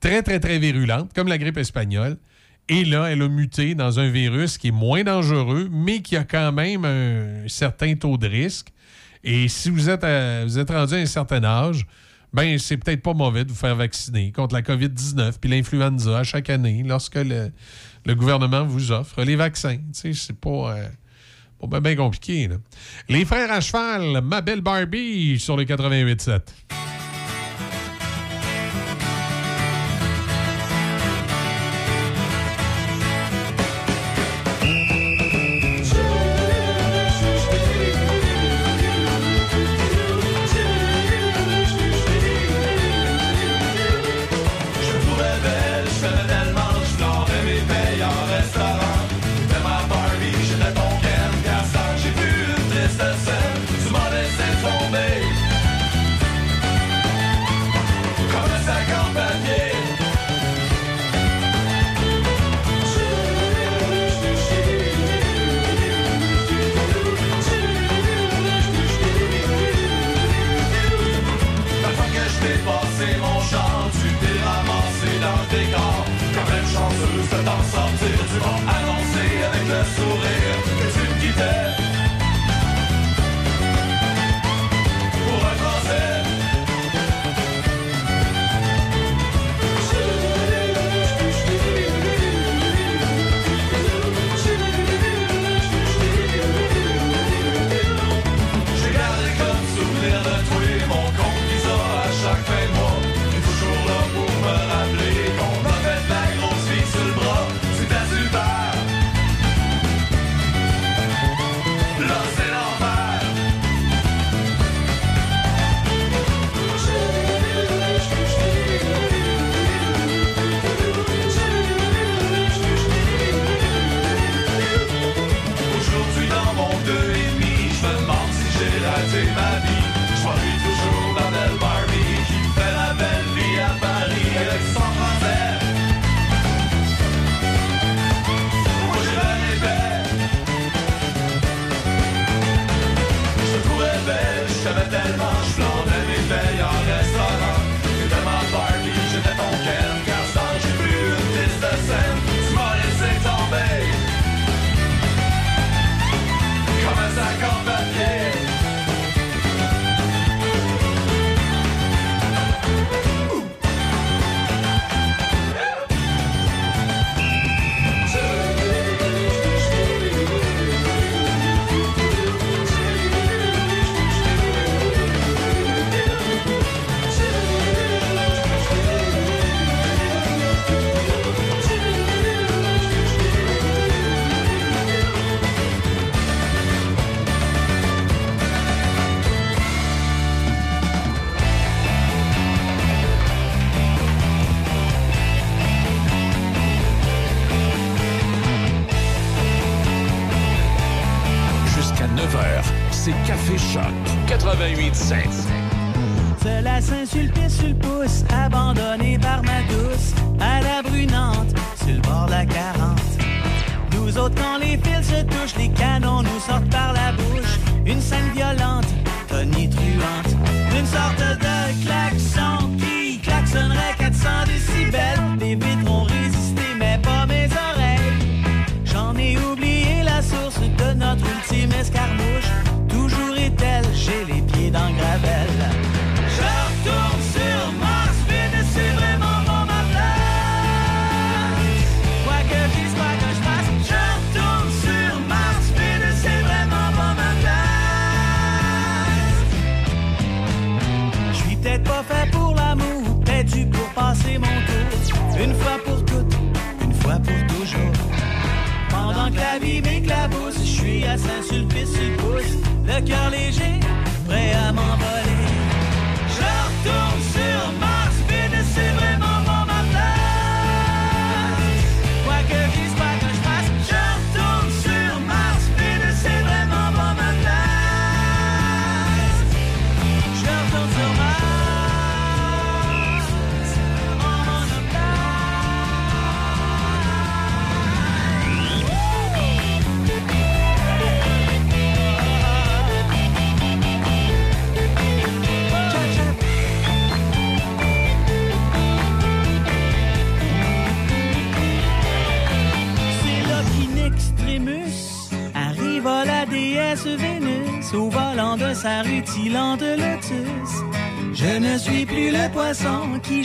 [0.00, 2.16] très, très, très virulente, comme la grippe espagnole.
[2.68, 6.24] Et là, elle a muté dans un virus qui est moins dangereux, mais qui a
[6.24, 8.68] quand même un certain taux de risque.
[9.24, 11.86] Et si vous êtes, à, vous êtes rendu à un certain âge,
[12.32, 16.24] ben c'est peut-être pas mauvais de vous faire vacciner contre la COVID-19 puis l'influenza à
[16.24, 17.50] chaque année lorsque le,
[18.14, 19.78] gouvernement vous offre les vaccins.
[19.92, 20.76] C'est pas.
[20.76, 20.88] Euh,
[21.60, 22.48] pas bien ben compliqué.
[22.48, 22.56] Là.
[23.08, 26.87] Les frères à cheval, ma belle Barbie sur le 88.7.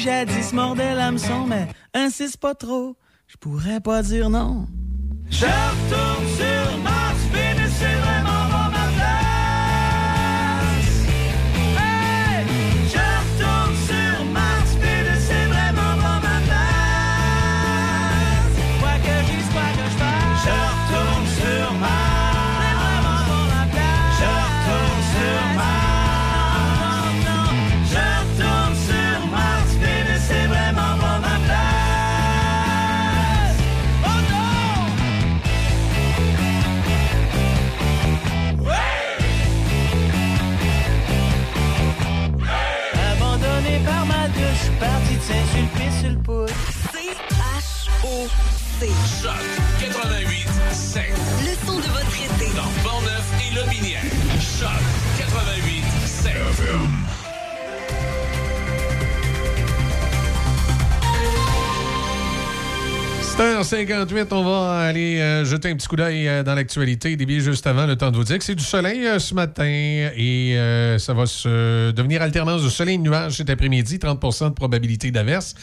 [0.03, 2.97] jadis mordait l'hameçon, mais insiste pas trop,
[3.27, 4.67] je pourrais pas dire non.
[5.29, 6.52] Je retourne sur
[63.43, 64.31] 58.
[64.31, 67.17] on va aller euh, jeter un petit coup d'œil euh, dans l'actualité.
[67.17, 69.33] Des billets juste avant, le temps de vous dire que c'est du soleil euh, ce
[69.33, 70.55] matin et
[70.97, 75.11] ça va se devenir alternance de soleil et de nuages cet après-midi, 30% de probabilité
[75.11, 75.55] d'averse,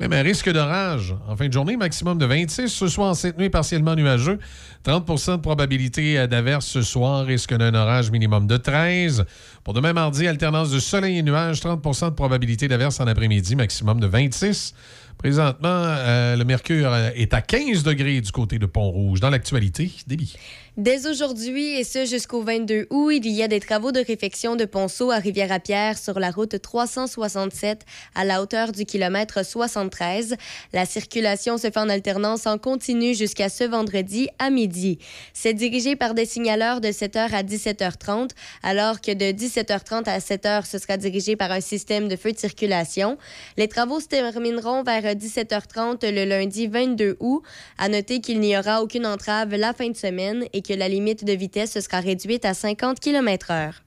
[0.00, 2.68] même un risque d'orage en fin de journée, maximum de 26.
[2.68, 4.38] Ce soir, cette nuit, partiellement nuageux,
[4.86, 9.24] 30% de probabilité d'averse ce soir, risque d'un orage minimum de 13.
[9.62, 14.00] Pour demain mardi, alternance de soleil et nuages, 30% de probabilité d'averse en après-midi, maximum
[14.00, 14.74] de 26.
[15.18, 19.20] Présentement, euh, le mercure euh, est à 15 degrés du côté de Pont-Rouge.
[19.20, 20.36] Dans l'actualité, débit.
[20.76, 24.66] Dès aujourd'hui, et ce jusqu'au 22 août, il y a des travaux de réfection de
[24.66, 30.36] Ponceau à Rivière-à-Pierre sur la route 367 à la hauteur du kilomètre 73.
[30.74, 34.98] La circulation se fait en alternance en continu jusqu'à ce vendredi à midi.
[35.32, 38.32] C'est dirigé par des signaleurs de 7h à 17h30,
[38.62, 42.38] alors que de 17h30 à 7h, ce sera dirigé par un système de feu de
[42.38, 43.16] circulation.
[43.56, 47.42] Les travaux se termineront vers 17h30 le lundi 22 août.
[47.78, 51.24] À noter qu'il n'y aura aucune entrave la fin de semaine et que la limite
[51.24, 53.85] de vitesse sera réduite à 50 km/h.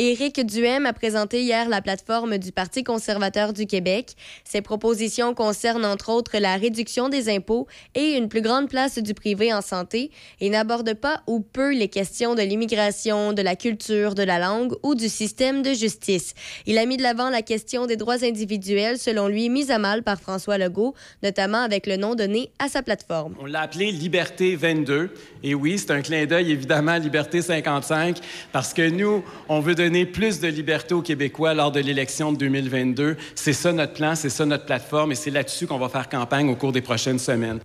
[0.00, 4.16] Éric Duhem a présenté hier la plateforme du Parti conservateur du Québec.
[4.42, 9.14] Ses propositions concernent entre autres la réduction des impôts et une plus grande place du
[9.14, 10.10] privé en santé
[10.40, 14.72] et n'aborde pas ou peu les questions de l'immigration, de la culture, de la langue
[14.82, 16.34] ou du système de justice.
[16.66, 20.02] Il a mis de l'avant la question des droits individuels, selon lui, mise à mal
[20.02, 23.36] par François Legault, notamment avec le nom donné à sa plateforme.
[23.38, 25.14] On l'a appelé Liberté 22.
[25.44, 28.18] Et oui, c'est un clin d'œil évidemment à Liberté 55
[28.50, 32.38] parce que nous, on veut donner plus de liberté aux Québécois lors de l'élection de
[32.38, 33.16] 2022.
[33.34, 36.48] C'est ça notre plan, c'est ça notre plateforme et c'est là-dessus qu'on va faire campagne
[36.48, 37.60] au cours des prochaines semaines.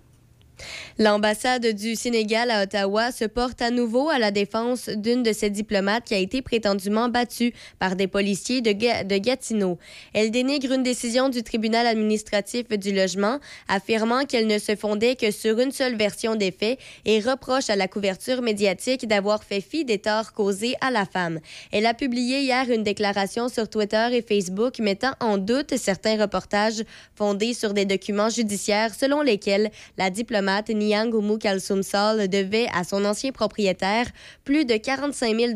[1.00, 5.48] L'ambassade du Sénégal à Ottawa se porte à nouveau à la défense d'une de ses
[5.48, 9.78] diplomates qui a été prétendument battue par des policiers de, Ga- de Gatineau.
[10.12, 15.30] Elle dénigre une décision du tribunal administratif du logement, affirmant qu'elle ne se fondait que
[15.30, 19.86] sur une seule version des faits et reproche à la couverture médiatique d'avoir fait fi
[19.86, 21.40] des torts causés à la femme.
[21.72, 26.84] Elle a publié hier une déclaration sur Twitter et Facebook mettant en doute certains reportages
[27.14, 33.30] fondés sur des documents judiciaires selon lesquels la diplomate Niang Oumou devait à son ancien
[33.30, 34.06] propriétaire
[34.44, 35.52] plus de 45 000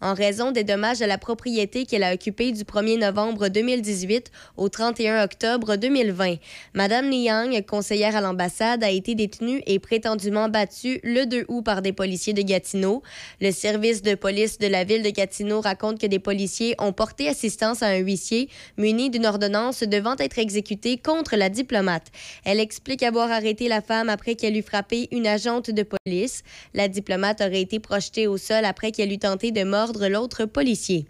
[0.00, 4.68] en raison des dommages à la propriété qu'elle a occupée du 1er novembre 2018 au
[4.68, 6.36] 31 octobre 2020.
[6.74, 11.80] Madame Niang, conseillère à l'ambassade, a été détenue et prétendument battue le 2 août par
[11.80, 13.04] des policiers de Gatineau.
[13.40, 17.28] Le service de police de la ville de Gatineau raconte que des policiers ont porté
[17.28, 22.06] assistance à un huissier muni d'une ordonnance devant être exécutée contre la diplomate.
[22.44, 26.42] Elle explique avoir arrêté la femme après qu'elle frappé une agente de police.
[26.74, 31.06] La diplomate aurait été projetée au sol après qu'elle eut tenté de mordre l'autre policier.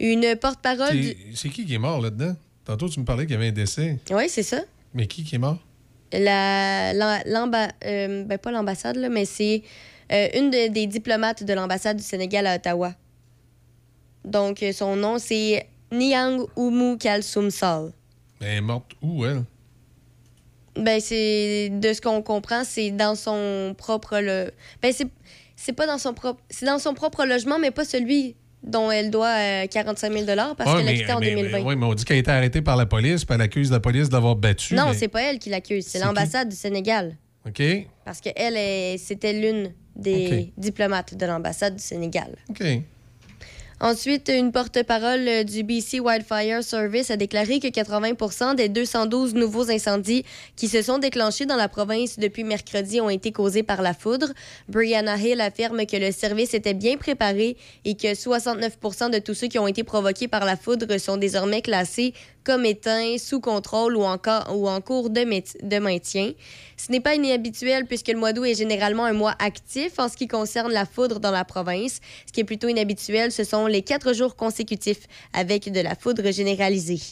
[0.00, 0.96] Une porte-parole.
[1.34, 2.36] C'est qui qui est mort là-dedans?
[2.64, 3.98] Tantôt, tu me parlais qu'il y avait un décès.
[4.10, 4.60] Oui, c'est ça.
[4.94, 5.58] Mais qui qui est mort?
[6.12, 9.62] La, l'am- l'amba- euh, ben, pas l'ambassade, là, mais c'est
[10.12, 12.94] euh, une de- des diplomates de l'ambassade du Sénégal à Ottawa.
[14.24, 17.92] Donc, euh, son nom, c'est Niang Oumou Kalsoum Sall.
[18.40, 19.42] Elle est morte où, elle?
[20.78, 24.18] Ben, c'est de ce qu'on comprend, c'est dans son propre.
[24.20, 24.50] Le...
[24.82, 25.06] Ben, c'est,
[25.56, 26.40] c'est pas dans son propre.
[26.50, 30.24] C'est dans son propre logement, mais pas celui dont elle doit euh, 45 000
[30.56, 31.58] parce Ouais, qu'elle a quitté en mais- 2020.
[31.58, 33.70] mais- ouais, mais on dit qu'elle a été arrêtée par la police, puis elle accuse
[33.70, 34.74] la police d'avoir battu.
[34.74, 37.16] non, mais- c'est pas elle qui l'accuse, c'est l'ambassade du Sénégal.
[37.46, 37.62] OK.
[38.04, 42.36] Parce qu'elle, c'était l'une des diplomates de l'ambassade du Sénégal.
[42.50, 42.62] OK.
[43.80, 49.70] Ensuite, une porte-parole euh, du BC Wildfire Service a déclaré que 80% des 212 nouveaux
[49.70, 50.24] incendies
[50.56, 54.32] qui se sont déclenchés dans la province depuis mercredi ont été causés par la foudre.
[54.68, 59.46] Brianna Hill affirme que le service était bien préparé et que 69% de tous ceux
[59.46, 62.14] qui ont été provoqués par la foudre sont désormais classés
[62.48, 66.32] comme éteints, sous contrôle ou, encore, ou en cours de, de maintien.
[66.78, 70.16] Ce n'est pas inhabituel puisque le mois d'août est généralement un mois actif en ce
[70.16, 72.00] qui concerne la foudre dans la province.
[72.26, 76.30] Ce qui est plutôt inhabituel, ce sont les quatre jours consécutifs avec de la foudre
[76.30, 77.02] généralisée.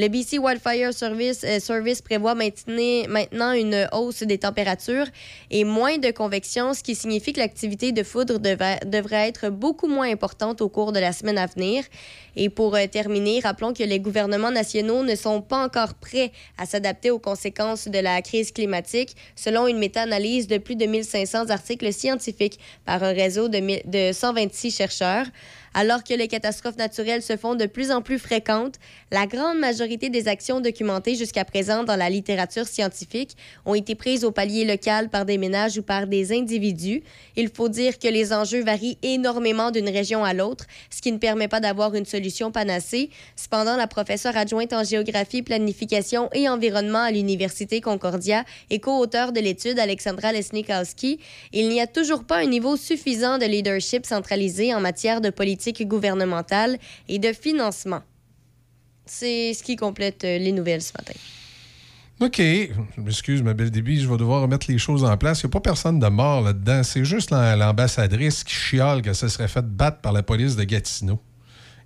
[0.00, 5.06] Le BC Wildfire Service, euh, prévoit maintenant une hausse des températures
[5.50, 10.08] et moins de convection, ce qui signifie que l'activité de foudre devrait être beaucoup moins
[10.08, 11.82] importante au cours de la semaine à venir.
[12.36, 16.64] Et pour euh, terminer, rappelons que les gouvernements nationaux ne sont pas encore prêts à
[16.64, 21.92] s'adapter aux conséquences de la crise climatique, selon une méta-analyse de plus de 1500 articles
[21.92, 25.26] scientifiques par un réseau de, de 126 chercheurs.
[25.80, 28.80] Alors que les catastrophes naturelles se font de plus en plus fréquentes,
[29.12, 34.24] la grande majorité des actions documentées jusqu'à présent dans la littérature scientifique ont été prises
[34.24, 37.04] au palier local par des ménages ou par des individus.
[37.36, 41.18] Il faut dire que les enjeux varient énormément d'une région à l'autre, ce qui ne
[41.18, 43.10] permet pas d'avoir une solution panacée.
[43.36, 49.38] Cependant, la professeure adjointe en géographie, planification et environnement à l'Université Concordia et co-auteure de
[49.38, 51.20] l'étude, Alexandra Lesnikowski,
[51.52, 55.67] il n'y a toujours pas un niveau suffisant de leadership centralisé en matière de politique
[55.72, 56.78] gouvernementale
[57.08, 58.02] et de financement.
[59.06, 61.14] C'est ce qui complète euh, les nouvelles ce matin.
[62.20, 62.38] OK.
[62.38, 65.40] Je m'excuse, ma belle débit, je vais devoir remettre les choses en place.
[65.42, 66.82] Il n'y a pas personne de mort là-dedans.
[66.82, 70.64] C'est juste l'am- l'ambassadrice qui chiale que ça serait fait battre par la police de
[70.64, 71.20] Gatineau.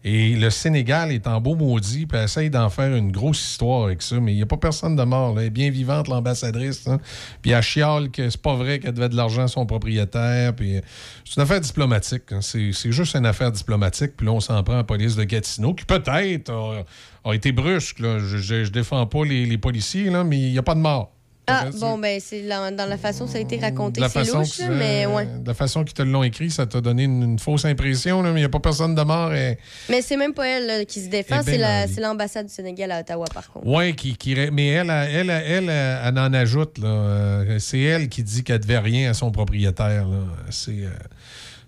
[0.05, 4.03] Et le Sénégal est en beau maudit, puis essaye d'en faire une grosse histoire avec
[4.03, 5.35] ça, mais il n'y a pas personne de mort.
[5.35, 5.45] là.
[5.45, 6.89] Elle bien vivante, l'ambassadrice.
[6.89, 6.99] hein.
[7.41, 10.55] Puis elle chiale que c'est pas vrai qu'elle devait de l'argent à son propriétaire.
[10.57, 10.81] Puis euh,
[11.25, 12.33] c'est une affaire diplomatique.
[12.33, 12.41] hein.
[12.41, 14.17] C'est juste une affaire diplomatique.
[14.17, 17.99] Puis là, on s'en prend à la police de Gatineau, qui peut-être a, été brusque.
[18.01, 21.13] Je, je défends pas les, les policiers, là, mais il n'y a pas de mort.
[21.49, 24.21] Ah, bon, ben, c'est la- dans la façon que ça a été raconté, la c'est
[24.21, 25.27] façon louche, que- mais ouais.
[25.27, 28.31] de la façon qu'ils te l'ont écrit, ça t'a donné une, une fausse impression, là,
[28.31, 29.33] mais il n'y a pas personne de mort.
[29.35, 29.59] Et...
[29.89, 31.93] Mais c'est même pas elle là, qui se défend, Eh ben, c'est la- Marie.
[31.93, 33.67] c'est l'ambassade du Sénégal à Ottawa, par contre.
[33.67, 36.79] Oui, qui, qui- mais elle, elle, elle, elle, elle en ajoute.
[36.79, 36.89] là.
[36.89, 40.07] Euh, C'est elle qui dit qu'elle devait rien à son propriétaire.
[40.07, 40.19] là.
[40.51, 40.91] C'est euh,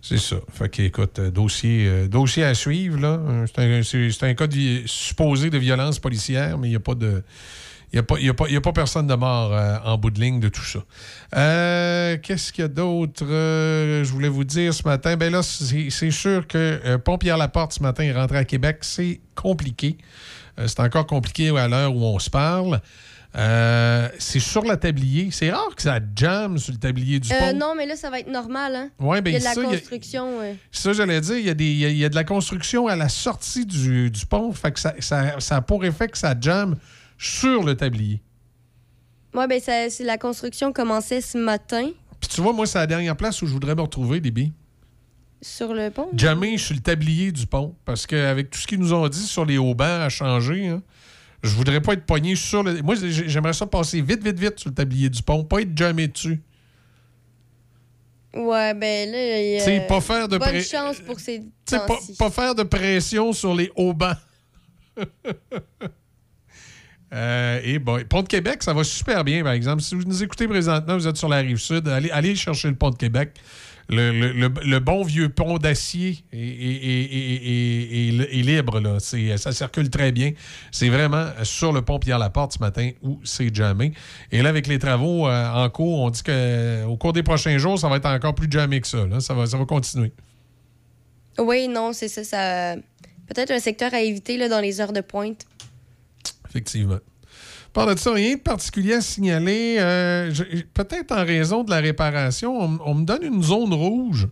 [0.00, 0.36] c'est ça.
[0.52, 3.00] Fait que, écoute, euh, dossier, euh, dossier à suivre.
[3.00, 3.18] là.
[3.28, 6.76] Euh, C'est un, c'est- c'est un cas de supposé de violence policière, mais il n'y
[6.76, 7.22] a pas de.
[7.94, 9.76] Il n'y a, pas- y a pas- il y a pas personne de mort euh,
[9.84, 10.80] en bout de ligne de tout ça.
[11.36, 13.24] Euh, Qu'est-ce qu'il y a d'autre?
[13.24, 15.16] Euh, je voulais vous dire ce matin.
[15.16, 18.78] Ben là, c'est sûr que Pont-Pierre-Laporte ce matin est rentré à Québec.
[18.80, 19.96] C'est compliqué.
[20.66, 22.80] C'est encore compliqué à l'heure où on se parle.
[23.36, 25.28] Euh, c'est sur le tablier.
[25.30, 27.56] C'est rare que ça jamme sur le tablier du Euh, pont.
[27.56, 28.74] non, mais là, ça va être normal.
[28.74, 28.88] Hein?
[29.00, 30.40] Ouais, ben, il y a de la ça, a- construction.
[30.40, 30.54] euh.
[30.70, 32.24] Ça, j'allais dire, il y, a des- il y a- il y a de la
[32.24, 34.52] construction à la sortie du, du pont.
[34.52, 36.76] Fait que ça, ça- ça a pour effet que ça jamme
[37.24, 38.20] sur le tablier.
[39.34, 41.88] Ouais, ben, ça- c'est la construction commençait ce matin
[42.20, 44.52] Puis tu vois, moi, c'est la dernière place où je voudrais me retrouver, Déby.
[45.42, 46.08] sur le pont?
[46.16, 47.74] Jamais sur le tablier du pont.
[47.84, 50.82] Parce qu'avec tout ce qu'ils nous ont dit sur les hauts bancs à changer, hein,
[51.42, 52.80] je voudrais pas être pogné sur le.
[52.82, 55.76] Moi, j'ai- j'aimerais ça passer vite, vite, vite sur le tablier du pont, pas être
[55.76, 56.40] jamais dessus.
[58.34, 59.40] Ouais, ben là.
[59.40, 61.78] il y a- Tu sais, pas faire de Bonne pré- chance pour ces Tu sais,
[61.86, 64.16] pas, pas faire de pression sur les hauts bancs.
[67.14, 69.82] Euh, et bon, Pont de Québec, ça va super bien, par exemple.
[69.82, 72.90] Si vous nous écoutez présentement, vous êtes sur la rive sud, allez, chercher le Pont
[72.90, 73.32] de Québec.
[73.90, 76.38] Le, bon vieux pont d'acier est,
[78.32, 78.80] libre.
[78.80, 78.98] Là.
[78.98, 80.32] Ça circule très bien.
[80.72, 83.92] C'est vraiment sur le pont Pierre-Laporte ce matin où c'est jamais.
[84.32, 87.78] Et là, avec les travaux euh, en cours, on dit qu'au cours des prochains jours,
[87.78, 89.04] ça va être encore plus jamais que ça.
[89.06, 89.20] là.
[89.20, 90.12] Ça, va, ça va continuer.
[91.38, 92.76] Oui, non, c'est ça, ça.
[93.26, 95.44] Peut-être un secteur à éviter là, dans les heures de pointe.
[96.54, 96.98] Effectivement.
[97.72, 99.76] Par de ça, rien de particulier à signaler.
[99.80, 100.32] Euh,
[100.72, 104.28] Peut-être en raison de la réparation, on, me donne une zone rouge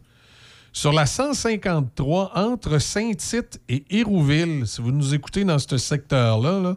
[0.73, 4.69] sur la 153 entre Saint-Tite et Hérouville.
[4.69, 6.77] Si vous nous écoutez dans ce secteur-là, là,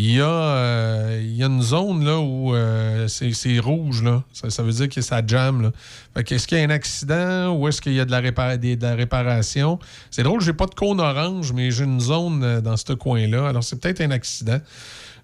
[0.00, 4.04] il, y a, euh, il y a une zone là, où euh, c'est rouge.
[4.04, 4.22] Là.
[4.32, 5.72] Ça, veut dire que ça jamme.
[6.14, 8.94] Est-ce qu'il y a un accident ou est-ce qu'il y a de la, de la
[8.94, 9.80] réparation?
[10.12, 13.48] C'est drôle, j'ai pas de cône orange, mais j'ai une zone euh, dans ce coin-là.
[13.48, 14.60] Alors, c'est peut-être un accident.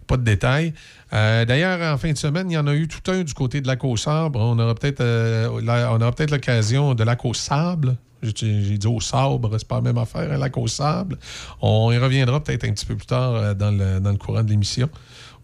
[0.07, 0.75] Pas de détails.
[1.13, 3.61] Euh, D'ailleurs, en fin de semaine, il y en a eu tout un du côté
[3.61, 4.41] de lac au sabre.
[4.41, 7.97] On aura peut-être euh, peut-être l'occasion de lac au sable.
[8.23, 11.19] J'ai dit au sabre, c'est pas la même affaire, un lac au sable.
[11.61, 14.43] On y reviendra peut-être un petit peu plus tard euh, dans, le, dans le courant
[14.43, 14.89] de l'émission.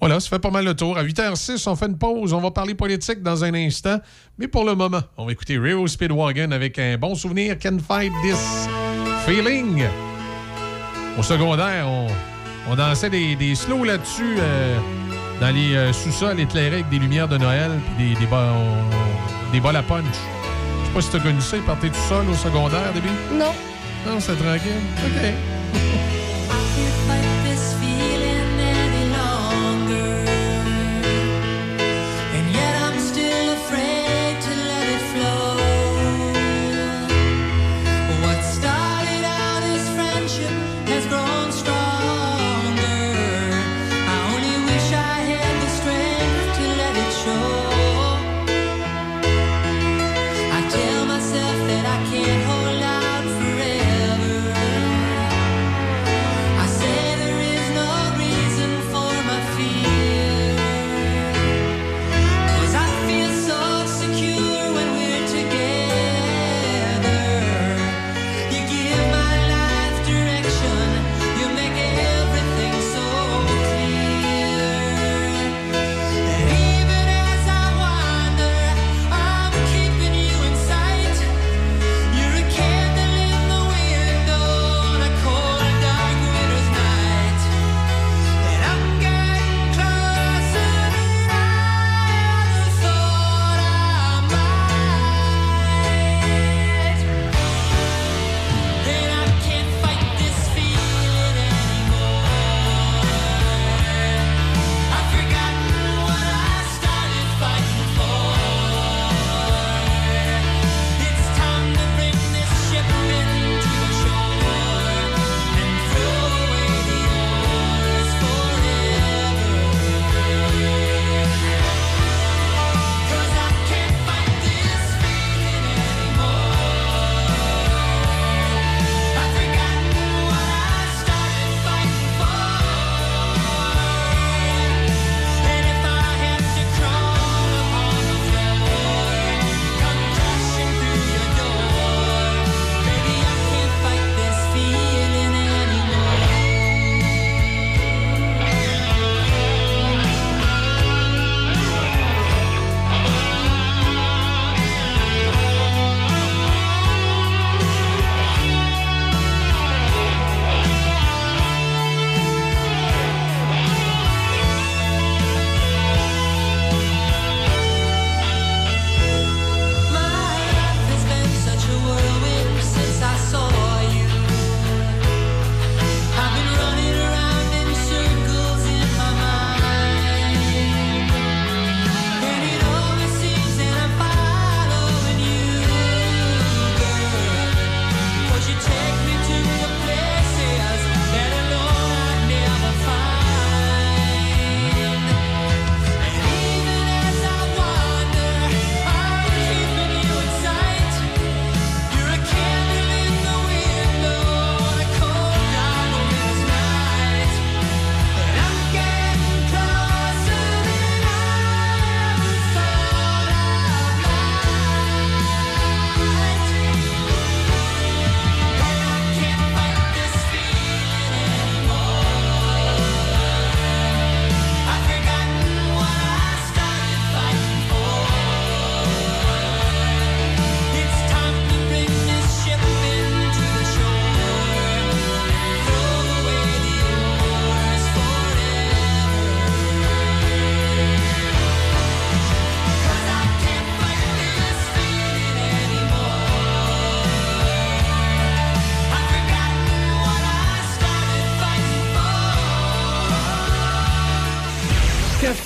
[0.00, 0.96] Voilà, ça fait pas mal le tour.
[0.96, 2.32] À 8h06, on fait une pause.
[2.32, 3.98] On va parler politique dans un instant.
[4.38, 7.58] Mais pour le moment, on va écouter Rio Speedwagon avec un bon souvenir.
[7.58, 8.66] Can Fight This
[9.26, 9.84] Feeling.
[11.18, 12.06] Au secondaire, on,
[12.68, 14.76] on dansait des, des slows là-dessus euh,
[15.40, 19.52] dans les euh, sous-sols éclairés avec des lumières de Noël puis des, des, bas- on-
[19.52, 20.04] des bols à punch.
[20.82, 23.08] Je sais pas si t'as connu ça, partir tout seul au secondaire, début?
[23.32, 23.52] Non.
[24.06, 24.80] Non, c'est tranquille.
[25.04, 25.34] OK.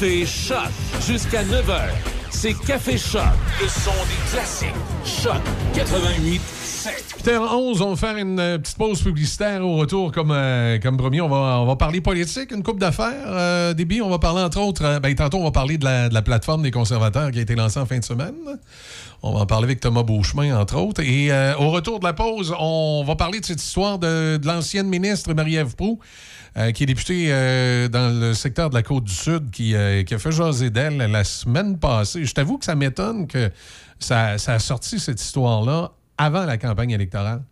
[0.04, 0.58] Café Choc
[1.08, 1.80] jusqu'à 9h.
[2.28, 3.22] C'est Café Choc,
[3.58, 4.68] le son des classiques.
[5.02, 5.40] Choc
[5.72, 6.42] 88
[7.24, 11.22] 8h11, on va faire une euh, petite pause publicitaire au retour, comme, euh, comme promis.
[11.22, 13.24] On va, on va parler politique, une coupe d'affaires.
[13.28, 14.84] Euh, Déby, on va parler entre autres.
[14.84, 17.42] euh, ben, tantôt, on va parler de la, de la plateforme des conservateurs qui a
[17.42, 18.34] été lancée en fin de semaine.
[19.22, 21.00] On va en parler avec Thomas Beauchemin, entre autres.
[21.00, 24.46] Et euh, au retour de la pause, on va parler de cette histoire de, de
[24.46, 25.98] l'ancienne ministre Marie-Ève Proux,
[26.56, 30.30] euh, qui est députée euh, dans le secteur de la Côte-du-Sud, euh, qui a fait
[30.30, 32.24] jaser d'elle la semaine passée.
[32.24, 33.50] Je t'avoue que ça m'étonne que
[33.98, 37.42] ça, a sorti cette histoire-là avant la campagne électorale.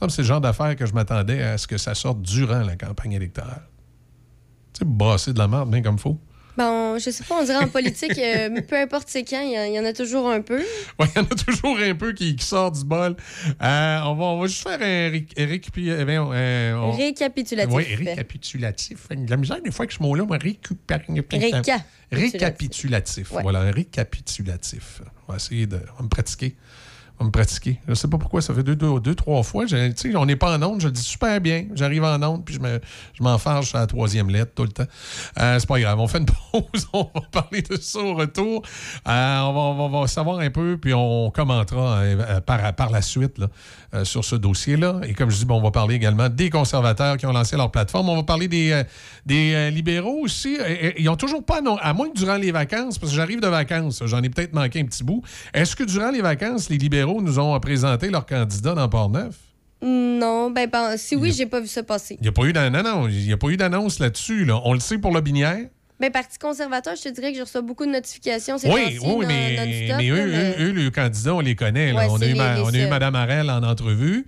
[0.00, 3.12] C'est le genre d'affaire que je m'attendais à ce que ça sorte durant la campagne
[3.12, 3.66] électorale.
[4.74, 6.20] Tu sais, brasser de la merde, bien comme faut.
[6.56, 9.58] Bon, je sais pas, on dirait en politique, euh, peu importe c'est quand, il y,
[9.58, 10.58] en- il y en a toujours un peu.
[10.98, 13.14] Ouais, il y en a toujours un peu qui, qui sort du bol.
[13.62, 17.74] Euh, on, va, on va juste faire un ré- euh, voyons, euh, on- Récapitulatif.
[17.74, 19.06] Oui, récapitulatif.
[19.28, 20.38] La misère des fois avec ce mot-là, moi,
[22.10, 23.32] Récapitulatif.
[23.32, 23.42] Ouais.
[23.42, 25.02] Voilà, récapitulatif.
[25.28, 26.54] On va essayer de on va me pratiquer.
[27.18, 27.80] Va me pratiquer.
[27.86, 29.64] Je ne sais pas pourquoi, ça fait deux, deux, trois fois.
[29.66, 31.64] Je- on n'est pas en onde, je le dis super bien.
[31.74, 32.78] J'arrive en onde, puis je me-
[33.14, 34.84] je m'enfarge à la troisième lettre tout le temps.
[35.40, 35.98] Euh, c'est pas grave.
[35.98, 38.62] On fait une pause, on va parler de ça au retour.
[39.08, 42.90] Euh, on, va, on va- savoir un peu, puis on commentera euh, euh, par, par
[42.90, 45.00] la suite là, sur ce dossier-là.
[45.08, 47.70] Et comme je dis, bon, on va parler également des conservateurs qui ont lancé leur
[47.70, 48.10] plateforme.
[48.10, 48.82] On va parler des,
[49.24, 50.58] des libéraux aussi.
[50.98, 53.48] Ils ont toujours pas, non, à moins que durant les vacances, parce que j'arrive de
[53.48, 55.22] vacances, j'en ai peut-être manqué un petit bout.
[55.54, 59.34] Est-ce que durant les vacances, les libéraux nous ont présenté leur candidat dans Port-Neuf?
[59.82, 62.16] Non, ben, ben, si oui, j'ai pas vu ça passer.
[62.18, 62.52] Il n'y a pas eu
[63.10, 64.44] il a pas d'annonce là-dessus.
[64.44, 64.60] là.
[64.64, 65.66] On le sait pour le binière.
[66.00, 68.58] Ben, Parti conservateur, je te dirais que je reçois beaucoup de notifications.
[68.58, 69.56] ces Oui, oui, non- mais,
[70.10, 71.92] eux, mais- eux, eux, les candidats, on les connaît.
[71.92, 72.00] là.
[72.00, 72.90] Ouais, on, a eu les- ma- les on a eu seuls.
[72.90, 74.26] Mme Arel en entrevue.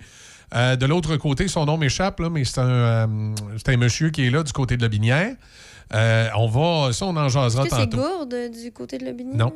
[0.55, 3.07] Euh, de l'autre côté, son nom m'échappe, là, mais c'est un, euh,
[3.57, 5.35] c'est un monsieur qui est là du côté de la Binière.
[5.93, 9.05] Euh, on va, ça, on en jasera Est-ce que c'est gourde euh, du côté de
[9.05, 9.35] l'Aubigny?
[9.35, 9.53] Non.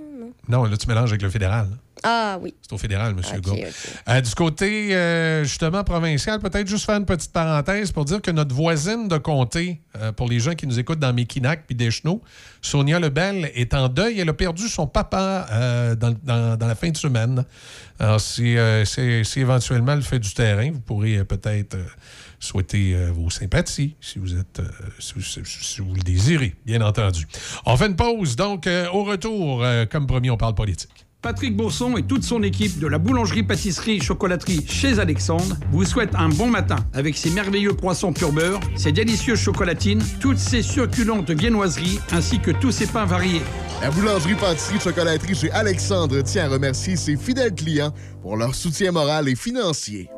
[0.49, 1.67] Non, là, tu mélanges avec le fédéral.
[2.01, 2.53] Ah oui.
[2.61, 3.19] C'est au fédéral, M.
[3.19, 3.59] Ok, Gourde.
[4.09, 8.53] Euh, du côté, justement, provincial, peut-être juste faire une petite parenthèse pour dire que notre
[8.53, 9.79] voisine de comté,
[10.17, 12.21] pour les gens qui nous écoutent dans Mekinac puis Deschenaux,
[12.61, 14.19] Sonia Lebel est en deuil.
[14.19, 15.45] Elle a perdu son papa
[15.97, 17.45] dans, dans- dans la fin de semaine.
[17.99, 18.57] Alors, si,
[19.37, 21.77] éventuellement le fait du terrain, vous pourrez peut-être
[22.43, 24.63] souhaiter euh, vos sympathies si vous êtes euh,
[24.99, 27.25] si, vous- si- si vous le désirez, bien entendu.
[27.65, 30.89] On fait une pause, donc euh, au retour, euh, comme promis, on parle politique.
[31.21, 36.47] Patrick Bourson et toute son équipe de la boulangerie-pâtisserie-chocolaterie chez Alexandre vous souhaitent un bon
[36.47, 42.39] matin avec ses merveilleux poissons pur beurre, ses délicieuses chocolatines, toutes ses succulentes viennoiseries ainsi
[42.39, 43.41] que tous ses pains variés.
[43.81, 48.91] La boulangerie pâtisserie chocolaterie chez Alexandre tient à remercier ses fidèles clients pour leur soutien
[48.91, 50.09] moral et financier.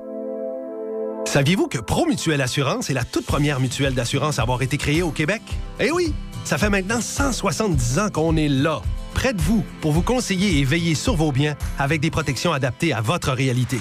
[1.25, 5.11] Saviez-vous que Promutuelle Assurance est la toute première mutuelle d'assurance à avoir été créée au
[5.11, 5.41] Québec?
[5.79, 6.13] Eh oui!
[6.45, 8.81] Ça fait maintenant 170 ans qu'on est là,
[9.13, 12.93] près de vous, pour vous conseiller et veiller sur vos biens avec des protections adaptées
[12.93, 13.79] à votre réalité.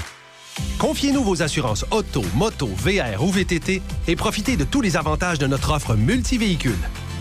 [0.79, 5.47] Confiez-nous vos assurances auto, moto, VR ou VTT et profitez de tous les avantages de
[5.47, 6.73] notre offre multivéhicule.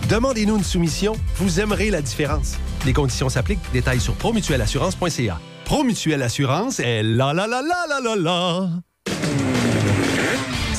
[0.08, 2.54] Demandez-nous une soumission, vous aimerez la différence.
[2.86, 5.38] Les conditions s'appliquent, détails sur promutuelleassurance.ca.
[5.64, 8.93] Promutuelle Assurance est la la la la la la la.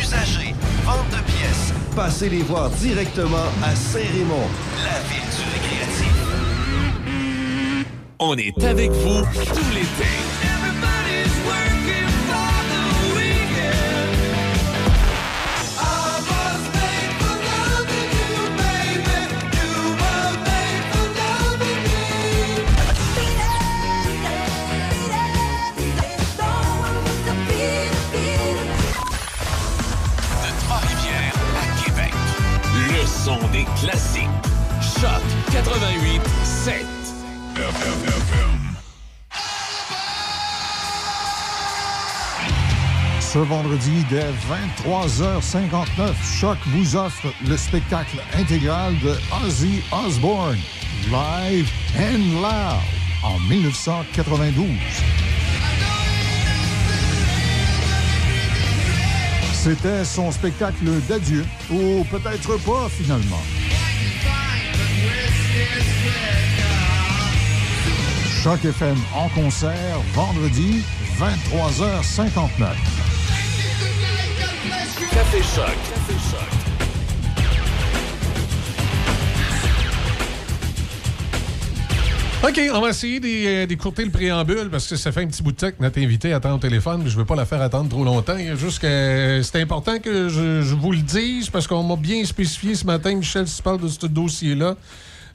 [0.00, 0.54] usagers,
[0.84, 1.72] vente de pièces.
[1.94, 4.48] Passez les voir directement à Saint-Raymond,
[4.84, 6.14] la ville du récréatif.
[8.18, 10.08] On est avec vous tout l'été.
[10.60, 12.09] De
[33.20, 34.28] Le son des classiques.
[34.80, 35.20] Choc
[35.52, 36.86] 88 7.
[43.20, 44.30] Ce vendredi, dès
[44.86, 49.14] 23h59, Choc vous offre le spectacle intégral de
[49.44, 50.58] Ozzy Osbourne,
[51.10, 52.80] Live and Loud,
[53.22, 54.66] en 1992.
[59.62, 63.42] C'était son spectacle d'adieu, ou peut-être pas finalement.
[68.42, 70.82] Choc FM en concert, vendredi,
[71.18, 72.48] 23h59.
[75.12, 75.76] Café Choc.
[76.08, 76.59] Choc.
[82.42, 85.52] OK, on va essayer euh, d'écourter le préambule parce que ça fait un petit bout
[85.52, 87.60] de temps que notre invité attend au téléphone, mais je ne veux pas la faire
[87.60, 88.38] attendre trop longtemps.
[88.56, 92.24] Juste que euh, c'est important que je, je vous le dise parce qu'on m'a bien
[92.24, 94.74] spécifié ce matin, Michel, si tu parles de ce dossier-là.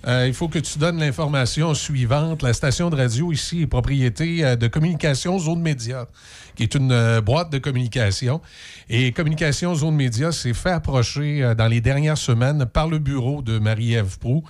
[0.08, 2.44] Euh, il faut que tu donnes l'information suivante.
[2.44, 6.08] La station de radio ici est propriété euh, de Communication Zone Média,
[6.56, 8.40] qui est une euh, boîte de communication.
[8.88, 13.58] Et Communication Zone Média s'est fait approcher dans les dernières semaines par le bureau de
[13.58, 14.44] Marie-Ève Proux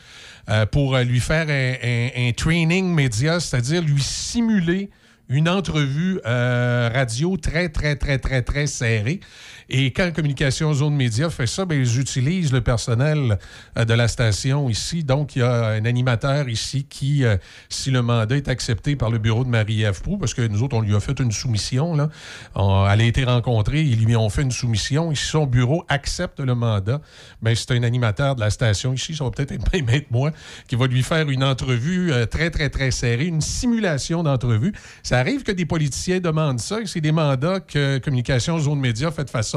[0.71, 4.89] pour lui faire un, training média, c'est-à-dire lui simuler
[5.29, 9.21] une entrevue radio très, très, très, très, très serrée.
[9.69, 13.39] Et quand Communication Zone Média fait ça, ben, ils utilisent le personnel
[13.77, 15.03] euh, de la station ici.
[15.03, 17.37] Donc, il y a un animateur ici qui, euh,
[17.69, 20.75] si le mandat est accepté par le bureau de Marie-Ève Proux, parce que nous autres,
[20.75, 22.09] on lui a fait une soumission, là.
[22.55, 25.11] Elle a été rencontrée, ils lui ont fait une soumission.
[25.11, 27.01] Et si son bureau accepte le mandat,
[27.41, 30.31] ben, c'est un animateur de la station ici, ça va peut-être être même être moi,
[30.67, 34.73] qui va lui faire une entrevue euh, très, très, très serrée, une simulation d'entrevue.
[35.03, 39.11] Ça arrive que des politiciens demandent ça, et c'est des mandats que Communication Zone Média
[39.11, 39.54] fait de façon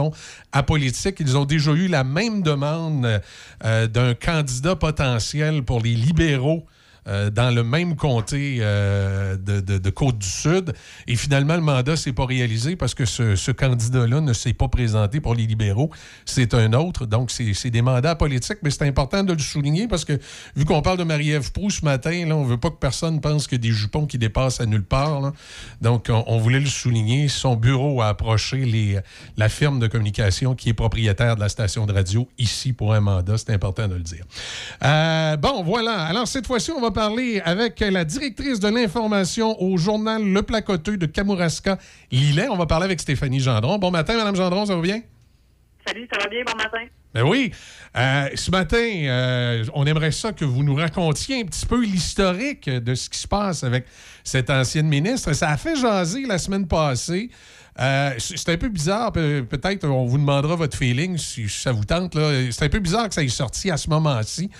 [0.53, 1.17] apolitique.
[1.21, 3.21] Ils ont déjà eu la même demande
[3.65, 6.65] euh, d'un candidat potentiel pour les libéraux.
[7.09, 10.75] Euh, dans le même comté euh, de, de- Côte-du-Sud.
[11.07, 14.69] Et finalement, le mandat ne s'est pas réalisé parce que ce, candidat-là ne s'est pas
[14.69, 15.91] présenté pour les libéraux.
[16.25, 17.07] C'est un autre.
[17.07, 20.19] Donc, c'est des mandats politiques, mais c'est important de le souligner parce que,
[20.55, 23.21] vu qu'on parle de Marie-Ève Proux ce matin, là, on ne veut pas que personne
[23.21, 25.33] pense a des jupons qui dépassent à nulle part.
[25.81, 27.29] Donc, on, on voulait le souligner.
[27.29, 28.99] Son bureau a approché les,
[29.37, 33.01] la firme de communication qui est propriétaire de la station de radio ici pour un
[33.01, 33.39] mandat.
[33.39, 34.25] C'est important de le dire.
[34.85, 36.05] Euh, bon, voilà.
[36.05, 40.97] Alors, cette fois-ci, on va parler avec la directrice de l'information au journal Le Placoteux
[40.97, 41.79] de Kamouraska,
[42.11, 42.49] Lillet.
[42.49, 43.79] On va parler avec Stéphanie Gendron.
[43.79, 45.03] Bon matin, Madame Gendron, ça va bien?
[45.87, 46.85] Salut, ça va bien, bon matin?
[47.15, 47.53] Ben oui.
[47.97, 52.69] Euh, ce matin, euh, on aimerait ça que vous nous racontiez un petit peu l'historique
[52.69, 53.87] de ce qui se passe avec
[54.25, 55.33] cette ancienne ministre.
[55.33, 57.31] Ça a fait jaser la semaine passée.
[57.81, 59.13] Euh, c'est un peu bizarre.
[59.13, 62.13] Pe- Peut-être on vous demandera votre feeling si ça vous tente.
[62.51, 64.51] C'est un peu bizarre que ça ait sorti à ce moment-ci.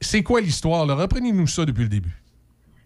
[0.00, 0.86] C'est- quoi l'histoire?
[0.86, 2.14] Reprenez-nous ça depuis le début.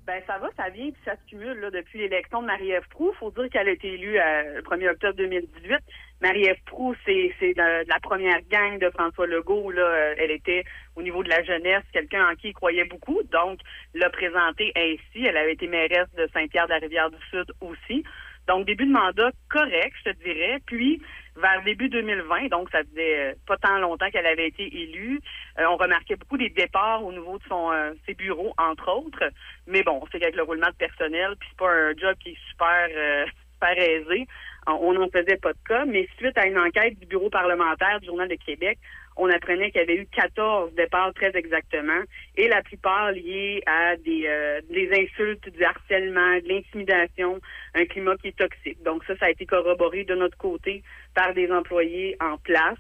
[0.06, 3.12] Ben ça va, ça vient, puis ça se cumule là, depuis l'élection de Marie-Ève Proux.
[3.18, 5.76] faut dire qu'elle a été élue le 1er octobre 2018.
[6.22, 9.72] Marie-Ève Proux, c'est de la première gang de François Legault.
[9.72, 9.82] Là.
[9.82, 13.20] Euh, Elle était, au niveau de la jeunesse, quelqu'un en qui il croyait beaucoup.
[13.32, 13.58] Donc,
[13.94, 15.26] l'a présentée ainsi.
[15.26, 18.04] Elle avait été mairesse de Saint-Pierre-de-la-Rivière-du-Sud aussi.
[18.46, 20.58] Donc, début de mandat correct, je te dirais.
[20.64, 21.02] Puis,
[21.36, 25.20] vers début 2020, donc ça faisait euh, pas tant longtemps qu'elle avait été élue,
[25.58, 27.70] euh, on remarquait beaucoup des départs au niveau de son
[28.06, 29.24] ses bureaux, entre autres.
[29.66, 32.38] Mais bon, c'est qu'avec le roulement de personnel, puis c'est pas un job qui est
[32.50, 33.26] super euh,
[33.62, 34.26] super aisé.
[34.66, 38.06] On n'en faisait pas de cas, mais suite à une enquête du bureau parlementaire du
[38.06, 38.78] Journal de Québec,
[39.16, 42.00] on apprenait qu'il y avait eu 14 départs très exactement,
[42.36, 47.40] et la plupart liés à des, euh, des insultes, du harcèlement, de l'intimidation,
[47.74, 48.82] un climat qui est toxique.
[48.84, 50.82] Donc ça, ça a été corroboré de notre côté
[51.14, 52.78] par des employés en place.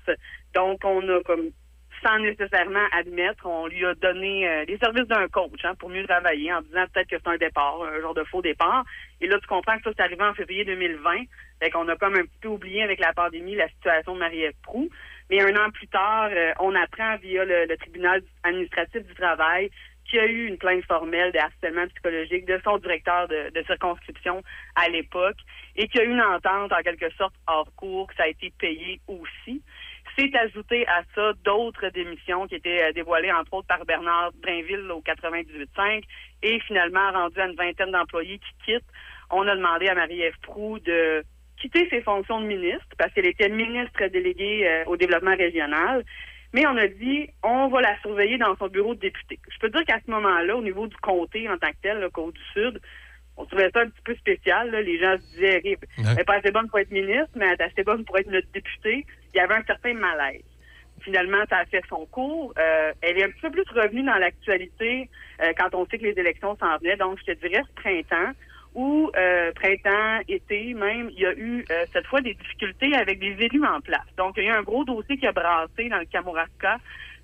[0.54, 1.50] Donc on a comme
[2.02, 6.06] sans nécessairement admettre, on lui a donné euh, les services d'un coach hein, pour mieux
[6.06, 8.84] travailler en disant peut-être que c'est un départ, un genre de faux départ.
[9.20, 11.10] Et là, tu comprends que ça, c'est arrivé en février 2020.
[11.60, 14.54] Fait qu'on a comme un petit peu oublié avec la pandémie la situation de Marie-Ève
[14.62, 14.90] Proux.
[15.30, 19.70] Mais un an plus tard, euh, on apprend via le, tribunal administratif du travail
[20.04, 24.42] qu'il y a eu une plainte formelle de harcèlement psychologique de son directeur de circonscription
[24.74, 25.36] à l'époque
[25.76, 28.28] et qu'il y a eu une entente en quelque sorte hors cours, que ça a
[28.28, 29.62] été payé aussi.
[30.16, 34.90] C'est ajouté à ça d'autres démissions qui étaient euh, dévoilées entre autres par Bernard Drainville
[34.90, 36.02] au 98.5
[36.42, 38.92] et finalement rendu à une vingtaine d'employés qui quittent.
[39.30, 41.24] On a demandé à Marie-Ève Proux de
[41.58, 46.04] quitter ses fonctions de ministre parce qu'elle était ministre déléguée euh, au développement régional.
[46.52, 49.38] Mais on a dit, on va la surveiller dans son bureau de député.
[49.48, 52.10] Je peux dire qu'à ce moment-là, au niveau du comté en tant que tel, le
[52.10, 52.78] Côte-du-Sud,
[53.38, 54.70] on trouvait ça un petit peu spécial.
[54.70, 54.82] là.
[54.82, 57.62] Les gens se disaient, elle n'est pas assez bonne pour être ministre, mais elle est
[57.62, 59.06] assez bonne pour être notre député.
[59.34, 60.42] Il y avait un certain malaise.
[61.00, 62.52] Finalement, ça a fait son cours.
[62.58, 65.08] Euh, elle est un petit peu plus revenue dans l'actualité
[65.42, 66.96] euh, quand on sait que les élections s'en venaient.
[66.96, 68.32] Donc, je te dirais ce printemps
[68.74, 73.18] ou euh, printemps, été même, il y a eu euh, cette fois des difficultés avec
[73.18, 74.06] des élus en place.
[74.16, 76.78] Donc, il y a eu un gros dossier qui a brassé dans le Kamouraska.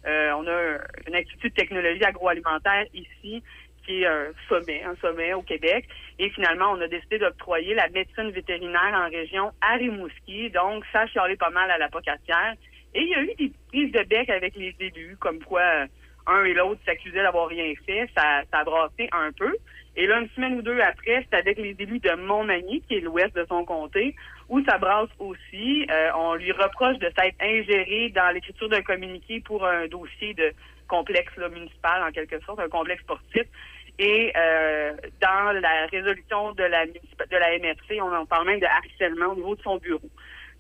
[0.07, 3.43] Euh, on a un institut de technologie agroalimentaire ici
[3.89, 5.89] qui est un sommet, un sommet au Québec.
[6.19, 10.51] Et finalement, on a décidé d'octroyer la médecine vétérinaire en région à Rimouski.
[10.51, 12.55] Donc, ça a chialé pas mal à la pocatière.
[12.95, 15.87] Et il y a eu des prises de bec avec les élus, comme quoi euh,
[16.27, 18.09] un et l'autre s'accusaient d'avoir rien fait.
[18.15, 19.57] Ça, ça a brassé un peu.
[19.97, 23.01] Et là, une semaine ou deux après, c'est avec les élus de Montmagny, qui est
[23.01, 24.15] l'ouest de son comté,
[24.51, 25.87] où ça brasse aussi.
[25.91, 30.53] Euh, on lui reproche de s'être ingéré dans l'écriture d'un communiqué pour un dossier de
[30.89, 33.45] complexe municipal, en quelque sorte, un complexe sportif.
[33.99, 38.67] Et euh, dans la résolution de la, de la MRC, on en parle même de
[38.67, 40.11] harcèlement au niveau de son bureau.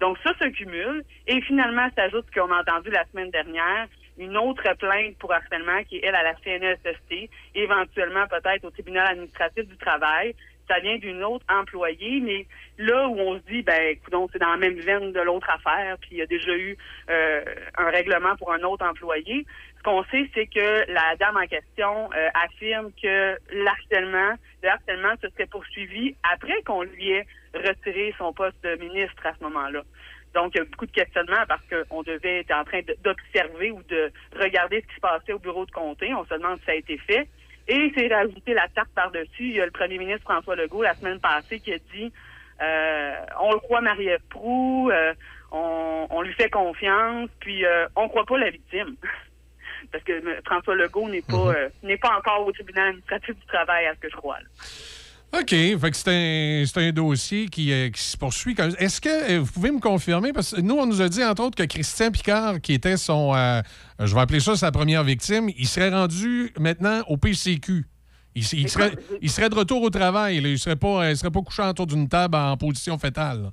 [0.00, 1.04] Donc ça se cumule.
[1.26, 3.86] Et finalement, s'ajoute ce qu'on a entendu la semaine dernière,
[4.18, 9.06] une autre plainte pour harcèlement qui est, elle, à la CNESST, éventuellement peut-être au tribunal
[9.08, 10.34] administratif du travail,
[10.68, 12.46] ça vient d'une autre employée, mais
[12.76, 15.96] là où on se dit, ben, écoute, c'est dans la même veine de l'autre affaire,
[16.00, 16.76] puis il y a déjà eu
[17.10, 17.42] euh,
[17.78, 19.46] un règlement pour un autre employé.
[19.78, 25.14] Ce qu'on sait, c'est que la dame en question euh, affirme que l'harcèlement, le harcèlement
[25.22, 29.82] se serait poursuivi après qu'on lui ait retiré son poste de ministre à ce moment-là.
[30.34, 33.82] Donc, il y a beaucoup de questionnements parce qu'on devait être en train d'observer ou
[33.84, 36.12] de regarder ce qui se passait au bureau de comté.
[36.12, 37.28] On se demande si ça a été fait.
[37.68, 39.44] Et c'est rajouter la tarte par-dessus.
[39.44, 42.12] Il y a le premier ministre François Legault la semaine passée qui a dit
[42.60, 45.14] euh, on le croit Marie-Ève euh,
[45.52, 48.96] on, on lui fait confiance, puis euh, on croit pas la victime.
[49.92, 53.46] Parce que euh, François Legault n'est pas euh, n'est pas encore au tribunal administratif du
[53.46, 54.38] travail, à ce que je crois.
[54.40, 54.46] là.
[55.40, 55.50] OK.
[55.50, 58.56] Fait que c'est un, c'est un dossier qui, euh, qui se poursuit.
[58.78, 60.32] Est-ce que euh, vous pouvez me confirmer?
[60.32, 63.34] Parce que nous, on nous a dit, entre autres, que Christian Picard, qui était son.
[63.34, 63.60] euh,
[64.00, 67.86] je vais appeler ça sa première victime, il serait rendu maintenant au PCQ.
[68.34, 70.40] Il, serait, il serait de retour au travail.
[70.40, 70.48] là.
[70.48, 73.42] Il ne serait, pas, il serait pas couché autour d'une table en position fétale.
[73.42, 73.52] là.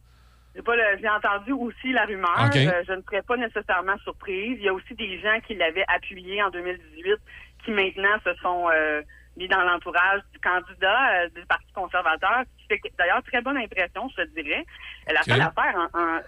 [0.55, 2.49] J'ai entendu aussi la rumeur.
[2.67, 4.57] Euh, je ne serais pas nécessairement surprise.
[4.59, 7.15] Il y a aussi des gens qui l'avaient appuyé en 2018
[7.65, 9.01] qui maintenant se sont euh,
[9.37, 13.57] mis dans l'entourage du candidat euh, du Parti conservateur, ce qui fait d'ailleurs très bonne
[13.57, 14.63] impression, je te dirais.
[15.09, 15.25] Euh, La OK.
[15.27, 16.19] seule affaire en- en-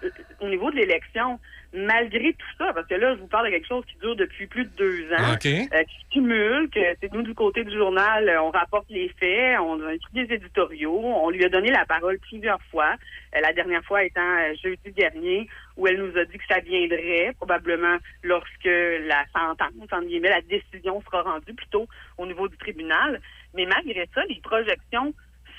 [0.42, 1.40] au niveau de l'élection,
[1.74, 4.48] malgré tout ça, parce que là, je vous parle de quelque chose qui dure depuis
[4.48, 5.46] plus de deux ans, OK.
[5.46, 9.10] euh, qui se cumule, que c'est nous du côté du journal, euh, on rapporte les
[9.20, 12.96] faits, on a écrit des éditoriaux, on lui a donné la parole plusieurs fois,
[13.36, 16.60] euh, la dernière fois étant euh, jeudi dernier, où elle nous a dit que ça
[16.60, 21.88] viendrait probablement lorsque la sentence, entre guillemets, la décision sera rendue plutôt
[22.18, 23.22] au niveau du tribunal.
[23.54, 25.14] Mais malgré ça, les projections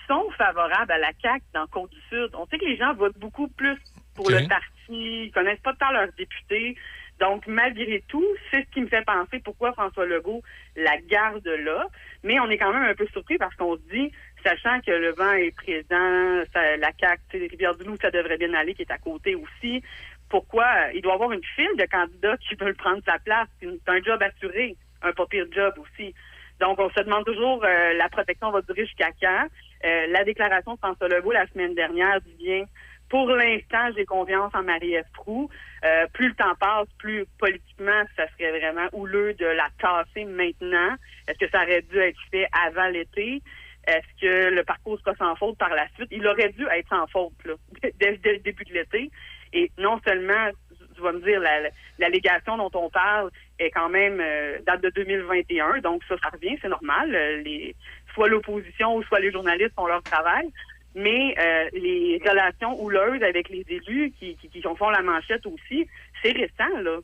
[0.09, 2.31] sont favorables à la CAQ dans Côte-du-Sud.
[2.35, 3.77] On sait que les gens votent beaucoup plus
[4.15, 6.77] pour le parti, ils connaissent pas tant leurs députés.
[7.21, 10.43] Donc, malgré tout, c'est ce qui me fait penser pourquoi François Legault
[10.77, 11.87] la garde là.
[12.23, 14.13] Mais on est quand même un peu surpris parce qu'on se dit,
[14.45, 18.75] sachant que le vent est présent, la CAQ, tu sais, Rivière-du-Loup, ça devrait bien aller,
[18.75, 19.83] qui est à côté aussi.
[20.29, 23.49] Pourquoi euh, il doit y avoir une file de candidats qui veulent prendre sa place?
[23.61, 26.15] C'est un job assuré, un pas pire job aussi.
[26.61, 29.47] Donc, on se demande toujours, euh, la protection va durer jusqu'à quand?
[29.85, 32.65] Euh, la déclaration de François Legault la semaine dernière dit bien,
[33.09, 35.49] pour l'instant, j'ai confiance en Marie-Ève Proux.
[35.85, 40.95] Euh, plus le temps passe, plus politiquement, ça serait vraiment houleux de la tasser maintenant.
[41.27, 43.41] Est-ce que ça aurait dû être fait avant l'été?
[43.87, 46.09] Est-ce que le parcours sera sans faute par la suite?
[46.11, 47.55] Il aurait dû être sans faute là,
[48.01, 49.11] dès, le début de l'été.
[49.55, 50.51] Et non seulement,
[50.95, 54.83] tu vas me dire, la- la- l'allégation dont on parle est quand même euh, date
[54.83, 57.15] de 2021, donc ça, ça revient, c'est normal.
[57.15, 57.75] Euh, Les,
[58.15, 60.51] soit l'opposition ou soit les journalistes font leur travail.
[60.95, 65.87] Mais euh, les relations houleuses avec les élus qui, qui, qui font la manchette aussi,
[66.23, 66.99] c'est récent, là.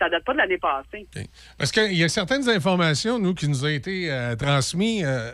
[0.00, 1.08] Ça date pas de l'année passée.
[1.56, 5.32] Parce qu'il y a certaines informations, nous, qui nous ont été euh, transmises euh,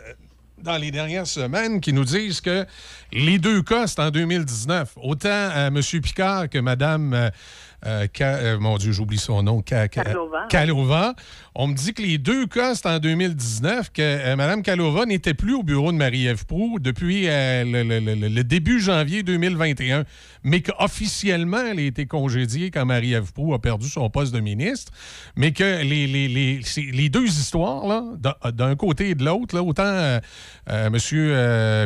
[0.57, 2.65] dans les dernières semaines, qui nous disent que
[3.13, 4.93] les deux cas, c'est en 2019.
[5.03, 5.79] Autant M.
[6.01, 7.29] Picard que Mme.
[7.85, 9.61] Euh, euh, mon Dieu, j'oublie son nom.
[9.61, 10.45] Calova.
[10.49, 11.15] Calova.
[11.55, 15.33] On me dit que les deux cas, c'est en 2019, que euh, Mme Calova n'était
[15.33, 20.03] plus au bureau de Marie-Ève Proux depuis le, le- le- le début janvier 2021,
[20.43, 24.91] mais qu'officiellement, elle a été congédiée quand Marie-Ève Proux a perdu son poste de ministre,
[25.37, 27.83] mais que les, les, les, c'est- les deux histoires,
[28.51, 30.19] d'un- côté et de l'autre, autant
[30.67, 30.97] M.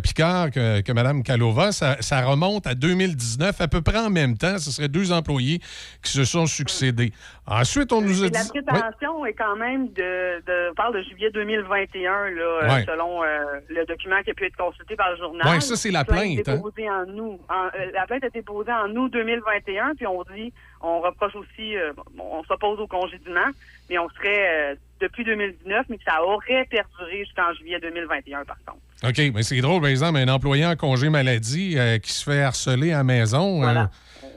[0.02, 4.38] Picard que, que Mme Calova, ça, ça remonte à 2019, à peu près en même
[4.38, 4.58] temps.
[4.58, 5.62] Ce seraient deux employés
[6.04, 7.12] qui se sont succédés.
[7.48, 8.50] Ensuite, on nous a la dit...
[8.54, 8.62] Ouais.
[8.62, 12.86] prétention est quand même de, de on parle de juillet 2021 là, euh, Ouais.
[12.86, 13.28] selon euh,
[13.70, 15.48] le document qui a pu être consulté par le journal.
[15.48, 16.56] Ouais, ça, c'est la plainte, hein.
[16.56, 17.40] déposée en août.
[17.50, 21.36] En- euh, la plainte a été déposée en août 2021, puis on dit, on reproche
[21.36, 23.48] aussi, euh, on s'oppose au congédiement,
[23.90, 28.58] mais on serait euh, depuis 2019, mais que ça aurait perduré jusqu'en juillet 2021 par
[28.66, 28.80] contre.
[29.08, 32.42] OK, mais c'est drôle, par exemple, un employé en congé maladie euh, qui se fait
[32.44, 33.64] harceler à la maison.
[33.64, 33.84] euh,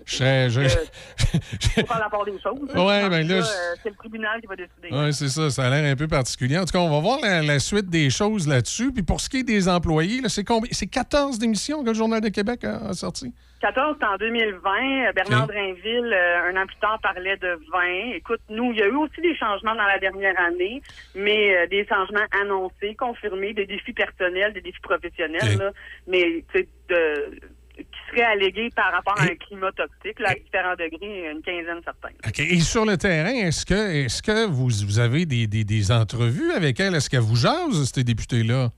[0.07, 0.51] je serais.
[0.51, 2.61] je- Faut faire la part des choses.
[2.75, 4.89] Ouais, ben là, euh, c'est le tribunal qui va décider.
[4.91, 5.51] Oui, c'est ça.
[5.51, 6.59] Ça a l'air un peu particulier.
[6.59, 8.93] En tout cas, on va voir la, la suite des choses là-dessus.
[8.93, 10.71] Puis pour ce qui est des employés, c'est combien?
[10.73, 13.33] C'est 14 démissions que le Journal de Québec a, a sorti.
[13.61, 14.71] 14, c'est en 2020.
[15.09, 15.51] Euh, Bernard Ok.
[15.53, 18.15] Drainville, euh, un an plus tard, parlait de 20.
[18.17, 20.83] Écoute, nous, il y a eu aussi des changements dans la dernière année,
[21.15, 25.71] mais euh, des changements annoncés, confirmés, des défis personnels, des défis professionnels, là,
[26.09, 27.39] mais tu sais, de-
[27.76, 31.81] qui seraient allégués par rapport à un climat toxique, là, à différents degrés, une quinzaine
[31.84, 32.10] certains.
[32.26, 32.39] OK.
[32.41, 36.52] Et sur le terrain, est-ce que, est que vous, vous avez des, des- des entrevues
[36.52, 36.94] avec elle?
[36.94, 38.68] Est-ce qu'elle vous jase, ces députés-là?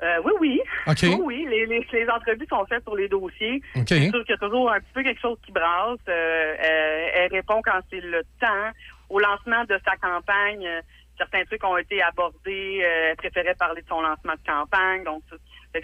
[0.00, 0.60] Euh, oui, oui.
[0.86, 0.98] OK.
[1.02, 1.46] Oui, oui.
[1.50, 3.60] Les, les, les entrevues sont faites sur les dossiers.
[3.76, 3.84] OK.
[3.88, 5.98] C'est sûr qu'il y a toujours un petit peu quelque chose qui brasse.
[6.08, 6.54] Euh,
[7.14, 8.70] elle répond quand c'est le temps.
[9.10, 10.80] Au lancement de sa campagne, euh,
[11.18, 12.80] certains trucs ont été abordés.
[12.82, 15.02] Euh, elle préférait parler de son lancement de campagne.
[15.04, 15.22] Donc,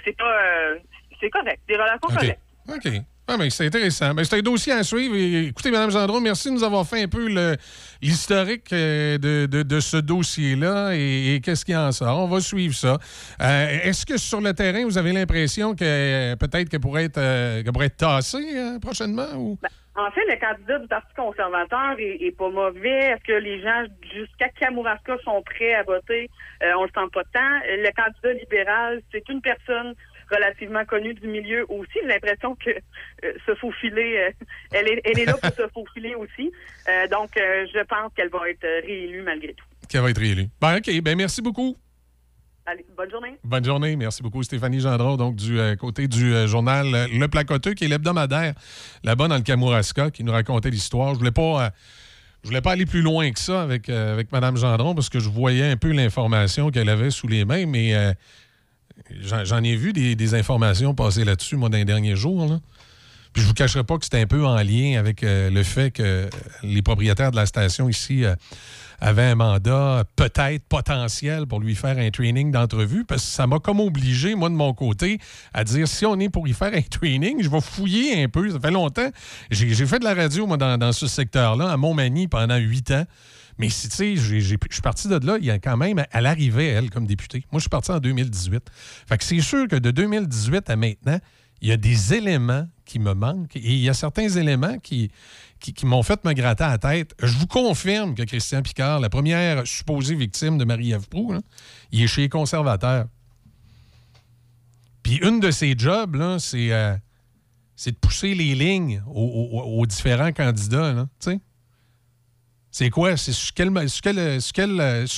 [0.04, 0.74] c'est pas...
[1.20, 1.60] c'est correct.
[1.68, 2.40] Des relations correctes.
[2.68, 2.92] OK.
[3.26, 4.12] Ah, ben, c'est intéressant.
[4.12, 5.14] Ben, c'est un dossier à suivre.
[5.16, 7.26] Et, écoutez, Mme Gendron, merci de nous avoir fait un peu
[8.02, 12.18] l'historique euh, de, de- de ce dossier-là et, et qu'est-ce qu'il y en sort.
[12.18, 12.98] On va suivre ça.
[13.40, 17.16] Euh, Est-ce que sur le terrain, vous avez l'impression que euh, peut-être qu'elle pourrait être,
[17.16, 19.32] euh, pourrait être tassée euh, prochainement?
[19.36, 19.58] Ou...
[19.96, 23.12] En fait, le candidat du Parti conservateur est, est pas mauvais.
[23.14, 23.84] Est-ce que les gens
[24.14, 26.28] jusqu'à Kamouraska sont prêts à voter?
[26.76, 27.60] On le sent pas tant.
[27.64, 29.94] Le candidat libéral, c'est une personne
[30.30, 31.98] relativement connue du milieu aussi.
[32.02, 36.14] J'ai l'impression que euh, se faufiler, euh, elle, est, elle est là pour se faufiler
[36.14, 36.50] aussi.
[36.88, 39.64] Euh, donc, euh, je pense qu'elle va être réélue malgré tout.
[39.88, 40.48] Qu'elle va être réélue.
[40.60, 41.00] Ben, OK.
[41.02, 41.76] Ben, merci beaucoup.
[42.66, 43.36] Allez, bonne journée.
[43.44, 43.94] Bonne journée.
[43.94, 47.88] Merci beaucoup, Stéphanie Gendron, donc du euh, côté du euh, journal Le Placoteux, qui est
[47.88, 48.54] l'hebdomadaire
[49.02, 51.12] là-bas dans le Kamouraska, qui nous racontait l'histoire.
[51.12, 51.66] Je voulais pas.
[51.66, 51.70] euh,
[52.42, 55.30] je voulais pas aller plus loin que ça avec, avec Mme Gendron parce que je
[55.30, 57.94] voyais un peu l'information qu'elle avait sous les mains, mais
[59.20, 62.46] j'en ai vu des, informations passer là-dessus, moi, dans les derniers jours.
[62.46, 62.60] là.
[63.32, 65.90] Puis je vous cacherai pas que c'était un peu en lien avec euh, le fait
[65.90, 66.30] que
[66.62, 68.36] les propriétaires de la station ici euh,
[69.00, 73.58] avaient un mandat peut-être potentiel pour lui faire un training d'entrevue, parce que ça m'a
[73.58, 75.18] comme obligé, moi, de mon côté,
[75.52, 78.48] à dire si on est pour y faire un training, je vais fouiller un peu.
[78.50, 79.10] Ça fait longtemps.
[79.50, 82.92] J'ai j'ai fait de la radio, moi, dans, dans ce secteur-là, à Montmagny, pendant huit
[82.92, 83.04] ans.
[83.58, 86.26] Mais si, tu sais, je suis parti de là, il y a quand même, elle
[86.26, 87.44] arrivait, elle, comme députée.
[87.52, 88.62] Moi, je suis parti en 2018.
[89.08, 91.18] Fait que c'est sûr que de 2018 à maintenant,
[91.60, 95.10] il y a des éléments qui me manquent et il y a certains éléments qui,
[95.60, 97.14] qui, qui m'ont fait me gratter la tête.
[97.22, 101.32] Je vous confirme que Christian Picard, la première supposée victime de Marie-Ève Proux,
[101.92, 103.06] il est chez les conservateurs.
[105.02, 106.96] Puis une de ses jobs, c'est euh,
[107.76, 110.92] c'est de pousser les lignes aux, aux- aux différents candidats.
[110.92, 111.08] là.
[112.74, 113.16] C'est quoi?
[113.16, 113.54] C'est sur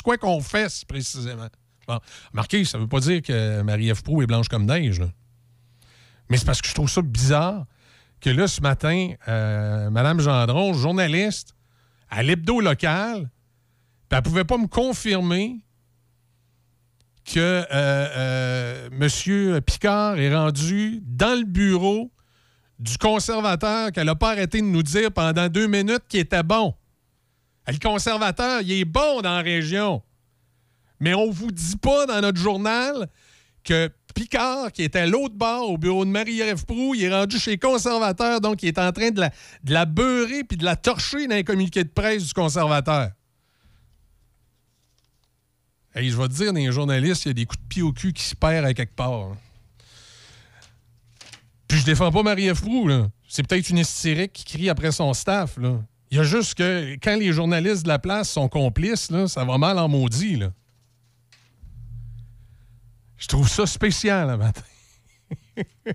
[0.05, 1.49] quoi qu'on fait précisément?
[1.89, 1.99] Bon,
[2.33, 5.01] remarquez, ça veut pas dire que Marie-Ève est blanche comme neige.
[6.29, 7.65] Mais c'est parce que je trouve ça bizarre
[8.21, 11.55] que là, ce matin, euh, Mme Gendron, journaliste
[12.11, 13.31] à l'hebdo local,
[14.11, 15.63] elle pouvait pas me confirmer
[17.25, 19.63] que euh, euh, M.
[19.63, 22.13] Picard est rendu dans le bureau
[22.79, 26.75] du conservateur qu'elle n'a pas arrêté de nous dire pendant deux minutes qu'il était bon.
[27.69, 30.03] Le conservateur, il est bon dans la région.
[31.01, 33.09] Mais on vous dit pas dans notre journal
[33.65, 37.39] que Picard, qui était à l'autre bord au bureau de Marie-Ève Proux, il est rendu
[37.39, 39.21] chez les conservateurs, donc il est en train de
[39.67, 43.11] la, beurrer puis de la torcher dans un communiqué de presse du conservateur.
[45.95, 47.83] Hey, je vais te dire, dans les journalistes, il y a des coups de pied
[47.83, 49.13] au cul qui se perdent à quelque part.
[49.13, 49.37] hein.
[51.69, 52.89] Puis je défends pas Marie-Ève Proux.
[53.29, 55.81] C'est peut-être une hystérique qui crie après son staff, là.
[56.11, 59.59] Il y a juste que quand les journalistes de la place sont complices, ça va
[59.59, 60.41] mal en maudit.
[63.17, 64.63] Je trouve ça spécial, le matin.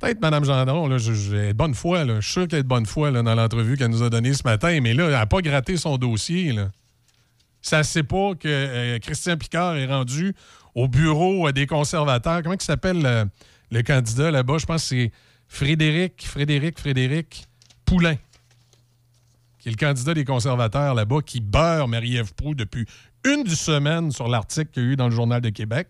[0.00, 2.04] Peut-être Mme Gendron, je, elle est de bonne foi.
[2.04, 4.42] Je suis sûr qu'elle est de bonne foi dans l'entrevue qu'elle nous a donnée ce
[4.42, 6.54] matin, mais là, elle n'a pas gratté son dossier.
[7.62, 10.34] Ça ne sait pas que euh, Christian Picard est rendu
[10.74, 12.42] au bureau des conservateurs.
[12.42, 13.30] Comment il s'appelle
[13.70, 14.58] le candidat là-bas?
[14.58, 15.12] Je pense que c'est
[15.52, 17.46] Frédéric, Frédéric, Frédéric
[17.84, 18.16] Poulain,
[19.58, 22.86] qui est le candidat des conservateurs là-bas, qui beurre Marie-Ève Proux depuis
[23.22, 25.88] une semaine sur l'article qu'il y a eu dans le Journal de Québec.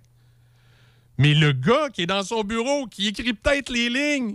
[1.16, 4.34] Mais le gars qui est dans son bureau, qui écrit peut-être les lignes,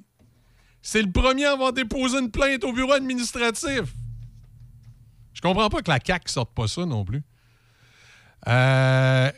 [0.82, 3.84] c'est le premier à avoir déposé une plainte au bureau administratif.
[5.34, 7.22] Je comprends pas que la CAQ sorte pas ça non plus.
[8.48, 9.30] Euh,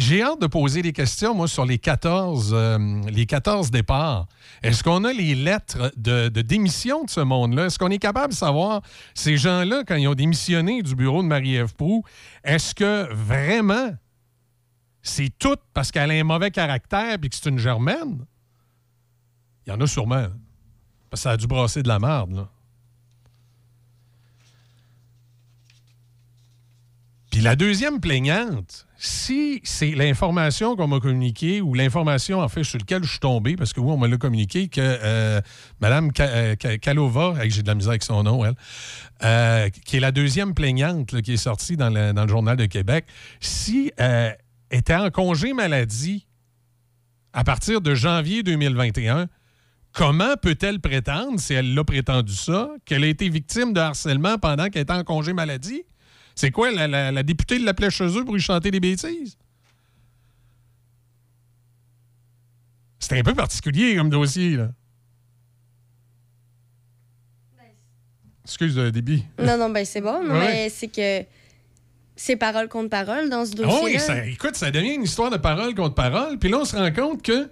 [0.00, 4.28] J'ai hâte de poser des questions, moi, sur les 14, euh, les 14 départs.
[4.62, 7.66] Est-ce qu'on a les lettres de, de démission de ce monde-là?
[7.66, 8.80] Est-ce qu'on est capable de savoir,
[9.12, 12.02] ces gens-là, quand ils ont démissionné du bureau de Marie-Ève Proux,
[12.44, 13.90] est-ce que vraiment
[15.02, 18.24] c'est tout parce qu'elle a un mauvais caractère et que c'est une germaine?
[19.66, 20.28] Il y en a sûrement.
[21.10, 22.48] Parce que ça a dû brasser de la merde, là.
[27.30, 32.78] Puis la deuxième plaignante, si c'est l'information qu'on m'a communiquée ou l'information en fait sur
[32.78, 35.40] laquelle je suis tombé, parce que oui, on me l'a communiqué que euh,
[35.80, 38.52] Mme euh, Ka- Kalova, j'ai de la misère avec son nom, elle,
[39.24, 42.66] euh, qui est la deuxième plaignante qui est sortie dans le, dans le Journal de
[42.66, 43.06] Québec,
[43.40, 44.30] si euh,
[44.70, 46.26] était en congé maladie
[47.32, 49.28] à partir de janvier 2021,
[49.92, 54.68] comment peut-elle prétendre, si elle l'a prétendu ça, qu'elle a été victime de harcèlement pendant
[54.68, 55.84] qu'elle était en congé maladie?
[56.34, 59.36] C'est quoi, la, la- la députée l'appelait chez eux pour lui chanter des bêtises?
[62.98, 64.70] C'était un peu particulier comme dossier, là.
[68.44, 69.24] Excuse, euh, débit.
[69.38, 70.38] Non, non, ben c'est bon, Ouais.
[70.40, 71.24] mais c'est que.
[72.16, 73.80] C'est parole contre parole dans ce Ah dossier-là.
[73.84, 76.38] oui, ça- écoute, ça devient une histoire de parole contre parole.
[76.38, 77.48] Puis là, on se rend compte que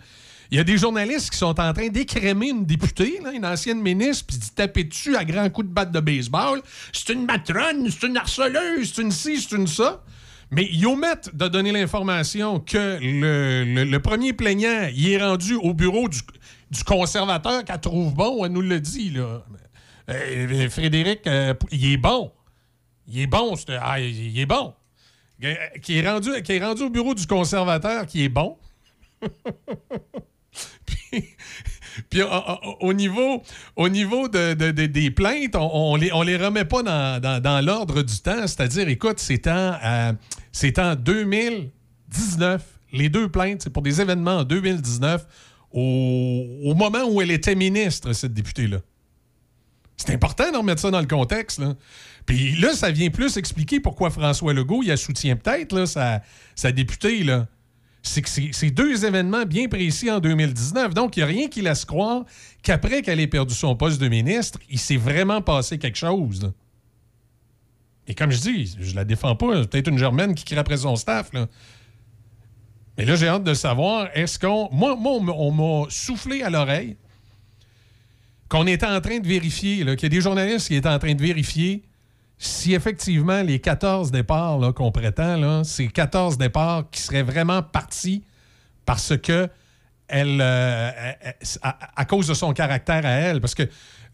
[0.50, 4.26] il y a des journalistes qui sont en train d'écrémer une députée, une ancienne ministre,
[4.26, 6.62] puis d'y taper dessus à grands coups de batte de baseball.
[6.92, 10.02] C'est une matrone, c'est une harceleuse, c'est une ci, c'est une ça.
[10.50, 16.08] Mais ils omettent de donner l'information que le, premier plaignant, il est rendu au bureau
[16.08, 16.20] du,
[16.86, 19.44] conservateur qu'elle trouve bon, elle nous le dit, là.
[20.08, 22.32] Euh, Frédéric, euh, il est bon.
[23.06, 24.72] Il est bon, c'est- ah, il est bon.
[25.44, 28.56] Euh, Qui est, rendu, qui est rendu au bureau du conservateur, qui est bon.
[31.10, 31.24] puis
[32.10, 33.42] puis, au, au- au niveau,
[33.76, 38.18] au niveau de- de- de- des plaintes, on, on les, remet pas dans, l'ordre du
[38.20, 38.46] temps.
[38.46, 40.12] C'est-à-dire, écoute, c'est en, euh,
[40.52, 42.62] c'est en 2019.
[42.92, 45.26] Les deux plaintes, c'est pour des événements en 2019,
[45.72, 48.78] au, moment où elle était ministre, cette députée-là.
[49.96, 51.58] C'est important de remettre ça dans le contexte.
[51.58, 51.74] Là.
[52.24, 56.22] Puis là, ça vient plus expliquer pourquoi François Legault, il a soutient peut-être sa,
[56.54, 57.24] sa députée.
[57.24, 57.46] Là.
[58.08, 60.94] C'est que c'est deux événements bien précis en 2019.
[60.94, 62.24] Donc, il n'y a rien qui laisse croire
[62.62, 66.52] qu'après qu'elle ait perdu son poste de ministre, il s'est vraiment passé quelque chose.
[68.06, 69.62] Et comme je dis, je la défends pas.
[69.62, 71.30] C'est peut-être une Germaine qui crie après son staff.
[72.96, 74.68] Mais là, j'ai hâte de savoir, est-ce qu'on...
[74.72, 76.96] Moi, on m'a- soufflé à l'oreille
[78.48, 81.14] qu'on était en train de vérifier, qu'il y a des journalistes qui étaient en train
[81.14, 81.82] de vérifier
[82.38, 88.24] si effectivement les 14 départs qu'on prétend, là, c'est 14 départs qui seraient vraiment partis
[88.86, 89.48] parce que
[90.06, 93.40] elle, euh, elle- à, à cause de son caractère à elle.
[93.42, 93.64] Parce que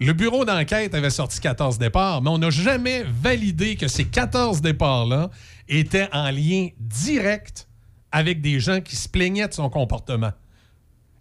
[0.00, 4.60] le bureau d'enquête avait sorti 14 départs, mais on n'a jamais validé que ces 14
[4.60, 5.30] départs-là
[5.68, 7.68] étaient en lien direct
[8.10, 10.32] avec des gens qui se plaignaient de son comportement.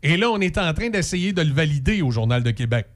[0.02, 2.88] Et là, on est en train d'essayer de le valider au Journal de Québec.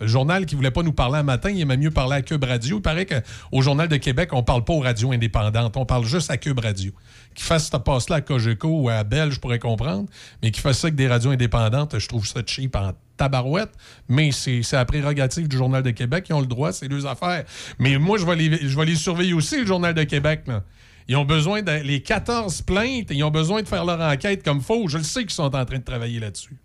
[0.00, 2.44] Le journal qui voulait pas nous parler un matin, il aimait mieux parler à Cube
[2.44, 2.76] Radio.
[2.78, 6.30] Il paraît qu'au Journal de Québec, on parle pas aux radios indépendantes, on parle juste
[6.30, 6.92] à Cube Radio.
[7.34, 10.08] Qui fasse cette passe-là à Cogeco ou à Bell, je pourrais comprendre,
[10.42, 13.72] mais qui fasse ça avec des radios indépendantes, je trouve ça cheap en tabarouette,
[14.08, 17.44] mais c'est la prérogative du Journal de Québec, ils ont le droit, c'est leurs affaires.
[17.78, 20.42] Mais moi, je vais les, je vais les surveiller aussi, le Journal de Québec.
[20.46, 20.62] là.
[21.08, 24.60] Ils ont besoin de les 14 plaintes, ils ont besoin de faire leur enquête comme
[24.60, 24.88] faut.
[24.88, 26.56] Je le sais qu'ils sont en train de travailler là-dessus.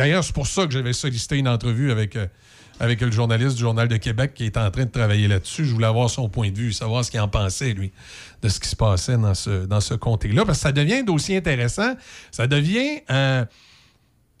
[0.00, 2.26] D'ailleurs, c'est pour ça que j'avais sollicité une entrevue avec, euh,
[2.78, 5.66] avec le journaliste du Journal de Québec qui est en train de travailler là-dessus.
[5.66, 7.92] Je voulais avoir son point de vue, savoir ce qu'il en pensait, lui,
[8.40, 10.46] de ce qui se passait dans ce, dans ce comté-là.
[10.46, 11.96] Parce que ça devient un dossier intéressant.
[12.30, 13.44] Ça devient euh,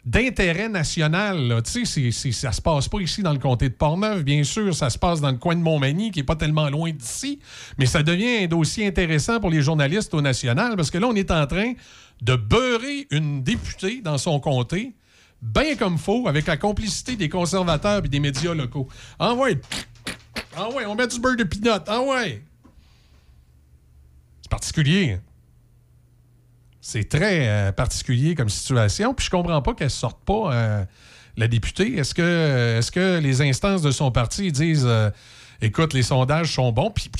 [0.06, 1.62] d'intérêt national.
[1.70, 4.74] Tu sais, ça se passe pas ici dans le comté de Portneuf, bien sûr.
[4.74, 7.38] Ça se passe dans le coin de Montmagny, qui est pas tellement loin d'ici.
[7.76, 11.14] Mais ça devient un dossier intéressant pour les journalistes au national, parce que là, on
[11.14, 11.74] est en train
[12.22, 14.94] de beurrer une députée dans son comté,
[15.42, 18.88] bien comme faut, avec la complicité des conservateurs et des médias locaux.
[19.18, 19.60] Ah ouais!
[20.56, 21.82] Ah ouais, on met du beurre de pinot.
[21.86, 22.42] Ah ouais!
[24.42, 25.12] C'est particulier.
[25.12, 25.20] hein.
[26.80, 29.14] C'est très euh, particulier comme situation.
[29.14, 30.84] Puis je comprends pas qu'elle sorte pas, euh,
[31.36, 31.96] la députée.
[31.96, 35.10] Est-ce que, les instances de son parti disent euh,
[35.60, 37.10] écoute, les sondages sont bons, puis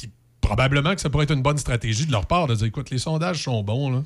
[0.41, 2.99] probablement que ça pourrait être une bonne stratégie de leur part de dire écoute, les
[2.99, 4.03] sondages sont bons, là.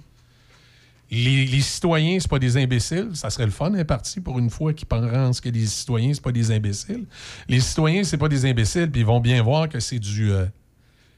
[1.15, 3.10] Les, citoyens, c'est pas des imbéciles.
[3.15, 6.23] Ça serait le fun, un parti, pour une fois, qui pense que les citoyens, c'est
[6.23, 7.05] pas des imbéciles.
[7.49, 10.33] Les citoyens, c'est pas des imbéciles, puis ils vont bien voir que c'est du.
[10.33, 10.47] euh,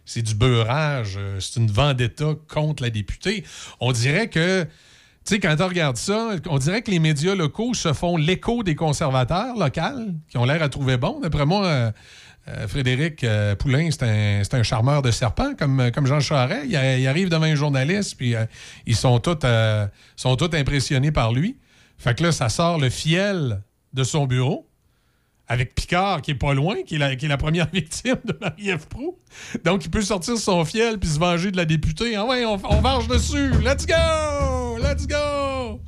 [0.07, 3.44] c'est du beurrage, euh, c'est une vendetta contre la députée.
[3.81, 4.68] On dirait que, tu
[5.25, 8.76] sais, quand on regarde ça, on dirait que les médias locaux se font l'écho des
[8.76, 11.18] conservateurs locaux, qui ont l'air à trouver bon.
[11.20, 11.91] D'après moi, euh,
[12.49, 16.66] euh, Frédéric euh, Poulain, c'est un, charmeur de serpent, comme, Jean Charest.
[16.68, 16.76] Il,
[17.08, 18.44] arrive devant un journaliste, puis euh,
[18.86, 19.44] ils sont tous,
[20.52, 21.57] impressionnés par lui.
[21.99, 23.62] Fait que là, ça sort le fiel
[23.94, 24.68] de son bureau
[25.49, 29.16] avec Picard qui est pas loin, qui est la, première victime de Marie-Ève Proulx.
[29.65, 32.15] Donc, il peut sortir son fiel puis se venger de la députée.
[32.15, 33.50] Ah ouais, on, on varge dessus.
[33.65, 34.78] Let's go!
[34.78, 35.81] Let's go!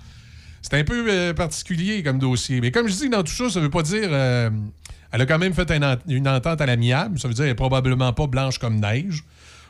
[0.63, 2.61] C'est un peu particulier comme dossier.
[2.61, 4.11] Mais comme je dis, dans tout ça, ça veut pas dire...
[5.13, 5.71] elle a quand même fait
[6.09, 7.19] une entente à l'amiable.
[7.19, 9.25] Ça veut dire qu'elle est probablement pas blanche comme neige.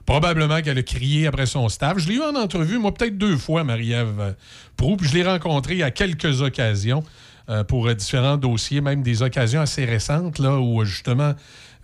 [0.08, 1.98] Probablement qu'elle a crié après son staff.
[1.98, 4.32] Je l'ai eu en entrevue, moi, peut-être deux fois, Marie-Ève euh,
[4.78, 4.96] Proulx.
[4.96, 7.04] Puis je l'ai rencontrée à quelques occasions
[7.50, 11.34] euh, pour euh, différents dossiers, même des occasions assez récentes, là, où justement,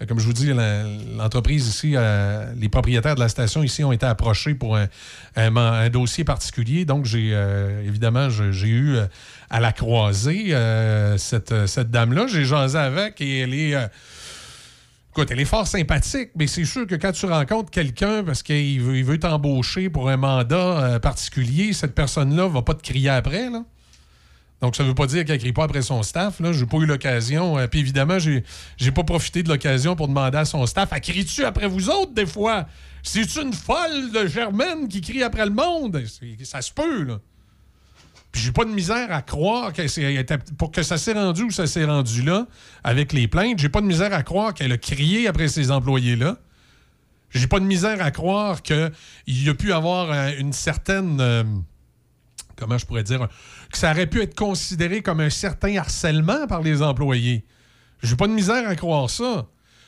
[0.08, 0.52] comme je vous dis,
[1.15, 1.97] l'entreprise ici,
[2.57, 4.78] les propriétaires de la station ici ont été approchés pour
[5.36, 6.86] un, dossier particulier.
[6.86, 7.28] Donc, j'ai
[7.86, 8.97] évidemment, j'ai eu
[9.50, 12.26] à la croisée euh, cette, euh, cette dame-là.
[12.26, 13.74] J'ai jasé avec et elle est.
[13.74, 13.86] euh,
[15.12, 18.81] Écoute, elle est fort sympathique, mais c'est sûr que quand tu rencontres quelqu'un parce qu'il
[18.81, 23.62] veut, il t'embaucher pour un mandat particulier, cette personne-là va pas te crier après, là.
[24.60, 26.40] Donc, ça ne veut pas dire qu'elle crie pas après son staff.
[26.40, 27.56] Je n'ai pas eu l'occasion.
[27.70, 28.42] Puis évidemment, j'ai
[28.81, 32.12] n'ai pas profité de l'occasion pour demander à son staff, elle crie-tu après vous autres
[32.12, 32.66] des fois?
[33.02, 36.02] C'est une folle de Germaine qui crie après le monde?
[36.42, 37.20] Ça se peut, là.
[38.35, 41.69] Puis j'ai pas de misère à croire que pour que ça s'est rendu où ça
[41.69, 42.49] s'est rendu là
[42.83, 43.61] avec les plaintes.
[43.61, 46.39] J'ai pas de misère à croire qu'elle a crié après ces employés-là.
[47.31, 48.91] J'ai pas de misère à croire qu'il
[49.29, 51.21] y a pu avoir euh, une certaine.
[51.21, 51.45] euh,
[52.57, 53.29] comment je pourrais dire?
[53.71, 57.45] Que ça aurait pu être considéré comme un certain harcèlement par les employés.
[58.03, 59.47] J'ai pas de misère à croire ça.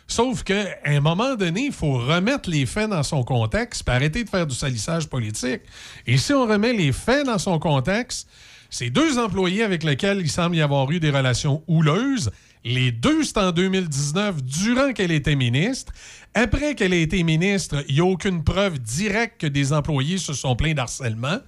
[0.08, 4.24] Sauf qu'à un moment donné, il faut remettre les faits dans son contexte puis arrêter
[4.24, 5.62] de faire du salissage politique.
[6.06, 8.28] Et si on remet les faits dans son contexte,
[8.70, 12.30] ces deux employés avec lesquels il semble y avoir eu des relations houleuses,
[12.64, 15.92] les deux, c'est en 2019, durant qu'elle était ministre.
[16.34, 20.32] Après qu'elle ait été ministre, il n'y a aucune preuve directe que des employés se
[20.32, 21.38] sont plaints d'harcèlement.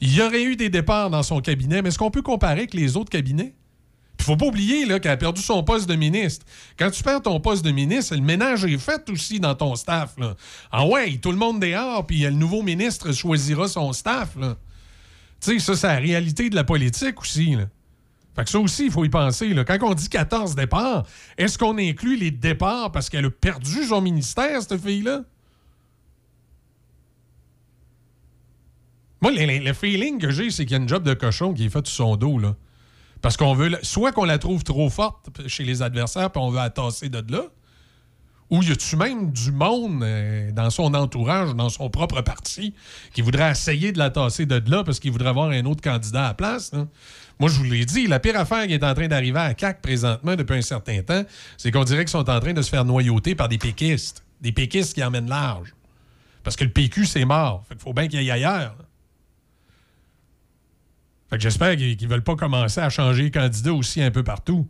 [0.00, 2.74] Il y aurait eu des départs dans son cabinet, mais est-ce qu'on peut comparer avec
[2.74, 3.54] les autres cabinets?
[4.22, 6.46] Il faut pas oublier qu'elle a perdu son poste de ministre.
[6.78, 10.16] Quand tu perds ton poste de ministre, le ménage est fait aussi dans ton staff.
[10.16, 10.36] Là.
[10.70, 14.36] Ah ouais, tout le monde dehors, puis le nouveau ministre choisira son staff.
[15.40, 17.56] Tu sais, ça, c'est la réalité de la politique aussi.
[17.56, 17.64] Là.
[18.36, 19.52] Fait que ça aussi, il faut y penser.
[19.66, 21.04] Quand on dit 14 départs,
[21.36, 25.22] est-ce qu'on inclut les départs parce qu'elle a perdu son ministère, cette fille-là?
[29.20, 31.54] Moi, le, le- le feeling que j'ai, c'est qu'il y a une job de cochon
[31.54, 32.38] qui est faite sur son dos.
[32.38, 32.54] Là.
[33.22, 33.78] Parce qu'on veut.
[33.82, 37.24] Soit qu'on la trouve trop forte chez les adversaires, puis on veut la tasser de
[37.32, 37.44] là.
[38.50, 42.74] Ou y a-tu même du monde euh, dans son entourage, dans son propre parti,
[43.14, 46.24] qui voudrait essayer de la tasser de là parce qu'il voudrait avoir un autre candidat
[46.24, 46.70] à la place?
[46.74, 46.86] hein?
[47.40, 49.80] Moi, je vous l'ai dit, la pire affaire qui est en train d'arriver à CAC
[49.80, 51.24] présentement depuis un certain temps,
[51.56, 54.22] c'est qu'on dirait qu'ils sont en train de se faire noyauter par des péquistes.
[54.42, 55.74] Des péquistes qui emmènent large.
[56.44, 57.64] Parce que le PQ, c'est mort.
[57.68, 58.76] Qu'il faut bien qu'il y aille ailleurs.
[61.38, 64.68] J'espère qu'ils ne veulent pas commencer à changer les candidats aussi un peu partout.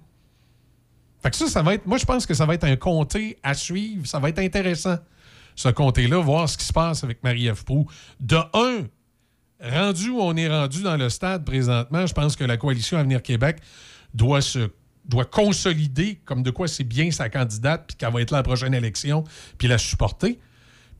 [1.23, 1.87] Fait que ça, ça va être.
[1.87, 4.07] Moi, je pense que ça va être un comté à suivre.
[4.07, 4.99] Ça va être intéressant,
[5.55, 7.87] ce comté-là, voir ce qui se passe avec Marie-Ève Proux.
[8.21, 8.87] De un,
[9.61, 13.23] rendu où on est rendu dans le stade présentement, je pense que la coalition Avenir
[13.23, 13.59] Québec
[14.15, 14.71] doit se
[15.05, 18.41] doit consolider comme de quoi c'est bien sa candidate, puis qu'elle va être là à
[18.41, 19.25] la prochaine élection,
[19.59, 20.39] puis la supporter.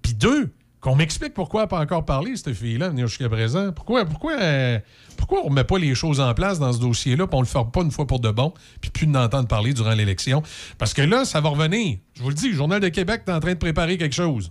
[0.03, 0.53] Puis deux,
[0.83, 3.71] qu'on m'explique pourquoi elle n'a pas encore parlé, cette fille-là, venir jusqu'à présent.
[3.73, 4.81] Pourquoi, pourquoi, euh,
[5.17, 7.45] pourquoi on ne remet pas les choses en place dans ce dossier-là, puis on ne
[7.45, 10.43] le fait pas une fois pour de bon, puis plus d'entendre parler durant l'élection?
[10.79, 11.99] Parce que là, ça va revenir.
[12.15, 14.51] Je vous le dis, le Journal de Québec est en train de préparer quelque chose.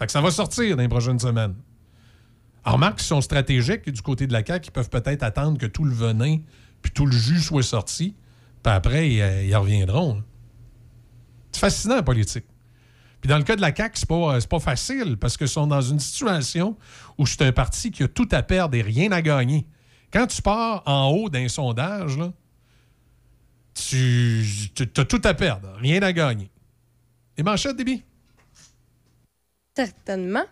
[0.00, 1.54] Fait que ça va sortir dans les prochaines semaines.
[2.64, 5.66] En remarque, ils sont stratégiques du côté de la CAQ, ils peuvent peut-être attendre que
[5.66, 6.38] tout le venin
[6.82, 8.16] puis tout le jus soit sorti,
[8.64, 10.24] puis après, ils, euh, ils reviendront.
[11.52, 12.44] C'est fascinant, la politique.
[13.26, 15.80] Dans le cas de la CAQ, c'est pas, euh, pas facile parce qu'ils sont dans
[15.80, 16.76] une situation
[17.18, 19.66] où c'est un parti qui a tout à perdre et rien à gagner.
[20.12, 22.32] Quand tu pars en haut d'un sondage, là,
[23.74, 26.50] tu as tout à perdre, rien à gagner.
[27.36, 28.02] Les manchettes, Déby?
[29.76, 30.44] Certainement.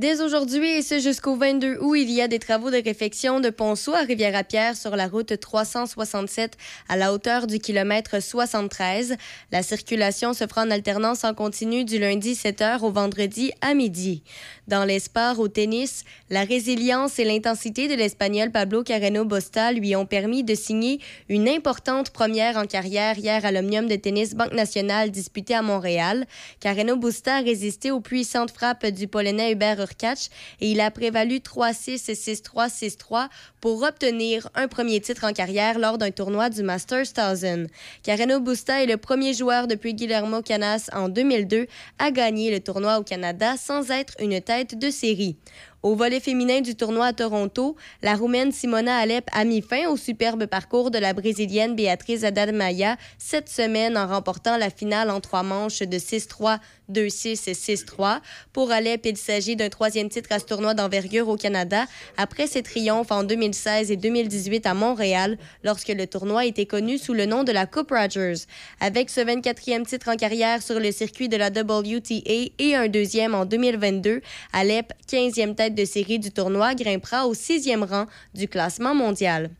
[0.00, 3.50] Dès aujourd'hui et ce jusqu'au 22 août, il y a des travaux de réfection de
[3.50, 6.56] Ponceau à Rivière-à-Pierre sur la route 367
[6.88, 9.16] à la hauteur du kilomètre 73.
[9.52, 14.22] La circulation se fera en alternance en continu du lundi 7h au vendredi à midi.
[14.68, 19.94] Dans les sports au tennis, la résilience et l'intensité de l'Espagnol Pablo Carreno Busta lui
[19.96, 20.98] ont permis de signer
[21.28, 26.24] une importante première en carrière hier à l'Omnium de tennis Banque Nationale disputé à Montréal.
[26.60, 31.36] Carreno Busta a résisté aux puissantes frappes du Polonais Hubert Urkacz et il a prévalu
[31.36, 33.28] 3-6 et 6-3, 6-3
[33.60, 37.66] pour obtenir un premier titre en carrière lors d'un tournoi du Masters 1000.
[38.02, 41.66] Carreno Busta est le premier joueur depuis Guillermo Canas en 2002
[41.98, 45.36] à gagner le tournoi au Canada sans être une tête de série.
[45.82, 49.96] Au volet féminin du tournoi à Toronto, la Roumaine Simona Alep a mis fin au
[49.96, 55.20] superbe parcours de la Brésilienne Beatriz Haddad Maia cette semaine en remportant la finale en
[55.20, 56.58] trois manches de 6-3,
[56.92, 58.20] 2-6 et 6-3.
[58.52, 61.86] Pour Alep, il s'agit d'un troisième titre à ce tournoi d'envergure au Canada
[62.18, 67.14] après ses triomphes en 2016 et 2018 à Montréal lorsque le tournoi était connu sous
[67.14, 68.44] le nom de la Coupe Rogers.
[68.80, 73.34] Avec ce 24e titre en carrière sur le circuit de la WTA et un deuxième
[73.34, 74.20] en 2022,
[74.52, 79.50] Alep, 15e tête de série du tournoi, grimpera au sixième rang du classement mondial.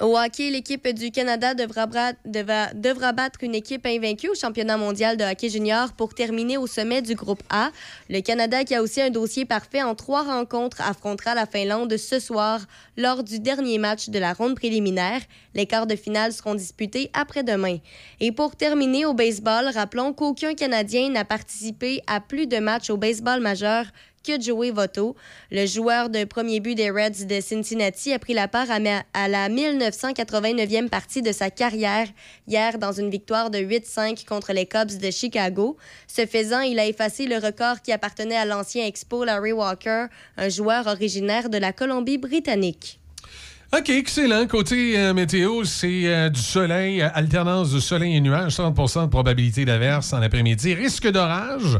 [0.00, 1.86] Au hockey, l'équipe du Canada devra,
[3.12, 7.16] battre une équipe invaincue au championnat mondial de hockey junior pour terminer au sommet du
[7.16, 7.72] groupe A.
[8.08, 12.20] Le Canada, qui a aussi un dossier parfait en trois rencontres, affrontera la Finlande ce
[12.20, 12.60] soir
[12.96, 15.20] lors du dernier match de la ronde préliminaire.
[15.56, 17.78] Les quarts de finale seront disputés après-demain.
[18.20, 22.96] Et pour terminer au baseball, rappelons qu'aucun Canadien n'a participé à plus de matchs au
[22.96, 23.86] baseball majeur
[24.22, 25.16] que Joey Votto.
[25.50, 28.78] Le joueur de premier but des Reds de Cincinnati a pris la part à,
[29.14, 32.08] à la 1989e partie de sa carrière
[32.46, 35.76] hier dans une victoire de 8-5 contre les Cubs de Chicago.
[36.06, 40.06] Ce faisant, il a effacé le record qui appartenait à l'ancien Expo Larry Walker,
[40.36, 42.98] un joueur originaire de la Colombie-Britannique.
[43.76, 44.46] OK, excellent.
[44.46, 48.74] Côté euh, météo, c'est euh, du soleil, euh, alternance de soleil et nuages, 30
[49.04, 51.78] de probabilité d'averse en après-midi, risque d'orage.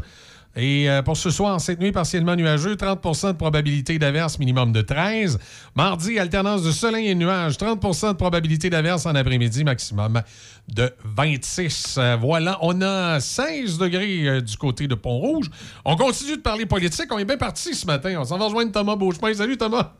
[0.55, 4.81] Et euh, pour ce soir, cette nuit, partiellement nuageux, 30% de probabilité d'averse, minimum de
[4.81, 5.39] 13.
[5.75, 10.21] Mardi, alternance de soleil et nuages, 30% de probabilité d'averse en après-midi, maximum
[10.67, 11.97] de 26.
[11.97, 15.49] Euh, voilà, on a 16 degrés euh, du côté de Pont-Rouge.
[15.85, 17.07] On continue de parler politique.
[17.11, 18.15] On est bien parti ce matin.
[18.19, 19.33] On s'en va rejoindre Thomas Beauchemin.
[19.35, 19.93] Salut, Thomas.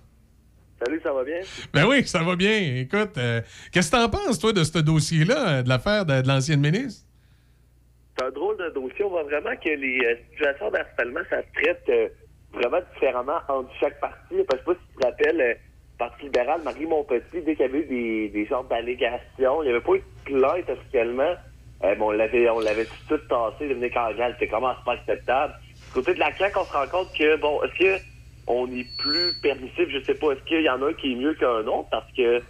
[0.84, 1.42] Salut, ça va bien?
[1.74, 2.58] Ben oui, ça va bien.
[2.78, 3.19] Écoute,
[3.72, 7.03] qu'est-ce que t'en penses, toi, de ce dossier-là, de l'affaire de, de l'ancienne ministre?
[8.19, 9.06] C'est un drôle de dossier.
[9.06, 12.09] On voit vraiment que les euh, situations d'harcèlement, ça se traite euh,
[12.53, 14.17] vraiment différemment entre chaque parti.
[14.31, 15.53] Je sais pas si tu te rappelles, euh,
[15.98, 19.72] Parti libéral, Marie Montpetit, dès qu'il y avait eu des, des genres d'allégations, il n'y
[19.72, 21.23] avait pas eu de plainte officiellement,
[21.83, 25.56] euh, mais on l'avait on l'avait tout tassé, Dominique Anglade, c'était comment c'est pas acceptable.
[25.88, 28.03] Du côté de la CAQ, on se rend compte que, bon, est-ce que
[28.48, 31.15] on est plus permissif, je sais pas, est-ce qu'il y en a un qui est
[31.15, 32.41] mieux qu'un autre, parce que,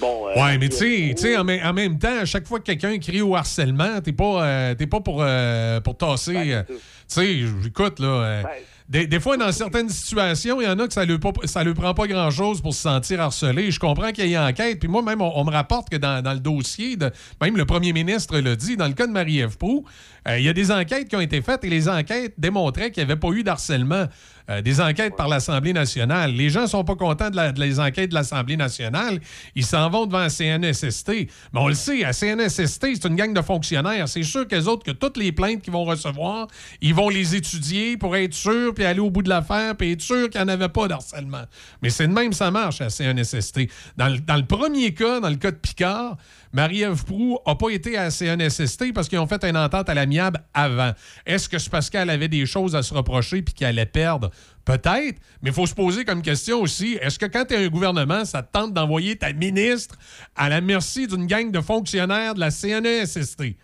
[0.00, 0.28] bon...
[0.28, 0.76] euh, Ouais, mais tu
[1.16, 4.12] sais- en, même- en même temps, à chaque fois que quelqu'un crie au harcèlement, t'es
[4.12, 6.52] pas, euh, pas pour, euh, pour tasser.
[6.52, 6.74] euh, tu
[7.08, 8.42] sais, écoute, là.
[8.88, 11.74] des, des fois, dans certaines situations, il y en a que ça ne ça lui
[11.74, 13.70] prend pas grand-chose pour se sentir harcelé.
[13.70, 14.78] Je comprends qu'il y ait enquête.
[14.80, 17.64] Puis moi, même, on, on me rapporte que dans, dans le dossier, de, même le
[17.64, 19.84] premier ministre l'a dit, dans le cas de Marie-Ève Proux,
[20.28, 23.10] il y a des enquêtes qui ont été faites et les enquêtes démontraient qu'il n'y
[23.10, 24.06] avait pas eu d'harcèlement.
[24.50, 26.32] Euh, des enquêtes par l'Assemblée nationale.
[26.32, 29.20] Les gens sont pas contents de, la- enquêtes de l'Assemblée nationale.
[29.54, 31.28] Ils s'en vont devant la CNSST.
[31.52, 34.08] Mais on le sait, à CNSST, c'est une gang de fonctionnaires.
[34.08, 36.48] C'est sûr qu'eux autres, que toutes les plaintes qu'ils vont recevoir,
[36.80, 40.00] ils vont les étudier pour être sûrs, puis aller au bout de l'affaire, puis être
[40.00, 41.44] sûr qu'il n'y en avait pas d'harcèlement.
[41.80, 43.68] Mais c'est de même, ça marche à CNSST.
[43.96, 46.16] Dans dans le premier cas, dans le cas de Picard,
[46.52, 49.94] Marie-Ève Proux n'a pas été à la CNSST parce qu'ils ont fait une entente à
[49.94, 50.92] l'amiable avant.
[51.24, 54.30] Est-ce que c'est parce qu'elle avait des choses à se reprocher puis qu'elle allait perdre?
[54.64, 57.68] Peut-être, mais il faut se poser comme question aussi, est-ce que quand tu es un
[57.68, 59.96] gouvernement, ça te tente d'envoyer ta ministre
[60.36, 63.56] à la merci d'une gang de fonctionnaires de la CNSST?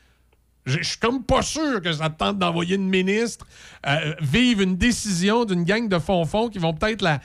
[0.65, 3.47] Je suis comme pas sûr que ça te tente d'envoyer une ministre
[3.87, 7.21] euh, vivre une décision d'une gang de fonds-fonds qui vont peut-être la-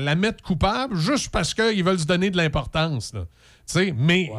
[0.00, 3.12] la mettre coupable juste parce qu'ils veulent se donner de l'importance.
[3.72, 4.30] Sais, mais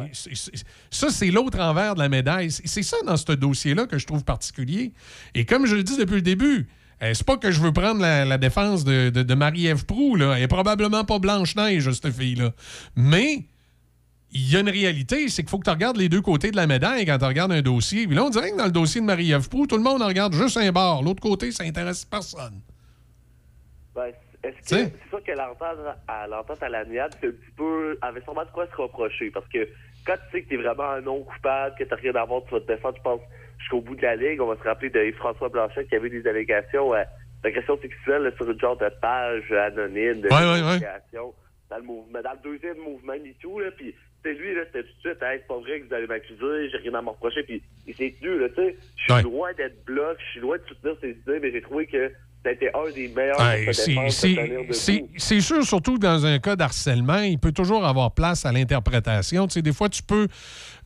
[0.90, 2.50] ça, c'est l'autre envers de la médaille.
[2.50, 4.92] C'est ça dans ce dossier-là que je trouve particulier.
[5.34, 6.68] Et comme je le dis depuis le début,
[7.02, 10.16] euh, c'est pas que je veux prendre la, la défense de, de- de Marie-Ève Proux.
[10.16, 10.34] Là.
[10.36, 12.52] Elle est probablement pas Blanche-Neige, cette fille-là.
[12.96, 13.46] Mais
[14.32, 16.56] il y a une réalité, c'est qu'il faut que tu regardes les deux côtés de
[16.56, 18.06] la médaille quand tu regardes un dossier.
[18.06, 20.06] Puis là, on dirait que dans le dossier de Marie-Ève Proux, tout le monde en
[20.08, 21.02] regarde juste un bord.
[21.02, 22.60] L'autre côté, ça intéresse personne.
[23.94, 24.10] Ben,
[24.44, 28.20] est-ce que c'est sûr que l'entente à l'entente à l'amiable, c'est un petit peu avait
[28.22, 29.68] sûrement de quoi se reprocher parce que
[30.06, 32.54] quand tu sais que t'es vraiment un non coupable, que t'as rien à voir, tu
[32.54, 33.20] vas te défendre, je pense,
[33.58, 34.40] jusqu'au bout de la ligue.
[34.40, 37.02] On va se rappeler de François Blanchet qui avait des allégations euh,
[37.42, 40.78] d'agression sexuelle sur une genre de page anonyme de Ouais, ouais, ouais.
[40.78, 41.34] dénonciation
[41.68, 45.00] dans le mouvement, dans le deuxième mouvement MeToo, là, puis lui, là, c'était tout de
[45.10, 47.62] suite, Hey, c'est pas vrai que vous allez m'accuser, j'ai rien à me reprocher, puis
[47.86, 48.76] il s'est tenu, là, tu sais.
[48.96, 51.86] Je suis loin d'être bloc, je suis loin de soutenir ses idées, mais j'ai trouvé
[51.86, 52.12] que
[52.50, 57.52] été un des meilleurs Ouais, c'est- sûr, surtout que dans un cas d'harcèlement, il peut
[57.52, 59.46] toujours avoir place à l'interprétation.
[59.46, 60.28] Tu sais, des fois, tu peux,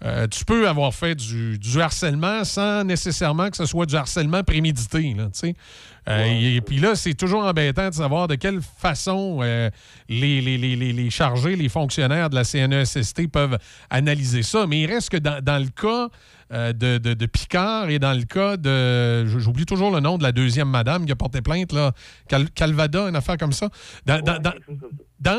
[0.05, 4.43] euh, tu peux avoir fait du, du harcèlement sans nécessairement que ce soit du harcèlement
[4.43, 5.15] prémédité.
[5.17, 5.55] Là, tu sais.
[6.09, 9.71] Euh, et, et puis là, c'est toujours embêtant de savoir de quelle façon euh,
[10.09, 13.57] les, les, les, les- les chargés, les fonctionnaires de la CNESST peuvent
[13.89, 14.67] analyser ça.
[14.67, 16.09] Mais il reste que dans, dans le cas
[16.53, 19.27] euh, de, Picard et dans le cas de.
[19.27, 21.93] J'oublie toujours le nom de la deuxième madame qui a porté plainte, là,
[22.29, 23.69] Cal- Calvada, une affaire comme ça.
[24.07, 24.39] Dans, dans-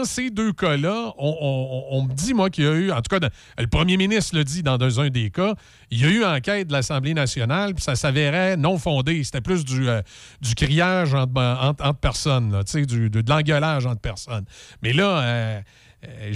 [0.06, 3.28] ces deux cas-là, on, me dit, moi, qu'il y a eu, en tout cas,
[3.60, 5.56] le premier ministre le dit dans un des cas,
[5.92, 9.24] il y a eu enquête de l'Assemblée nationale, puis ça s'avérait non fondé.
[9.24, 10.02] C'était plus du, euh,
[10.42, 14.46] du criage entre, entre- entre personnes, du- de, l'engueulage entre personnes.
[14.82, 15.62] Mais là, euh,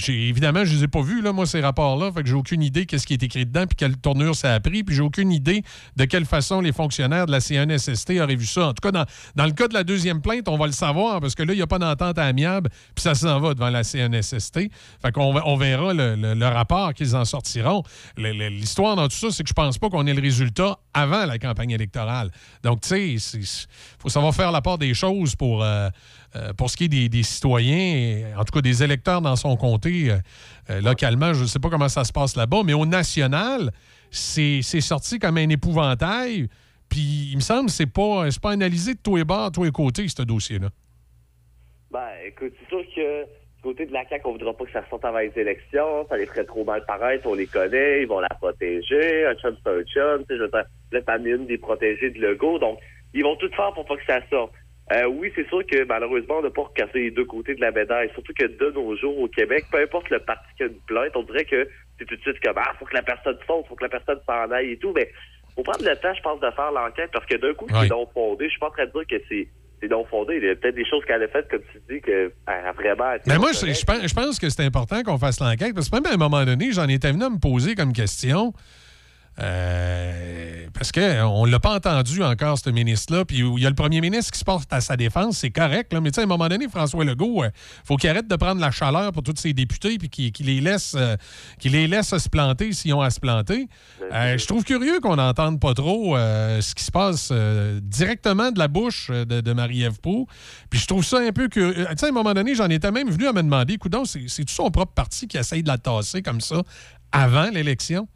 [0.08, 2.12] évidemment, je les ai pas vus, là, moi, ces rapports-là.
[2.12, 4.60] Fait que j'ai aucune idée qu'est-ce qui est écrit dedans, puis quelle tournure ça a
[4.60, 5.64] pris, puis j'ai aucune idée
[5.96, 8.68] de quelle façon les fonctionnaires de la CNSST auraient vu ça.
[8.68, 9.06] En tout cas, dans,
[9.36, 11.58] dans le cas de la deuxième plainte, on va le savoir, parce que là, il
[11.58, 14.70] n'y a pas d'entente amiable, puis ça s'en va devant la CNSST.
[15.02, 17.84] Fait qu'on on verra le, le- rapport qu'ils en sortiront.
[18.18, 21.38] L'histoire dans tout ça, c'est que je pense pas qu'on ait le résultat avant la
[21.38, 22.32] campagne électorale.
[22.64, 23.46] Donc, tu sais, il
[24.00, 25.90] faut savoir faire la part des choses pour, euh,
[26.36, 30.12] euh, pour ce qui est des, citoyens, en tout cas des électeurs dans son comté
[30.12, 30.18] euh,
[30.70, 31.34] euh, localement.
[31.34, 33.72] Je ne sais pas comment ça se passe là-bas, mais au national,
[34.12, 36.48] c'est sorti comme un épouvantail.
[36.90, 39.56] Puis il me semble que c'est pas, c'est pas analysé de tous les bords, de
[39.56, 40.70] tous les côtés, ce dossier-là.
[41.92, 44.88] Ben, écoute, c'est sûr que du côté de la CAQ, on voudra pas que ça
[44.90, 46.06] sorte avant les élections.
[46.10, 47.26] Ça les ferait trop mal paraître.
[47.28, 48.02] On les connaît.
[48.02, 49.26] Ils vont la protéger.
[49.26, 50.26] Un chum, c'est un chum.
[50.26, 52.60] Tu sais, je veux dire, des protégées de Legault.
[52.60, 52.80] Donc,
[53.14, 54.54] ils vont tout faire pour pas que ça sorte.
[54.92, 57.72] Euh, oui, c'est sûr que malheureusement, on n'a pas recassé les deux côtés de la
[57.72, 58.10] médaille.
[58.14, 61.12] Surtout que de nos jours au Québec, peu importe le parti qui a une plainte,
[61.16, 61.68] on dirait que
[62.00, 64.20] c'est tout de suite comme ah, faut que la personne saute, faut que la personne
[64.26, 64.94] s'en aille et tout.
[64.96, 65.12] Mais
[65.56, 68.08] faut prendre le temps, je pense, de faire l'enquête parce que d'un coup, c'est non
[68.14, 68.46] fondé.
[68.46, 69.48] Je suis pas en train de dire que c'est
[69.82, 70.38] c'est non fondé.
[70.38, 72.72] Il y a peut-être des choses qu'elle a faites, comme tu dis, que elle a
[72.72, 73.16] vraiment.
[73.28, 76.06] Mais moi, je pense, je pense que c'est important qu'on fasse l'enquête parce que même
[76.06, 78.54] à un moment donné, j'en étais venu à me poser comme question.
[79.40, 83.26] Euh, parce qu'on ne l'a pas entendu encore, ce ministre-là.
[83.26, 85.94] Puis il y a le premier ministre qui se porte à sa défense, c'est correct.
[85.94, 87.52] Là, mais à un moment donné, François Legault, il
[87.86, 90.96] faut qu'il arrête de prendre la chaleur pour tous ses députés puis qu'il les, laisse,
[90.98, 91.16] euh,
[91.64, 93.68] les laisse se planter s'ils ont à se planter.
[94.14, 98.52] Euh, je trouve curieux qu'on n'entende pas trop euh, ce qui se passe euh, directement
[98.52, 100.28] de la bouche euh, de, de Marie-Ève Proulx.
[100.70, 101.88] Puis je trouve ça un peu curieux.
[101.88, 104.70] À un moment donné, j'en étais même venu à me demander, coudonc, c'est- c'est-tu son
[104.72, 106.62] propre parti qui essaye de la tasser comme ça
[107.12, 108.08] avant l'élection?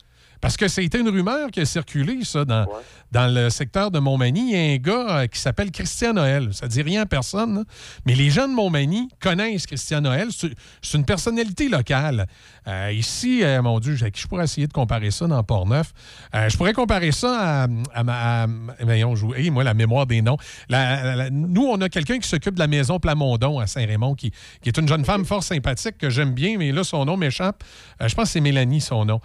[0.42, 2.66] Parce que c'était une rumeur qui a circulé, ça, dans,
[3.12, 4.52] dans le secteur de Montmagny.
[4.52, 6.50] Il y a un gars euh, qui s'appelle Christian Noël.
[6.52, 7.64] Ça ne dit rien à personne, là.
[8.06, 10.30] mais les gens de Montmagny connaissent Christian Noël.
[10.82, 12.26] C'est une personnalité locale.
[12.68, 15.94] Euh, ici, euh, mon Dieu, je pourrais essayer de comparer ça dans Port-Neuf?
[16.34, 18.44] Euh, je pourrais comparer ça à, à ma...
[18.44, 18.48] à-
[18.82, 20.38] voyons, je vous- hey, moi, la mémoire des noms.
[20.70, 24.16] La- la- la- nous, on a quelqu'un qui s'occupe de la maison Plamondon à Saint-Raymond,
[24.16, 27.16] qui, qui est une jeune femme fort sympathique que j'aime bien, mais là, son nom
[27.18, 27.64] m'échappe.
[28.00, 29.20] Je pense que c'est Mélanie, son nom.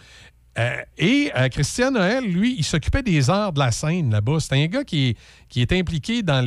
[0.59, 4.41] Euh, et euh, Christian Noël, lui, il s'occupait des arts de la scène là-bas.
[4.41, 5.15] C'est un gars qui
[5.55, 6.43] est, impliqué dans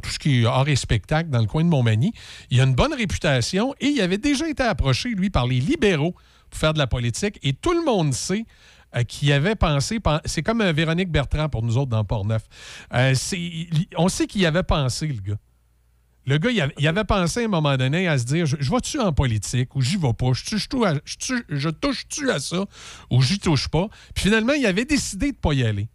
[0.00, 2.12] tout ce qui est art et spectacle dans le coin de Montmagny.
[2.50, 6.14] Il a une bonne réputation et il avait déjà été approché, lui, par les libéraux
[6.50, 7.38] pour faire de la politique.
[7.42, 8.46] Et tout le monde sait
[8.96, 12.44] euh, qu'il avait pensé, pen- c'est comme Véronique Bertrand pour nous autres dans Port-Neuf.
[12.90, 15.38] On sait qu'il avait pensé, le gars.
[16.26, 18.98] Le gars, il avait, pensé à un moment donné à se dire je, je vais-tu
[18.98, 20.32] en politique ou j'y vais pas?
[20.32, 22.64] Je je je touche-tu à ça
[23.10, 23.88] ou j'y touche pas?
[24.14, 25.88] Puis finalement, il avait décidé de pas y aller.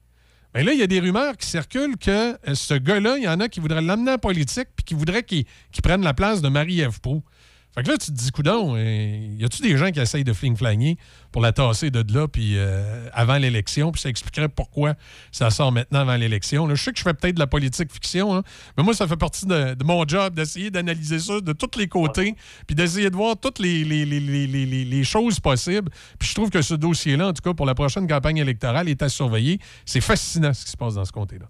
[0.53, 3.27] Mais là, il y a des rumeurs qui circulent que euh, ce gars-là, il y
[3.27, 5.45] en a qui voudraient l'amener en politique puis qui voudraient qu'il
[5.83, 7.23] prenne la place de Marie-Ève Proulx.
[7.79, 10.33] Fait que là, tu te dis, coudon, euh, y a-tu des gens qui essayent de
[10.33, 10.97] fling-flagner
[11.31, 14.95] pour la tasser de là puis euh, avant l'élection, puis ça expliquerait pourquoi
[15.31, 16.69] ça sort maintenant avant l'élection?
[16.69, 18.43] Je sais que je fais peut-être de la politique fiction, hein,
[18.77, 22.35] mais moi, ça fait partie de, mon job d'essayer d'analyser ça de tous les côtés,
[22.67, 25.89] puis d'essayer de voir toutes les- les choses possibles.
[26.19, 29.01] Puis je trouve que ce dossier-là, en tout cas pour la prochaine campagne électorale, est
[29.01, 29.57] à surveiller.
[29.85, 31.45] C'est fascinant ce qui se passe dans ce comté-là.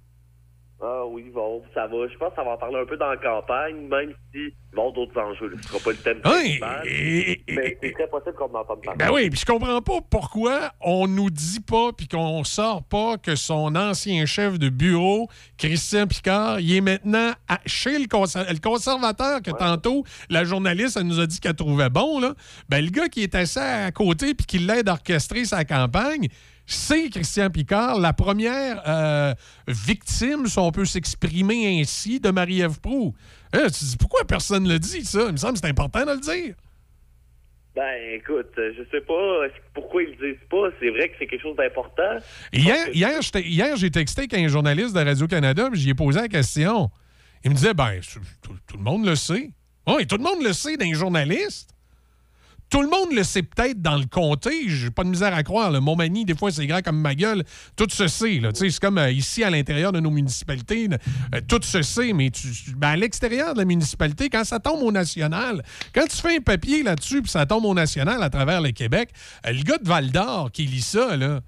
[0.82, 2.08] Ah oui, bon, ça va.
[2.08, 4.94] Je pense que ça va en parler un peu dans la campagne, même si avoir
[4.94, 5.52] d'autres enjeux.
[5.62, 6.60] Ce sera pas le thème Oui,
[7.50, 8.98] mais c'est très possible qu'on en entende parler.
[8.98, 13.18] Ben oui, puis je comprends pas pourquoi on nous dit pas puis qu'on sort pas
[13.18, 15.28] que son ancien chef de bureau,
[15.58, 20.96] Christian Picard, il est maintenant à- chez le, conser- le conservateur que tantôt la journaliste
[20.98, 22.36] elle nous a dit qu'elle trouvait bon là.
[22.70, 26.28] Ben le gars qui est assis à côté puis qui l'aide à orchestrer sa campagne,
[26.76, 29.34] c'est Christian Picard, la première euh,
[29.68, 33.16] victime, si on peut s'exprimer ainsi, de Marie-Ève Proulx.
[33.54, 35.24] Hein, tu te dis pourquoi personne ne le dit ça?
[35.28, 36.56] Il me semble que c'est important de le dire.
[37.76, 40.70] Ben écoute, euh, je sais pas pourquoi ils le disent pas?
[40.80, 42.18] C'est vrai que c'est quelque chose d'important.
[42.52, 46.20] Hier, hier, j'étais- hier, j'ai texté avec un journaliste de Radio-Canada, puis j'y ai posé
[46.20, 46.90] la question.
[47.44, 48.00] Il me disait, ben,
[48.42, 49.52] tout, tout le monde le sait.
[49.88, 51.70] Oui, tout le monde le sait d'un journaliste.
[52.70, 54.52] Tout le monde le sait peut-être dans le comté.
[54.68, 55.72] J'ai pas de misère à croire.
[55.72, 57.44] Le Montmagny, des fois, c'est grand comme ma gueule.
[57.76, 58.40] Tout se sait.
[58.54, 60.88] C'est comme euh, ici, à l'intérieur de nos municipalités.
[61.34, 62.30] euh, tout se sait, mais
[62.76, 65.64] ben, à l'extérieur de la municipalité, quand ça tombe au national,
[65.96, 69.10] quand tu fais un papier là-dessus, puis ça tombe au national à travers le Québec,
[69.48, 71.40] euh, le gars de Val-d'Or qui lit ça, là,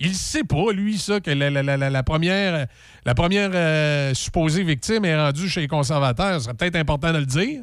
[0.00, 2.66] il sait pas, lui, ça, que la, première,
[3.04, 6.40] la première supposée victime est rendue chez les conservateurs.
[6.40, 7.62] Ce serait peut-être important de le dire.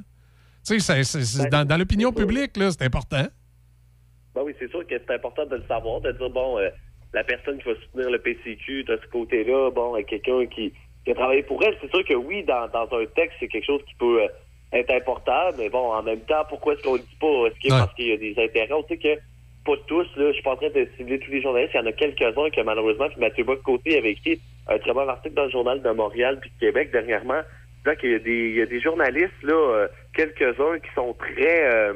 [0.75, 3.25] Tu sais, c'est- dans, dans l'opinion publique, là, c'est important.
[4.35, 6.69] Ben oui, c'est sûr que c'est important de le savoir, de dire, bon, euh,
[7.13, 10.71] la personne qui va soutenir le PCQ de ce côté-là, bon, est quelqu'un qui,
[11.03, 11.75] qui a travaillé pour elle.
[11.81, 14.27] C'est sûr que oui, dans, dans un texte, c'est quelque chose qui peut euh,
[14.73, 17.47] être important, mais bon, en même temps, pourquoi est-ce qu'on le dit pas?
[17.47, 18.71] Est-ce que parce qu'il y a des intérêts?
[18.73, 19.15] On sait que
[19.65, 21.83] pas tous, là, je suis pas en train de cibler tous les journalistes, il y
[21.83, 25.45] en a quelques-uns que malheureusement, puis Mathieu Bock-Côté avait écrit un très bon article dans
[25.45, 27.41] le journal de Montréal puis de Québec dernièrement,
[27.89, 31.13] là qu'il y a des, il y a des journalistes, là, euh, quelques-uns qui sont
[31.13, 31.63] très...
[31.73, 31.93] euh,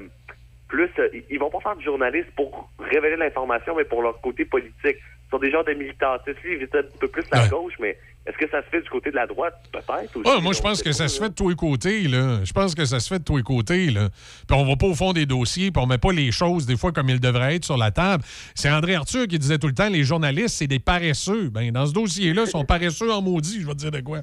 [0.67, 4.43] plus, euh, ils- vont pas faire du journalisme pour révéler l'information, mais pour leur côté
[4.43, 4.97] politique.
[4.97, 6.39] Ils sont des gens de militantistes.
[6.43, 7.95] Ils étaient un peu plus à gauche, mais
[8.26, 10.11] Est-ce que ça se fait du côté de la droite, peut-être?
[10.26, 12.40] Ah, moi, je pense que ça se fait de tous les côtés, là.
[12.45, 14.08] Je pense que ça se fait de tous les côtés, là.
[14.48, 16.77] Puis on va pas au fond des dossiers, puis on met pas les choses, des
[16.77, 18.24] fois, comme ils devraient être sur la table.
[18.56, 21.50] C'est André Arthur qui disait tout le temps, les journalistes, c'est des paresseux.
[21.50, 24.22] Ben, dans ce dossier-là, ils sont paresseux en maudit, je vais te dire de quoi.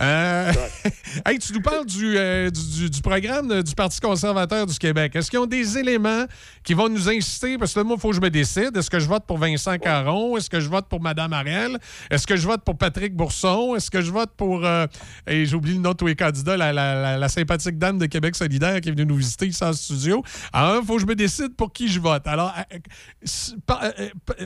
[0.00, 0.52] Euh...
[1.26, 5.16] hey, tu nous parles du, euh, du, programme de- du Parti conservateur du Québec.
[5.16, 6.26] Est-ce qu'ils ont des éléments
[6.64, 7.56] qui vont nous inciter?
[7.56, 8.76] Parce que là, moi, il faut que je me décide.
[8.76, 10.36] Est-ce que je vote pour Vincent Caron?
[10.36, 11.78] Est-ce que je vote pour Mme Ariel?
[12.10, 13.74] Est-ce que je vote pour Patrick Bourson?
[13.76, 14.64] Est-ce que je vote pour...
[14.64, 14.86] euh,
[15.26, 18.06] et j'oublie le nom de tous les candidats, la, la- la- la sympathique dame de
[18.06, 20.22] Québec solidaire qui est venue nous visiter ici en studio.
[20.52, 22.26] Alors, il faut que je me décide pour qui je vote.
[22.26, 23.82] Alors, euh, euh, par-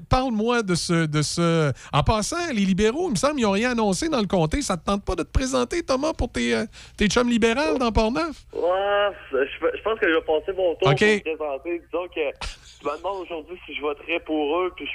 [0.09, 1.73] parle-moi de ce, de ce...
[1.93, 4.63] En passant, les libéraux, il me semble, ils n'ont rien annoncé dans le comté.
[4.63, 6.55] Ça te tente pas de te présenter, Thomas, pour tes,
[6.97, 8.45] tes chums libérales dans Port-Neuf?
[8.53, 9.39] Ouais, je,
[9.77, 10.99] je pense que je vais passer mon tour OK.
[10.99, 11.83] pour me présenter.
[11.87, 12.21] Disons que
[12.83, 14.93] je me demande aujourd'hui si je voterais pour eux, puis je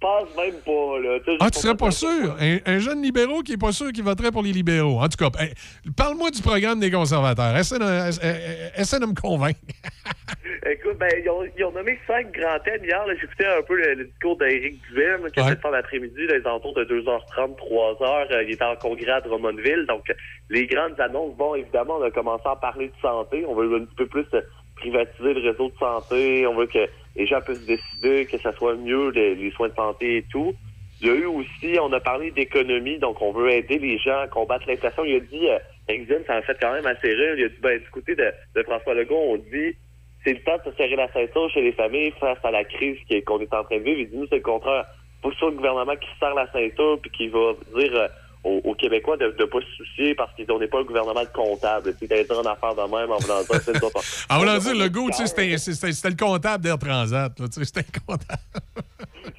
[0.00, 0.98] pense même pas.
[1.00, 1.18] Là.
[1.40, 2.36] Ah, tu serais pas sûr?
[2.40, 5.00] Un, un jeune libéraux qui est pas sûr qu'il voterait pour les libéraux.
[5.00, 5.52] En tout cas, hey,
[5.96, 7.56] parle-moi du programme des conservateurs.
[7.56, 9.60] Essaie de, essaie- essaie de me convaincre.
[10.70, 13.02] Écoute, ben, ils ont, ils ont nommé cinq grands thèmes hier.
[13.20, 16.46] J'écoutais un peu le, le discours d'Éric Duhem, qui a fait faire l'après-midi, dans les
[16.46, 18.32] alentours de 2h30, 3h.
[18.32, 19.86] Euh, il était en congrès à Drummondville.
[19.88, 20.14] Donc, euh,
[20.50, 23.44] les grandes annonces, bon, évidemment, on a commencé à parler de santé.
[23.46, 24.40] On veut un petit peu plus euh,
[24.78, 26.46] privatiser le réseau de santé.
[26.46, 30.18] On veut que les gens puissent décider que ça soit mieux, les, soins de santé
[30.18, 30.54] et tout.
[31.00, 34.20] Il y a eu aussi, on a parlé d'économie, donc on veut aider les gens
[34.20, 35.04] à combattre l'inflation.
[35.04, 37.34] Il a dit, euh, ça m'a fait quand même assez rire.
[37.36, 39.76] Il a dit, ben, du de, de François Legault, on dit,
[40.24, 42.98] c'est le temps de se serrer la ceinture chez les familles face à la crise
[43.26, 44.00] qu'on est en train de vivre.
[44.00, 44.86] Il dit, nous, c'est le contraire.
[45.24, 48.08] Ce soit le gouvernement qui se serre la ceinture puis qui va dire euh,
[48.48, 51.28] aux, aux Québécois de ne pas se soucier parce qu'on n'est pas le gouvernement de
[51.28, 51.92] comptable.
[51.92, 53.72] Tu sais, d'aller dire une affaire de même en voulant dire, c'est.
[54.30, 57.32] En voulant dire, le go, tu sais, c'était- le comptable d'Air Transat.
[57.52, 58.40] C'était le comptable.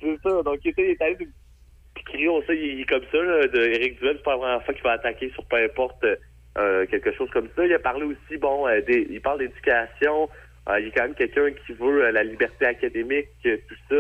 [0.02, 0.44] C'est ça.
[0.44, 1.28] Donc, il était, allé
[2.06, 4.64] crier, on sait, il est comme ça, là, de Éric Duhem, c'est pas la première
[4.64, 6.06] fois qu'il va attaquer sur peu importe
[6.58, 7.66] euh, quelque chose comme ça.
[7.66, 10.30] Il a parlé aussi, bon, euh, des- il parle d'éducation.
[10.70, 13.96] Euh, il est quand même quelqu'un qui veut la liberté académique, tout ça.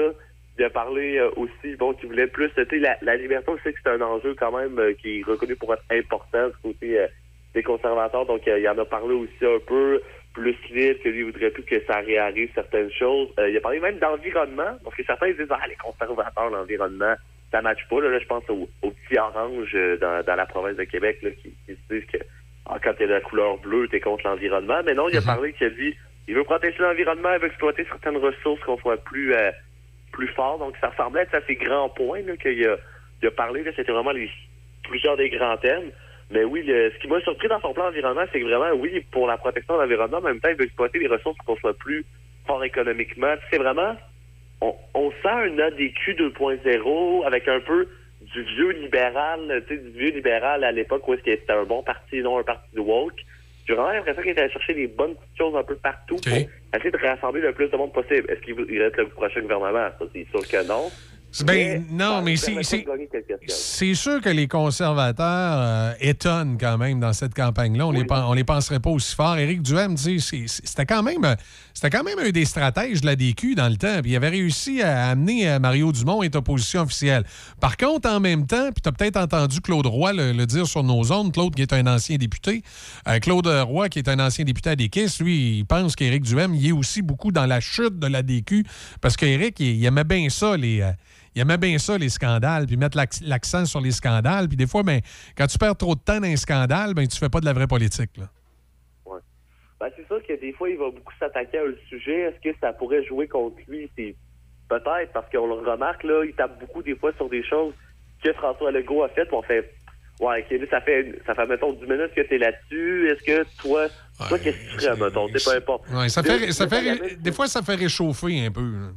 [0.59, 3.63] Il a parlé euh, aussi, bon, qu'il voulait plus, tu sais, la, la liberté, je
[3.63, 6.57] sais que c'est un enjeu quand même euh, qui est reconnu pour être important du
[6.61, 7.07] côté euh,
[7.53, 8.25] des conservateurs.
[8.25, 10.01] Donc, il en a parlé aussi un peu
[10.33, 13.29] plus libre, que lui, voudrait plus que ça réarrive certaines choses.
[13.39, 17.15] Euh, il a parlé même d'environnement, parce que certains disent, ah, les conservateurs, l'environnement,
[17.51, 18.01] ça matche pas.
[18.01, 21.19] Là, Là, je pense au, au petit orange euh, dans, dans la province de Québec,
[21.21, 22.17] là, qui, qui se disent que
[22.65, 24.81] ah, quand t'es de la couleur bleue, t'es contre l'environnement.
[24.85, 25.95] Mais non, il a parlé qu'il a dit,
[26.27, 29.51] il veut protéger l'environnement, il veut exploiter certaines ressources qu'on soit plus euh,
[30.27, 30.59] fort.
[30.59, 32.75] Donc, ça ressemblait à ses grands points qu'il a,
[33.27, 33.63] a parlé.
[33.75, 34.29] C'était vraiment les
[34.83, 35.91] plusieurs des grands thèmes.
[36.31, 39.27] Mais oui, ce qui m'a surpris dans son plan environnement, c'est que vraiment, oui, pour
[39.27, 41.77] la protection de l'environnement, en même temps, il veut exploiter les ressources pour qu'on soit
[41.77, 42.05] plus
[42.45, 43.33] fort économiquement.
[43.49, 43.95] C'est vraiment,
[44.61, 47.87] on, on sent un ADQ 2.0 avec un peu
[48.21, 51.63] du vieux libéral, tu sais, du vieux libéral à l'époque où est-ce que c'était un
[51.63, 53.25] bon parti, non un parti de woke.
[53.73, 56.91] Vraiment l'impression qu'il était allé chercher des bonnes petites choses un peu partout pour essayer
[56.91, 58.29] de rassembler le plus de monde possible.
[58.29, 59.89] Est-ce qu'il va- être le prochain gouvernement?
[59.99, 60.89] Ça, c'est sûr que non.
[61.45, 62.63] Ben, non, mais c'est-
[63.93, 67.85] sûr que les conservateurs euh, étonnent quand même dans cette campagne-là.
[67.85, 69.37] On, les pen- on les penserait pas aussi fort.
[69.37, 71.35] Éric Duhem, c'est- c'était quand même euh,
[71.81, 74.01] c'était quand même un des stratèges de la DQ dans le temps.
[74.01, 77.23] Puis il avait réussi à amener euh, Mario Dumont être opposition officielle.
[77.61, 80.83] Par contre, en même temps, puis tu as peut-être entendu Claude Roy le, dire sur
[80.83, 82.63] nos ondes, Claude qui est un ancien député,
[83.07, 86.53] euh, Claude Roy qui est un ancien député à DKIS, lui, il pense qu'Éric Duhem,
[86.53, 88.65] il est aussi beaucoup dans la chute de la DQ
[88.99, 90.81] parce qu'Éric, il, aimait bien ça, les...
[90.81, 90.91] euh,
[91.33, 94.49] il aimait bien ça, les scandales, puis mettre l'ac- l'accent sur les scandales.
[94.49, 94.99] Puis des fois, ben,
[95.37, 97.53] quand tu perds trop de temps dans un scandale, ben, tu fais pas de la
[97.53, 98.19] vraie politique.
[99.79, 102.21] Ben, c'est sûr que des fois, il va beaucoup s'attaquer à un sujet.
[102.21, 103.89] Est-ce que ça pourrait jouer contre lui?
[103.95, 104.15] C'est
[104.67, 107.73] peut-être parce qu'on le remarque, là, il tape beaucoup des fois sur des choses
[108.21, 109.31] que François Legault a faites.
[109.31, 109.73] On fait,
[110.19, 113.09] ouais, ok, là, ça fait, ça fait, mettons, 10 minutes que tu es là-dessus.
[113.09, 113.87] Est-ce que toi,
[114.27, 115.27] toi, qu'est-ce que tu ferais, mettons?
[115.33, 115.89] C'est peu importe.
[115.91, 118.61] Ouais, ça ça fait, des fois, ça fait réchauffer un peu.
[118.61, 118.89] là.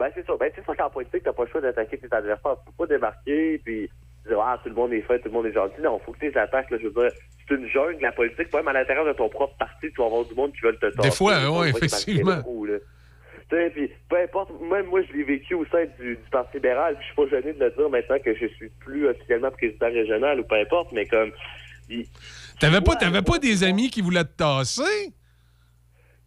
[0.00, 0.32] Ben, c'est ça.
[0.40, 2.56] Ben, c'est ça qu'en politique, t'as pas le choix d'attaquer tes adversaires.
[2.64, 3.88] Tu peux pas débarquer, puis
[4.28, 5.80] dire, ah, tout le monde est fait, tout le monde est gentil.
[5.80, 6.78] Non, faut que tu les attaques, là.
[6.80, 7.10] Je veux dire,
[7.48, 8.52] c'est une jungle, la politique.
[8.52, 11.10] Même à l'intérieur de ton propre parti, tu vas avoir du monde qui veulent te
[11.10, 12.42] fois, ouais, voir qu'ils marquent effectivement.
[13.74, 17.06] puis peu importe, même moi, je l'ai vécu au sein du, du Parti libéral, puis
[17.08, 20.40] je suis pas gêné de le dire maintenant que je suis plus officiellement président régional
[20.40, 21.32] ou peu importe, mais comme,
[22.58, 25.12] T'avais pas, t'avais pas des amis qui voulaient te tasser?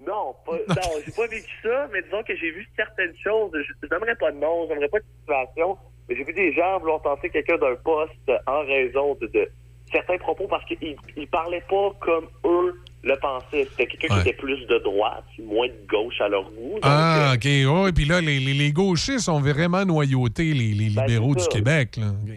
[0.05, 3.51] Non, pas, non, j'ai pas vécu ça, mais disons que j'ai vu certaines choses.
[3.53, 6.79] Je je n'aimerais pas de nom, j'aimerais pas de situation, mais j'ai vu des gens
[6.79, 9.49] vouloir tasser quelqu'un d'un poste en raison de, de
[9.91, 13.67] certains propos parce qu'ils ils parlaient pas comme eux le pensaient.
[13.71, 16.79] C'était quelqu'un qui était plus de droite, moins de gauche à leur goût.
[16.81, 17.45] Ah, OK.
[17.45, 21.47] Ouais, puis là, les, les, les gauchistes ont vraiment noyauté les, les Ben, libéraux du.
[21.47, 21.97] Québec.
[21.97, 22.07] Là.
[22.07, 22.33] OK.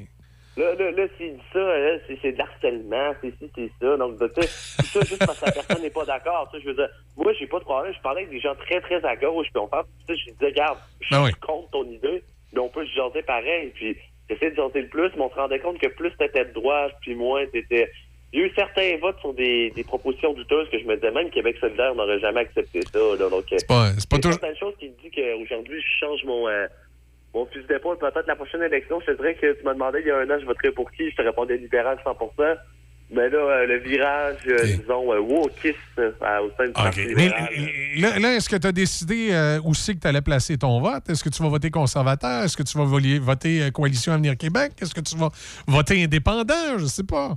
[0.57, 3.97] Là, là, là s'il dit ça, là, c'est, de l'harcèlement, c'est ci, c'est ça.
[3.97, 6.51] Donc, tu sais, tout ça juste parce que la personne n'est pas d'accord.
[6.53, 7.93] Je veux dire, moi, j'ai pas de problème.
[7.95, 10.79] Je parlais avec des gens très, très à gauche, puis on parle, je disais, regarde,
[11.01, 11.31] je Ben oui.
[11.31, 12.23] suis contre ton idée,
[12.53, 13.71] mais on peut se jaser pareil.
[13.75, 13.97] Puis,
[14.29, 16.93] j'essaie de jaser le plus, mais on se rendait compte que plus t'étais de droite,
[17.01, 17.91] puis moins t'étais...
[18.33, 21.11] Il y a eu certains votes sur des, des propositions douteuses que je me disais,
[21.13, 22.99] même Québec solidaire n'aurait jamais accepté ça.
[22.99, 26.25] Là, donc, c'est pas, c'est pas toujours- certaines choses qui me disent qu'aujourd'hui, je change
[26.25, 26.67] mon, euh,
[27.35, 27.99] mon fusil d'épaule.
[27.99, 30.29] Peut-être la prochaine élection, je te dirais que tu m'as demandé il y a un
[30.29, 31.09] an, je voterais pour qui?
[31.11, 32.15] Je te répondais libéral 100
[33.09, 36.11] Mais là, euh, le virage, euh, disons, euh, wokiste euh,
[36.41, 36.73] au sein du
[37.15, 37.49] Mais libéral.
[37.99, 40.81] là, là, est-ce que tu as décidé euh, où c'est que tu allais placer ton
[40.81, 41.09] vote?
[41.09, 42.43] Est-ce que tu vas voter conservateur?
[42.43, 44.73] Est-ce que tu vas voter euh, Coalition Avenir Québec?
[44.81, 45.29] Est-ce que tu vas
[45.69, 46.79] voter indépendant?
[46.79, 47.37] Je sais pas.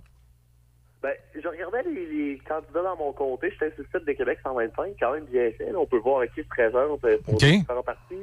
[1.04, 3.52] Ben, je regardais les, les candidats dans mon comté.
[3.52, 5.72] J'étais sur le site de Québec 125, quand même bien fait.
[5.72, 5.78] là.
[5.80, 7.42] On peut voir qui se présente euh, pour OK.
[7.44, 8.16] les différents partis.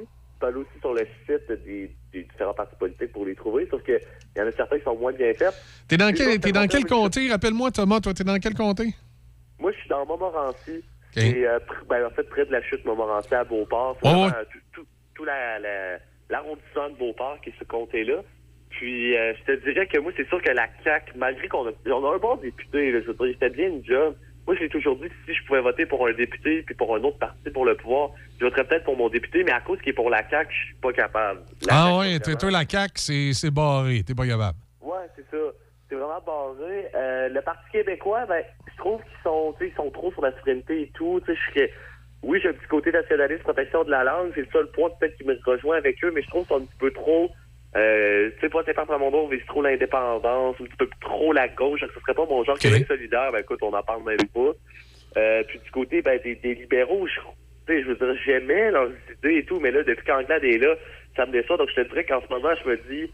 [0.43, 3.99] Aller aussi sur le site des, des différents partis politiques pour les trouver, sauf qu'il
[4.37, 5.55] y en a certains qui sont moins bien faits.
[5.89, 7.31] T'es dans quel, t'es dans quel comté?
[7.31, 8.95] Rappelle-moi, Thomas, toi, t'es dans quel comté?
[9.59, 10.85] Moi, je suis dans Montmorency.
[11.17, 11.23] OK.
[11.23, 11.59] Et, euh,
[11.89, 13.97] ben, en fait, près de la chute Montmorency à Beauport.
[14.03, 14.27] C'est ouais.
[14.27, 15.99] euh, tout, tout, tout la- la-
[16.29, 18.23] l'arrondissement de Beauport qui est ce comté-là.
[18.69, 21.73] Puis, euh, je te dirais que moi, c'est sûr que la CAQ, malgré qu'on a,
[21.87, 24.15] on a un bon député, là, je veux dire, il fait bien une job.
[24.47, 27.03] Moi, j'ai toujours dit que si je pouvais voter pour un député puis pour un
[27.03, 29.91] autre parti pour le pouvoir, je voterais peut-être pour mon député, mais à cause qu'il
[29.91, 31.41] est pour la CAQ, je suis pas capable.
[31.67, 34.03] La ah ouais, toi, toi, la CAQ, c'est barré.
[34.05, 34.59] T'es pas capable.
[34.81, 35.43] Ouais, c'est ça.
[35.89, 36.87] C'est vraiment basé.
[36.95, 38.43] Euh, le Parti québécois, ben,
[38.73, 41.21] je trouve qu'ils sont, tu sais, ils sont trop sur la souveraineté et tout.
[41.27, 41.69] Tu sais, je
[42.23, 44.33] oui, j'ai un petit côté nationaliste, protection de la langue.
[44.35, 46.63] C'est le seul point peut-être qui me rejoint avec eux, mais je trouve qu'ils sont
[46.63, 47.31] un petit peu trop.
[47.77, 51.81] Euh, tu sais, pas Stéphane Plamondon vise trop l'indépendance, un petit peu trop la gauche.
[51.81, 53.31] Donc, ce serait pas mon genre Québec solidaire.
[53.33, 54.51] Ben, écoute, on en parle même pas.
[55.19, 57.21] Euh, puis du côté ben, des, des libéraux, je,
[57.69, 60.75] je veux dire, j'aimais leurs idées et tout, mais là, depuis qu'Anglade est là,
[61.17, 61.57] ça me déçoit.
[61.59, 63.11] Donc, je te dirais qu'en ce moment, je me dis,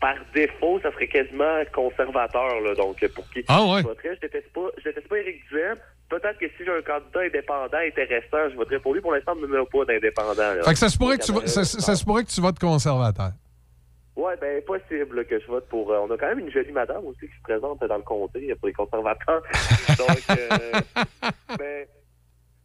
[0.00, 2.74] par défaut, ça serait quasiment conservateur, là.
[2.74, 3.44] Donc, pour qui?
[3.48, 3.82] Ah ouais.
[3.82, 5.76] je voterais, je déteste pas, je déteste pas Éric Duhem.
[6.08, 9.00] Peut-être que si j'ai un candidat indépendant intéressant, je voterais pour lui.
[9.00, 10.54] Pour l'instant, je ne me mets pas d'indépendant.
[10.54, 10.62] là.
[10.64, 11.64] Fait que ça se pourrait que tu, ça
[11.96, 13.30] se pourrait que tu votes conservateur.
[14.14, 15.90] Ouais, ben possible que je vote pour.
[15.90, 18.50] euh, on a quand même une jolie madame aussi qui se présente dans le comté
[18.50, 19.42] euh, pour les conservateurs.
[19.98, 20.80] Donc, euh,
[21.58, 21.86] ben,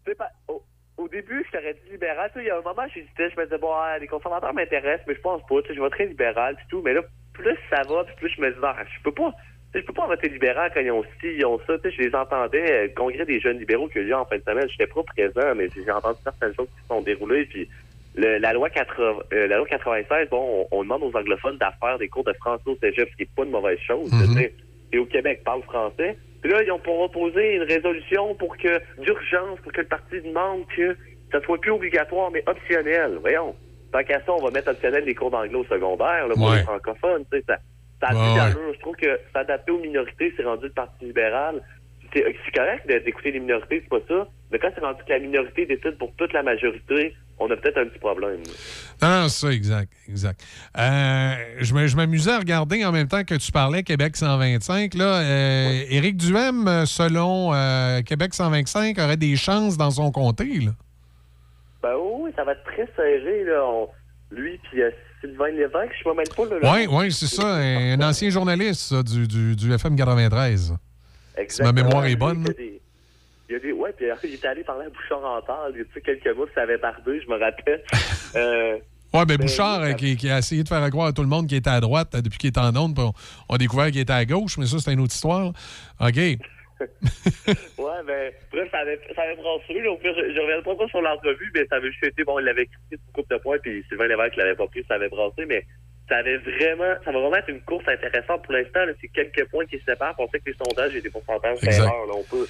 [0.05, 0.29] tu sais pas.
[0.49, 0.61] Au,
[0.97, 2.29] au début, je t'aurais dit libéral.
[2.33, 4.53] Tu sais, il y a un moment, j'hésitais, je me disais bon, ah, les conservateurs
[4.53, 5.61] m'intéressent, mais je pense pas.
[5.61, 6.81] Tu sais, je voterais libéral puis tout.
[6.81, 7.01] Mais là,
[7.33, 9.31] plus ça va, puis plus je me dis non, je peux pas.
[9.73, 11.77] Je peux pas voter libéral quand ils ont ci, ils ont ça.
[11.79, 14.37] Tu sais, je les entendais, euh, le congrès des jeunes libéraux eu lieu en fin
[14.37, 14.67] de semaine.
[14.69, 17.45] J'étais pas présent, mais j'ai entendu certaines choses qui se sont déroulées.
[17.45, 17.69] Puis
[18.17, 21.97] le- la, loi 80, euh, la loi 96, bon, on, on demande aux anglophones d'affaire
[21.99, 24.09] des cours de français au cégep, ce qui n'est pas une mauvaise chose.
[24.35, 24.53] Sais.
[24.91, 26.17] Et au Québec, parle français.
[26.41, 30.65] Puis là, ils ont proposé une résolution pour que, d'urgence, pour que le parti demande
[30.75, 30.95] que
[31.31, 33.17] ça soit plus obligatoire, mais optionnel.
[33.21, 33.55] Voyons.
[33.91, 36.57] Tant qu'à ça, on va mettre optionnel les cours d'anglais au secondaire, là, pour Ouais.
[36.57, 37.23] les francophones.
[37.31, 37.57] Tu sais, ça,
[38.01, 38.53] a Ouais.
[38.73, 41.61] Je trouve que s'adapter aux minorités, c'est rendu le Parti libéral.
[42.13, 44.27] C'est c'est correct d'écouter les minorités, c'est pas ça.
[44.51, 47.77] Mais quand c'est rendu que la minorité décide pour toute la majorité, on a peut-être
[47.77, 48.41] un petit problème.
[49.01, 50.41] Non, c'est ça, exact, exact.
[50.77, 54.93] Euh, je me- m'amusais à regarder en même temps que tu parlais Québec 125.
[54.95, 60.45] Là, euh, Éric Duhem, euh, selon euh, Québec 125, aurait des chances dans son comté.
[60.61, 60.71] Là?
[61.83, 63.63] Ben oui, ça va être très serré, là.
[63.65, 63.87] On-
[64.29, 64.81] lui puis
[65.21, 66.25] Sylvain Lévesque, je sais pas même
[66.61, 66.73] pas, là.
[66.75, 67.47] Oui, oui, c'est ça.
[67.55, 70.59] Un, ancien journaliste ça, du, du, du FM 93.
[70.59, 71.73] Si ma Exactement.
[71.73, 72.43] mémoire est bonne.
[72.43, 72.81] Des,
[73.49, 75.85] il a des ouais, puis euh, il était allé parler à Bouchard en parle, tu
[75.93, 77.83] sais, quelques mois, puis ça avait bardé, je me rappelle.
[78.35, 78.77] euh,
[79.13, 81.47] Oui, ben Bouchard, euh, qui, qui a essayé de faire croire à tout le monde
[81.47, 83.13] qu'il était à droite euh, depuis qu'il est en onde, puis on,
[83.49, 85.53] on a découvert qu'il était à gauche, mais ça, c'est une autre histoire.
[85.99, 86.15] OK.
[86.79, 89.91] ouais, ben, bref, ça avait, ça avait brassé, là.
[89.91, 92.45] Au pire, je, je reviendrai pas sur l'entrevue, mais ça avait juste été, bon, il
[92.45, 95.45] l'avait critiqué une coupe de points, puis Sylvain Lévesque l'avait pas pris, ça avait brassé,
[95.47, 95.65] mais
[96.09, 98.79] ça avait vraiment, ça va vraiment être une course intéressante pour l'instant.
[99.01, 100.15] C'est quelques points qui se séparent.
[100.17, 102.13] On sait que les sondages et des pourcentages d'erreur, là.
[102.15, 102.47] On peut,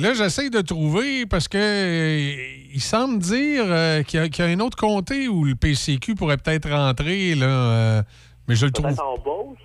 [0.00, 2.34] Là, j'essaye de trouver parce que euh,
[2.72, 5.54] il semble dire euh, qu'il y, a- qu'il y a un autre comté où le
[5.54, 7.46] PCQ pourrait peut-être rentrer, là,
[7.98, 8.02] euh,
[8.48, 9.58] mais je le trouve Peut-être en Beauce?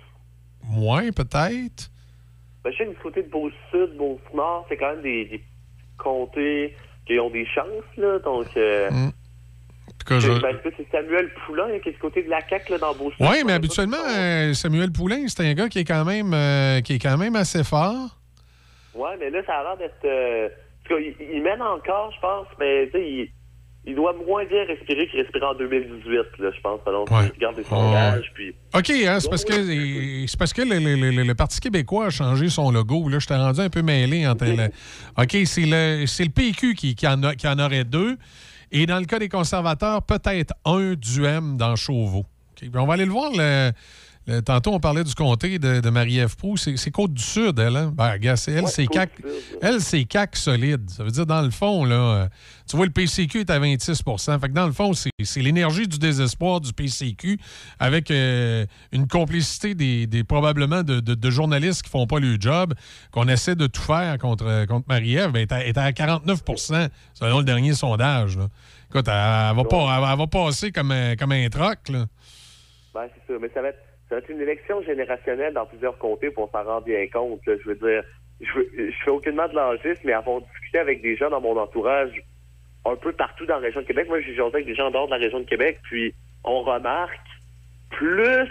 [0.68, 1.90] moins, peut-être.
[2.64, 5.42] Ben, je sais que du côté de Beauce-Sud, Beauce-Nord, c'est quand même des, des
[5.98, 8.18] comtés qui ont des chances, là.
[8.20, 9.10] Donc, En
[10.04, 12.72] tout cas, je- c'est ben, c'est Samuel Poulain qui est du côté de la CAQ,
[12.72, 13.26] là, dans Beauce-Sud.
[13.26, 16.94] Oui, mais habituellement, euh, Samuel Poulain, c'est un gars qui est quand même, euh, qui
[16.94, 18.18] est quand même assez fort.
[18.94, 20.04] Ouais, mais là, ça a l'air d'être.
[20.04, 23.28] euh, en tout cas, il, il mène encore, je pense, mais tu sais, il,
[23.84, 27.56] il doit moins bien respirer qu'il respirait en 2018, là, je pense, selon je regarde
[27.56, 28.30] les sondages.
[28.34, 29.52] Puis, OK, hein, c'est parce que,
[30.26, 33.08] c'est parce que le, le- le- le Parti québécois a changé son logo.
[33.08, 34.70] Là, je t'ai rendu un peu mêlé entre le-
[35.20, 38.16] OK, c'est le, c'est le PQ qui, qui en a- qui en aurait deux.
[38.72, 42.24] Et dans le cas des conservateurs, peut-être un duem dans Chauveau.
[42.74, 43.30] On va aller le voir,
[44.26, 46.56] le- tantôt, on parlait du comté de, de Marie-Ève Proux.
[46.56, 47.76] C'est Côte-du-Sud, elle.
[47.76, 47.92] Hein?
[47.94, 48.16] Ben,
[48.52, 49.10] elle, Ouais, c'est CAC.
[49.60, 50.88] Elle, c'est CAC solide.
[50.90, 52.28] Ça veut dire, dans le fond, là, euh,
[52.68, 55.10] tu vois, le PCQ est à 26 Fait que dans le fond, c'est
[55.42, 57.38] l'énergie du désespoir du PCQ
[57.78, 62.36] avec euh, une complicité des, des- probablement de, de- de journalistes qui font pas le
[62.40, 62.74] job,
[63.10, 65.32] qu'on essaie de tout faire contre, contre Marie-Ève.
[65.32, 66.42] Ben, elle est à- elle est à 49
[67.14, 68.36] selon le dernier sondage.
[68.38, 68.48] là.
[68.90, 71.88] Écoute, elle, elle va, pas, elle, elle va passer comme un, comme un troc.
[71.88, 72.04] Là.
[72.94, 73.38] Ben, c'est ça.
[73.40, 73.78] Mais ça va, être,
[74.18, 77.40] être une élection générationnelle dans plusieurs comtés pour s'en rendre bien compte.
[77.46, 77.54] là.
[77.62, 78.02] Je veux dire,
[78.40, 82.10] je, je fais aucunement de l'angisme, mais avoir discuté avec des gens dans mon entourage
[82.84, 84.90] un peu partout dans la région de Québec, moi, j'ai jasé avec des gens en
[84.90, 86.12] dehors de la région de Québec, puis
[86.44, 87.14] on remarque
[87.90, 88.48] plus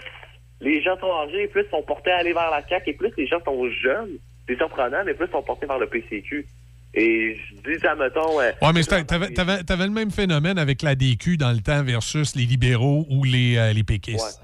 [0.60, 3.26] les gens sont âgés, plus sont portés à aller vers la CAQ, et plus les
[3.26, 4.12] gens sont jeunes.
[4.48, 6.46] C'est surprenant, mais plus sont portés vers le PCQ.
[6.94, 8.38] Et je dis, admettons...
[8.40, 11.82] euh, Ouais, mais t'avais, t'avais- t'avais le même phénomène avec la DQ dans le temps
[11.82, 14.40] versus les libéraux ou les, euh, les péquistes.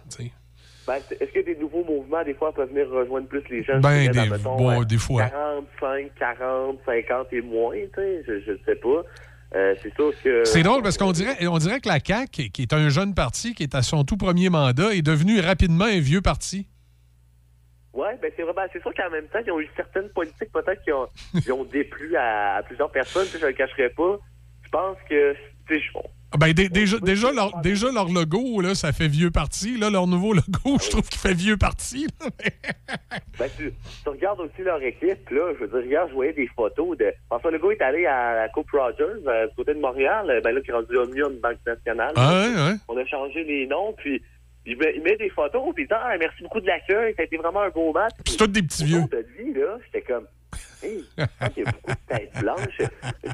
[0.89, 3.79] Ben, Est-ce que des nouveaux mouvements, des fois, peuvent venir rejoindre plus les gens?
[3.79, 5.29] Ben, dirais, des- mettons, bon, euh, des fois.
[5.29, 9.03] 45, 40, 50 et moins, tu sais, je, je sais pas.
[9.55, 10.45] Euh, c'est sûr que...
[10.45, 13.55] C'est drôle parce qu'on dirait, on dirait que la CAQ, qui est un jeune parti,
[13.55, 16.67] qui est à son tout premier mandat, est devenu rapidement un vieux parti.
[17.95, 18.53] Ouais, ben c'est vrai.
[18.73, 21.07] C'est sûr qu'en même temps, ils ont eu certaines politiques peut-être qui ont,
[21.43, 23.27] qui ont déplu à, à plusieurs personnes.
[23.33, 24.19] Je le cacherai pas.
[24.63, 25.35] Je pense que,
[26.31, 29.79] Ah Ben, dé- déjà, déjà, leur, déjà, leur logo, là, ça fait vieux parti.
[29.79, 32.07] Là, leur nouveau logo, je trouve qu'il fait vieux parti.
[33.39, 35.53] ben, tu, tu regardes aussi leur équipe, là.
[35.59, 37.13] Je veux dire, regarde, je voyais des photos de.
[37.29, 40.55] François Legault est allé à la Coupe Rogers, euh, du côté de Montréal, euh, ben
[40.55, 42.13] là, qui est rendu Omnium Banque Nationale.
[42.17, 42.77] Ah ouais, ouais.
[42.89, 44.23] On a changé les noms, puis
[44.67, 47.23] il met, il met des photos, puis il dit, ah, merci beaucoup de l'accueil, ça
[47.23, 48.13] a été vraiment un beau match.
[48.27, 49.01] C'est tous des petits vieux.
[49.01, 50.27] Là, j'étais comme,
[50.83, 51.05] hey,
[51.57, 52.79] il y a beaucoup de têtes blanches,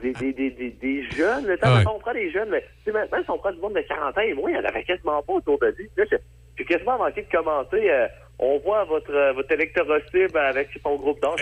[0.02, 1.84] des, des, des, des, des jeunes, le temps Ouais.
[1.86, 4.16] on prend des jeunes, mais tu sais, maintenant, si on prend du monde de 40
[4.16, 5.88] ans et moins, il n'y en avait quasiment pas autour de lui.
[5.96, 8.06] Là, j'ai- quasiment manqué de commenter, euh,
[8.38, 11.40] on voit votre, euh, votre électorat cible avec son groupe d'âge.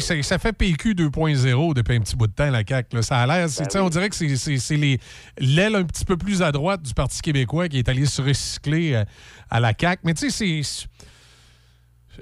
[0.00, 2.96] C'est- ça fait PQ 2.0 depuis un petit bout de temps, la CAQ.
[2.96, 3.02] là.
[3.02, 4.98] Ça a l'air, sais, on dirait que c'est- c'est c'est les-
[5.38, 8.94] l'aile un petit peu plus à droite du Parti québécois qui est allé se recycler
[8.94, 9.04] euh,
[9.50, 10.02] à la CAQ.
[10.04, 10.86] Mais tu sais, c'est-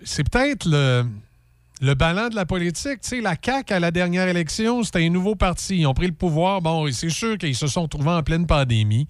[0.04, 1.04] c'est peut-être le,
[1.82, 3.00] le ballon de la politique.
[3.02, 5.78] Tu sais, la CAQ, à la dernière élection, c'était un nouveau parti.
[5.78, 6.62] Ils ont pris le pouvoir.
[6.62, 9.08] Bon, c'est sûr qu'ils se sont trouvés en pleine pandémie.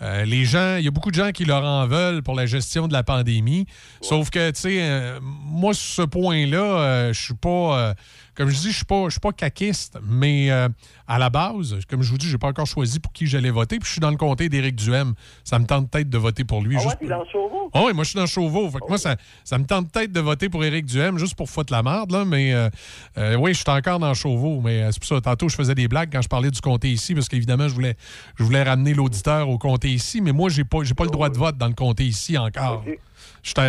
[0.00, 2.46] Euh, les gens, il y a beaucoup de gens qui leur en veulent pour la
[2.46, 3.66] gestion de la pandémie.
[4.00, 7.94] Sauf que, tu sais, euh, moi, sur ce point-là, euh, je suis pas,
[8.38, 10.68] comme je dis, je suis pas, je suis pas caquiste, mais euh,
[11.08, 13.80] à la base, comme je vous dis, j'ai pas encore choisi pour qui j'allais voter.
[13.80, 15.14] Puis je suis dans le comté d'Éric Duhem.
[15.42, 16.76] Ça me tente peut-être de voter pour lui.
[16.76, 17.68] Ah ouais, juste t'es dans le Chauveau?
[17.74, 18.70] ah oui, moi, je suis dans Chauveau.
[18.70, 21.50] Fait que moi, ça, ça me tente peut-être de voter pour Éric Duhem juste pour
[21.50, 22.24] foutre la merde, là.
[22.24, 22.70] Mais euh,
[23.16, 24.60] euh, oui, je suis encore dans Chauveau.
[24.60, 27.16] Mais c'est pour ça, tantôt, je faisais des blagues quand je parlais du comté ici,
[27.16, 27.96] parce qu'évidemment, je voulais,
[28.36, 30.20] je voulais ramener l'auditeur au comté ici.
[30.20, 32.84] Mais moi, j'ai pas, j'ai pas le droit de vote dans le comté ici encore.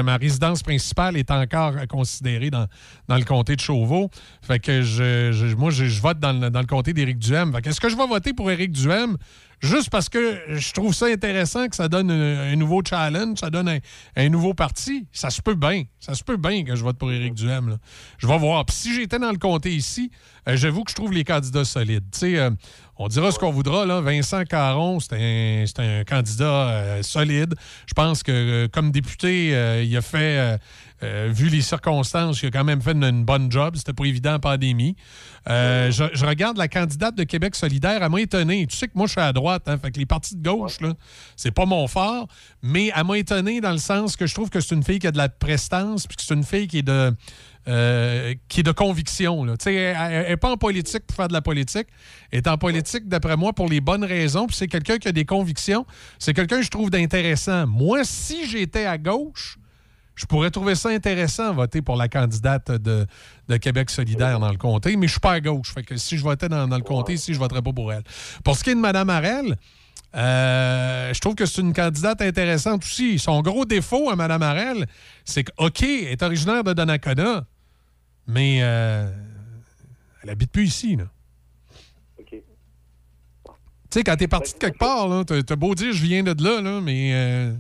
[0.04, 2.68] Ma résidence principale est encore considérée dans,
[3.08, 4.10] dans le comté de Chauveau.
[4.42, 7.54] Fait que je, je- moi, je, vote dans le, dans le comté d'Éric Duhem.
[7.64, 9.18] Est-ce que je vais voter pour Éric Duhem?
[9.60, 13.80] Juste parce que je trouve ça intéressant que ça donne un, nouveau challenge, ça donne
[14.16, 15.08] un, nouveau parti?
[15.12, 15.84] Ça se peut bien.
[16.00, 17.78] Ça se peut bien que je vote pour Éric Duhem.
[18.18, 18.66] Je vais voir.
[18.66, 20.12] Puis si j'étais dans le comté ici,
[20.48, 22.06] euh, j'avoue que je trouve les candidats solides.
[22.24, 22.52] Euh,
[22.98, 24.02] on dira ce qu'on voudra, là.
[24.02, 27.56] Vincent Caron, c'est un, un candidat euh, solide.
[27.86, 29.50] Je pense que euh, comme député,
[29.84, 30.60] il a fait,
[31.02, 33.76] vu les circonstances, il a quand même fait une, bonne job.
[33.78, 34.96] C'était pas évident en pandémie.
[35.48, 38.68] Je, je regarde la candidate de Québec solidaire, elle m'a étonné.
[38.68, 40.80] Tu sais que moi, je suis à droite, hein, fait que les partis de gauche,
[40.82, 40.94] là,
[41.36, 42.28] c'est pas mon fort,
[42.62, 45.08] mais elle m'a étonné dans le sens que je trouve que c'est une fille qui
[45.08, 47.14] a de la prestance, puis que c'est une fille qui est de...
[47.68, 49.44] euh, qui est de conviction.
[49.44, 49.58] Là.
[49.58, 51.88] Tu sais, Elle n'est pas en politique pour faire de la politique.
[52.32, 54.48] Elle est en politique, d'après moi, pour les bonnes raisons.
[54.48, 55.86] Puis c'est quelqu'un qui a des convictions.
[56.18, 57.68] C'est quelqu'un que je trouve d'intéressant.
[57.68, 59.59] Moi, si j'étais à gauche,
[60.20, 63.08] je pourrais trouver ça intéressant voter pour la candidate de,
[63.48, 65.74] de Québec solidaire dans le comté, mais je suis pas à gauche.
[65.74, 68.04] Fait que si je votais dans, dans le comté, si je voterais pas pour elle.
[68.44, 69.56] Pour ce qui est de Mme Harel,
[70.16, 73.18] euh, je trouve que c'est une candidate intéressante aussi.
[73.18, 74.88] Son gros défaut à Mme Harel,
[75.24, 77.46] c'est que, OK, elle est originaire de Donnacona,
[78.28, 79.10] mais euh,
[80.22, 80.98] elle habite plus ici.
[80.98, 81.06] Là.
[83.90, 86.24] Tu sais, quand t'es parti de quelque part, là, t'as t'as beau dire je viens
[86.24, 87.54] de là, là mais euh,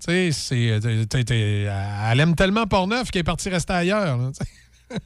[0.00, 1.68] tu sais, t'es-
[2.10, 4.16] Elle aime tellement Portneuf qu'elle est partie rester ailleurs.
[4.16, 4.44] là, tu.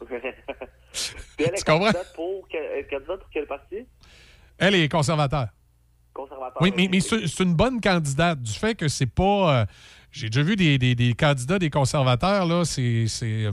[1.37, 1.91] Puis elle est Tu comprends?
[2.15, 3.77] pour, candidate pour quel parti?
[4.59, 5.49] Elle est conservateur.
[6.13, 6.63] Conservateur.
[6.63, 9.63] Oui, mais, mais c'est une bonne candidate du fait que c'est pas.
[9.63, 9.67] euh,
[10.13, 13.07] J'ai déjà vu des, des- des candidats, des conservateurs, là, c'est.
[13.09, 13.47] c'est,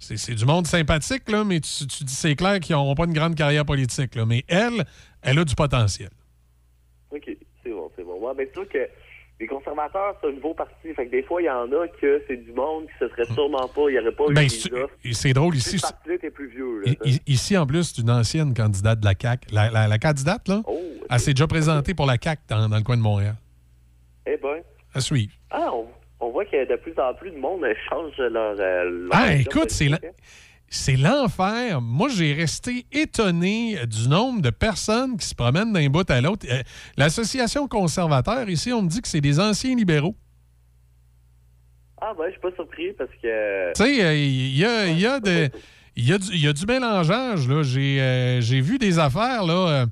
[0.00, 3.12] c'est- du monde sympathique, là, mais tu, tu dis c'est clair qu'ils n'auront pas une
[3.12, 4.16] grande carrière politique.
[4.16, 4.26] Là.
[4.26, 4.84] Mais elle,
[5.22, 6.10] elle a du potentiel.
[7.12, 7.30] OK,
[7.62, 8.18] c'est bon, c'est bon.
[8.26, 8.78] Ouais, mais sûr que
[9.40, 10.92] les conservateurs, c'est un nouveau parti.
[10.96, 13.24] Fait que des fois, il y en a que c'est du monde qui se serait
[13.34, 15.76] sûrement pas, il n'y aurait pas Ben, eu c'est- drôle, ici,
[16.34, 16.92] plus vieux, là.
[17.04, 19.54] I- i- Ici, en plus, c'est une ancienne candidate de la CAQ.
[19.54, 22.76] La, la- la candidate, là, Oh, elle s'est déjà présentée pour la CAQ dans, dans
[22.76, 23.36] le coin de Montréal.
[24.26, 24.60] Eh ben.
[24.94, 25.32] À suivre.
[25.50, 25.86] Ah, on,
[26.20, 28.56] on voit que de plus en plus de monde change leur.
[28.58, 30.00] euh, leur Ah, écoute, c'est la-
[30.70, 31.80] c'est l'enfer.
[31.80, 36.46] Moi, j'ai resté étonné du nombre de personnes qui se promènent d'un bout à l'autre.
[36.50, 36.62] Euh,
[36.96, 40.14] L'association conservateur, ici, on me dit que c'est des anciens libéraux.
[42.00, 43.72] Ah, ben, je suis pas surpris parce que.
[43.72, 45.50] Tu sais, euh, il y a, il y a de-
[45.96, 47.48] il y a du- il y a du mélangeage.
[47.48, 47.62] là.
[47.64, 49.44] J'ai euh, j'ai vu des affaires.
[49.44, 49.68] là.
[49.82, 49.86] euh,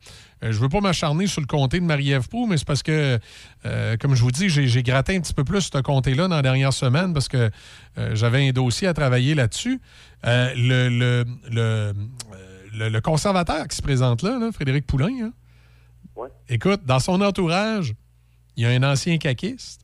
[0.47, 3.19] euh, je veux pas m'acharner sur le comté de Marie-Ève Proux, mais c'est parce que,
[3.65, 6.43] euh, comme je vous dis, j'ai gratté un petit peu plus ce comté-là dans la
[6.43, 7.51] dernière semaine parce que
[7.99, 9.81] euh, j'avais un dossier à travailler là-dessus.
[10.25, 11.93] Euh, le, le, le,
[12.73, 15.33] le- le conservateur qui se présente là, là, Frédéric Poulain, hein,
[16.15, 16.29] Ouais.
[16.49, 17.93] écoute, dans son entourage,
[18.57, 19.83] il y a un ancien caquiste.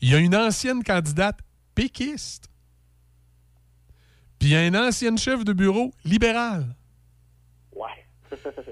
[0.00, 1.38] Il y a une ancienne candidate
[1.74, 2.48] péquiste.
[4.38, 6.74] Puis il y a une ancienne chef de bureau libérale.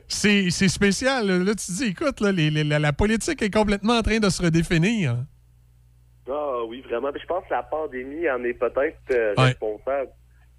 [0.09, 1.27] C'est spécial.
[1.27, 4.19] Là, tu te dis, écoute, là, les- les- la, la politique est complètement en train
[4.19, 5.17] de se redéfinir.
[6.31, 7.11] Ah oui, vraiment.
[7.13, 9.45] Puis je pense que la pandémie en est peut-être euh, Ouais.
[9.47, 10.11] responsable.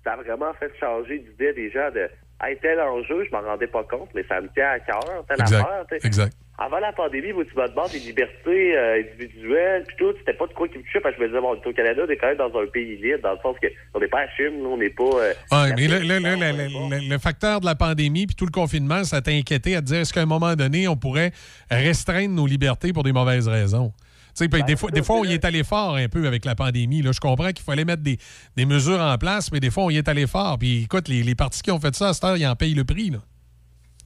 [0.03, 2.09] Ça a vraiment fait changer d'idée des gens de
[2.41, 5.41] hey, tel enjeu, je m'en rendais pas compte, mais ça me tient à cœur, telle
[5.41, 5.59] Exact.
[5.61, 5.85] affaire.
[6.03, 6.37] Exact.
[6.61, 10.45] Avant la pandémie, vous tu vas battre des libertés euh, individuelles, puis tout, c'était pas
[10.45, 12.17] de quoi qui me touchait, parce que je me disais, bon, au Canada, on est
[12.17, 14.65] quand même dans un pays libre, dans le sens que on n'est pas à Chine,
[14.65, 15.03] on n'est pas...
[15.03, 19.21] euh, Ouais, mais là, le, le facteur de la pandémie puis tout le confinement, ça
[19.21, 21.31] t'a inquiété à te dire est-ce qu'à un moment donné, on pourrait
[21.71, 23.93] restreindre nos libertés pour des mauvaises raisons?
[24.35, 26.45] Tu sais, puis des, fois, des fois, on y est allé fort un peu avec
[26.45, 27.01] la pandémie.
[27.01, 27.11] Là.
[27.13, 28.17] Je comprends qu'il fallait mettre des,
[28.55, 30.57] des mesures en place, mais des fois, on y est allé fort.
[30.59, 32.75] Puis écoute, les, les partis qui ont fait ça à cette heure, ils en payent
[32.75, 33.09] le prix.
[33.09, 33.19] Là.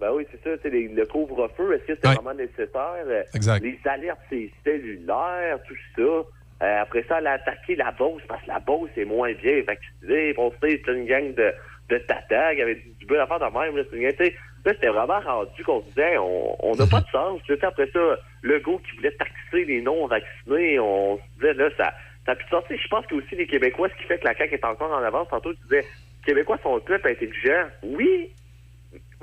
[0.04, 2.16] Ben oui, c'est ça, les- le couvre-feu, est-ce que c'était Ouais.
[2.16, 3.04] vraiment nécessaire?
[3.08, 3.64] Euh, Exact.
[3.64, 6.02] Les alertes c'est cellulaires, tout ça.
[6.02, 9.62] Euh, après ça, elle a attaqué la Beauce, parce que la Beauce est moins bien
[9.66, 10.34] vaccinée.
[10.38, 11.54] On sait, c'est une gang de,
[11.90, 13.78] de tatas qui avait du, bon affaire de même.
[13.78, 16.76] Là, c'est une gang, tu sais, là, c'était vraiment rendu qu'on se disait, on on
[16.76, 17.40] n'a pas de sens.
[17.46, 21.70] Tu sais, après ça, le gars qui voulait taxer les non-vaccinés, on se disait, là,
[21.78, 21.94] ça
[22.26, 22.78] ça a pu sortir.
[22.82, 25.02] Je pense que aussi les Québécois, ce qui fait que la CAQ est encore en
[25.04, 27.68] avance, tantôt, tu disais, les Québécois sont un peuple intelligent.
[27.84, 28.32] Oui,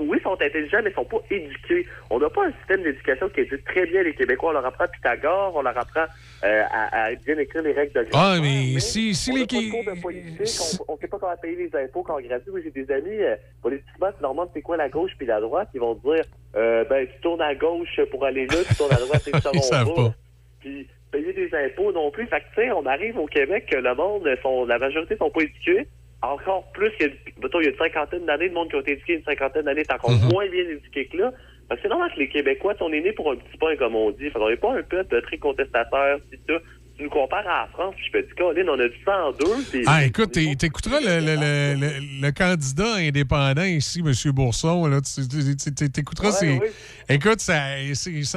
[0.01, 1.87] oui, ils sont intelligents, mais ils sont pas éduqués.
[2.11, 4.51] On n'a pas un système d'éducation qui éduque très bien les Québécois.
[4.51, 6.05] On leur apprend Pythagore, on leur apprend
[6.45, 9.47] euh, à, à bien écrire les règles de Ah, mais si, si on les.
[9.47, 10.51] politique,
[10.89, 12.51] on ne sait pas comment payer les impôts quand on gratuit.
[12.51, 15.41] Oui, j'ai des amis, euh, politiquement, tu leur demandes c'est quoi la gauche puis la
[15.41, 16.25] droite, ils vont te dire
[16.57, 19.51] euh, ben tu tournes à gauche pour aller là, tu tournes à droite et ça
[19.55, 20.15] Ils savent pas.
[20.61, 22.27] Puis payer des impôts non plus.
[22.27, 25.43] Fait que tu sais, on arrive au Québec le monde, sont, la majorité sont pas
[25.43, 25.87] éduqués.
[26.23, 28.76] Encore plus qu'il y a, mettons, il y a une cinquantaine d'années de monde qui
[28.76, 31.32] ont été éduqués, une cinquantaine d'années, t'es encore moins bien éduqué que là.
[31.68, 33.94] Fait que c'est normal que les Québécois, on est nés pour un petit pain, comme
[33.94, 34.28] on dit.
[34.28, 36.58] Fait qu'on n'est pas un peuple très contestataire, c'est ça.
[37.01, 39.65] Tu nous compares à la France, puis je te dire, Colin, on a du 102.
[39.70, 44.12] puis- Ah, écoute, t'é- t'écouteras le, le, le, le- le candidat indépendant ici, M.
[44.33, 44.85] Bourson.
[44.87, 46.69] Là, tu- t'écouteras Ouais, oui.
[47.09, 47.55] Écoute, ça,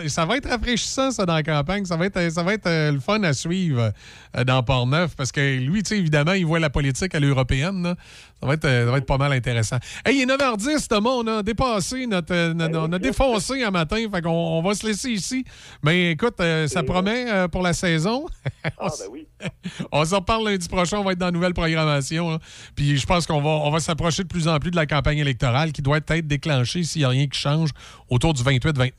[0.08, 1.84] ça va être rafraîchissant, ça, dans la campagne.
[1.84, 3.92] Ça va être, ça va être euh, le fun à suivre
[4.38, 7.96] euh, dans Port-Neuf parce que lui, tu sais, évidemment, il voit la politique à l'européenne.
[8.44, 8.46] Là.
[8.46, 9.78] Ça va, être, euh, ça va être pas mal intéressant.
[10.06, 11.10] Hey, il est 9h10, Thomas.
[11.12, 12.34] On a dépassé notre.
[12.34, 14.06] euh, notre- on a défoncé un matin.
[14.12, 15.46] Fait qu'on on va se laisser ici.
[15.84, 18.26] Mais écoute, euh, ça promet euh, pour la saison.
[18.64, 19.28] Ah, ben oui.
[19.92, 20.98] On s'en reparle lundi prochain.
[21.00, 22.32] On va être dans la nouvelle programmation.
[22.32, 22.40] là.
[22.76, 25.18] Puis je pense qu'on va, on va s'approcher de plus en plus de la campagne
[25.20, 27.70] électorale qui doit être déclenchée s'il n'y a rien qui change
[28.10, 28.92] autour du 28-29.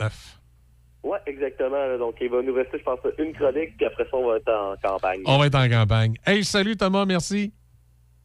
[1.02, 1.76] Ouais, exactement.
[1.86, 1.98] là.
[1.98, 4.48] Donc, il va nous rester, je pense, une chronique, puis après ça, on va être
[4.48, 5.20] en campagne.
[5.26, 6.14] On va être en campagne.
[6.26, 7.52] Hey, salut Thomas, merci.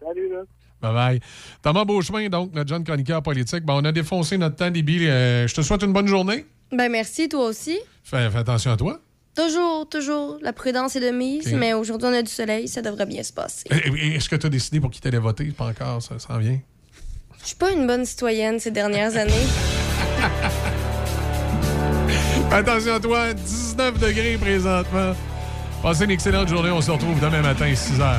[0.01, 0.41] Salut, là.
[0.81, 1.19] Bye bye.
[1.61, 3.63] Thomas Beauchemin, donc, notre jeune chroniqueur politique.
[3.63, 5.07] Bon, on a défoncé notre temps, Déby.
[5.07, 6.45] Euh, je te souhaite une bonne journée.
[6.71, 7.77] Ben merci, toi aussi.
[8.03, 8.99] Fais, fais attention à toi.
[9.35, 13.05] Toujours, toujours, la prudence est de mise, mais aujourd'hui, on a du soleil, ça devrait
[13.05, 13.69] bien se passer.
[13.69, 15.45] Est-ce que tu as décidé pour qui t'allais voter?
[15.45, 16.59] Pas encore, ça s'en vient.
[17.41, 19.31] Je suis pas une bonne citoyenne ces dernières années.
[22.51, 25.13] Attention à toi, 19 degrés présentement.
[25.81, 26.71] Passez une excellente journée.
[26.71, 28.15] On se retrouve demain matin, 6 h.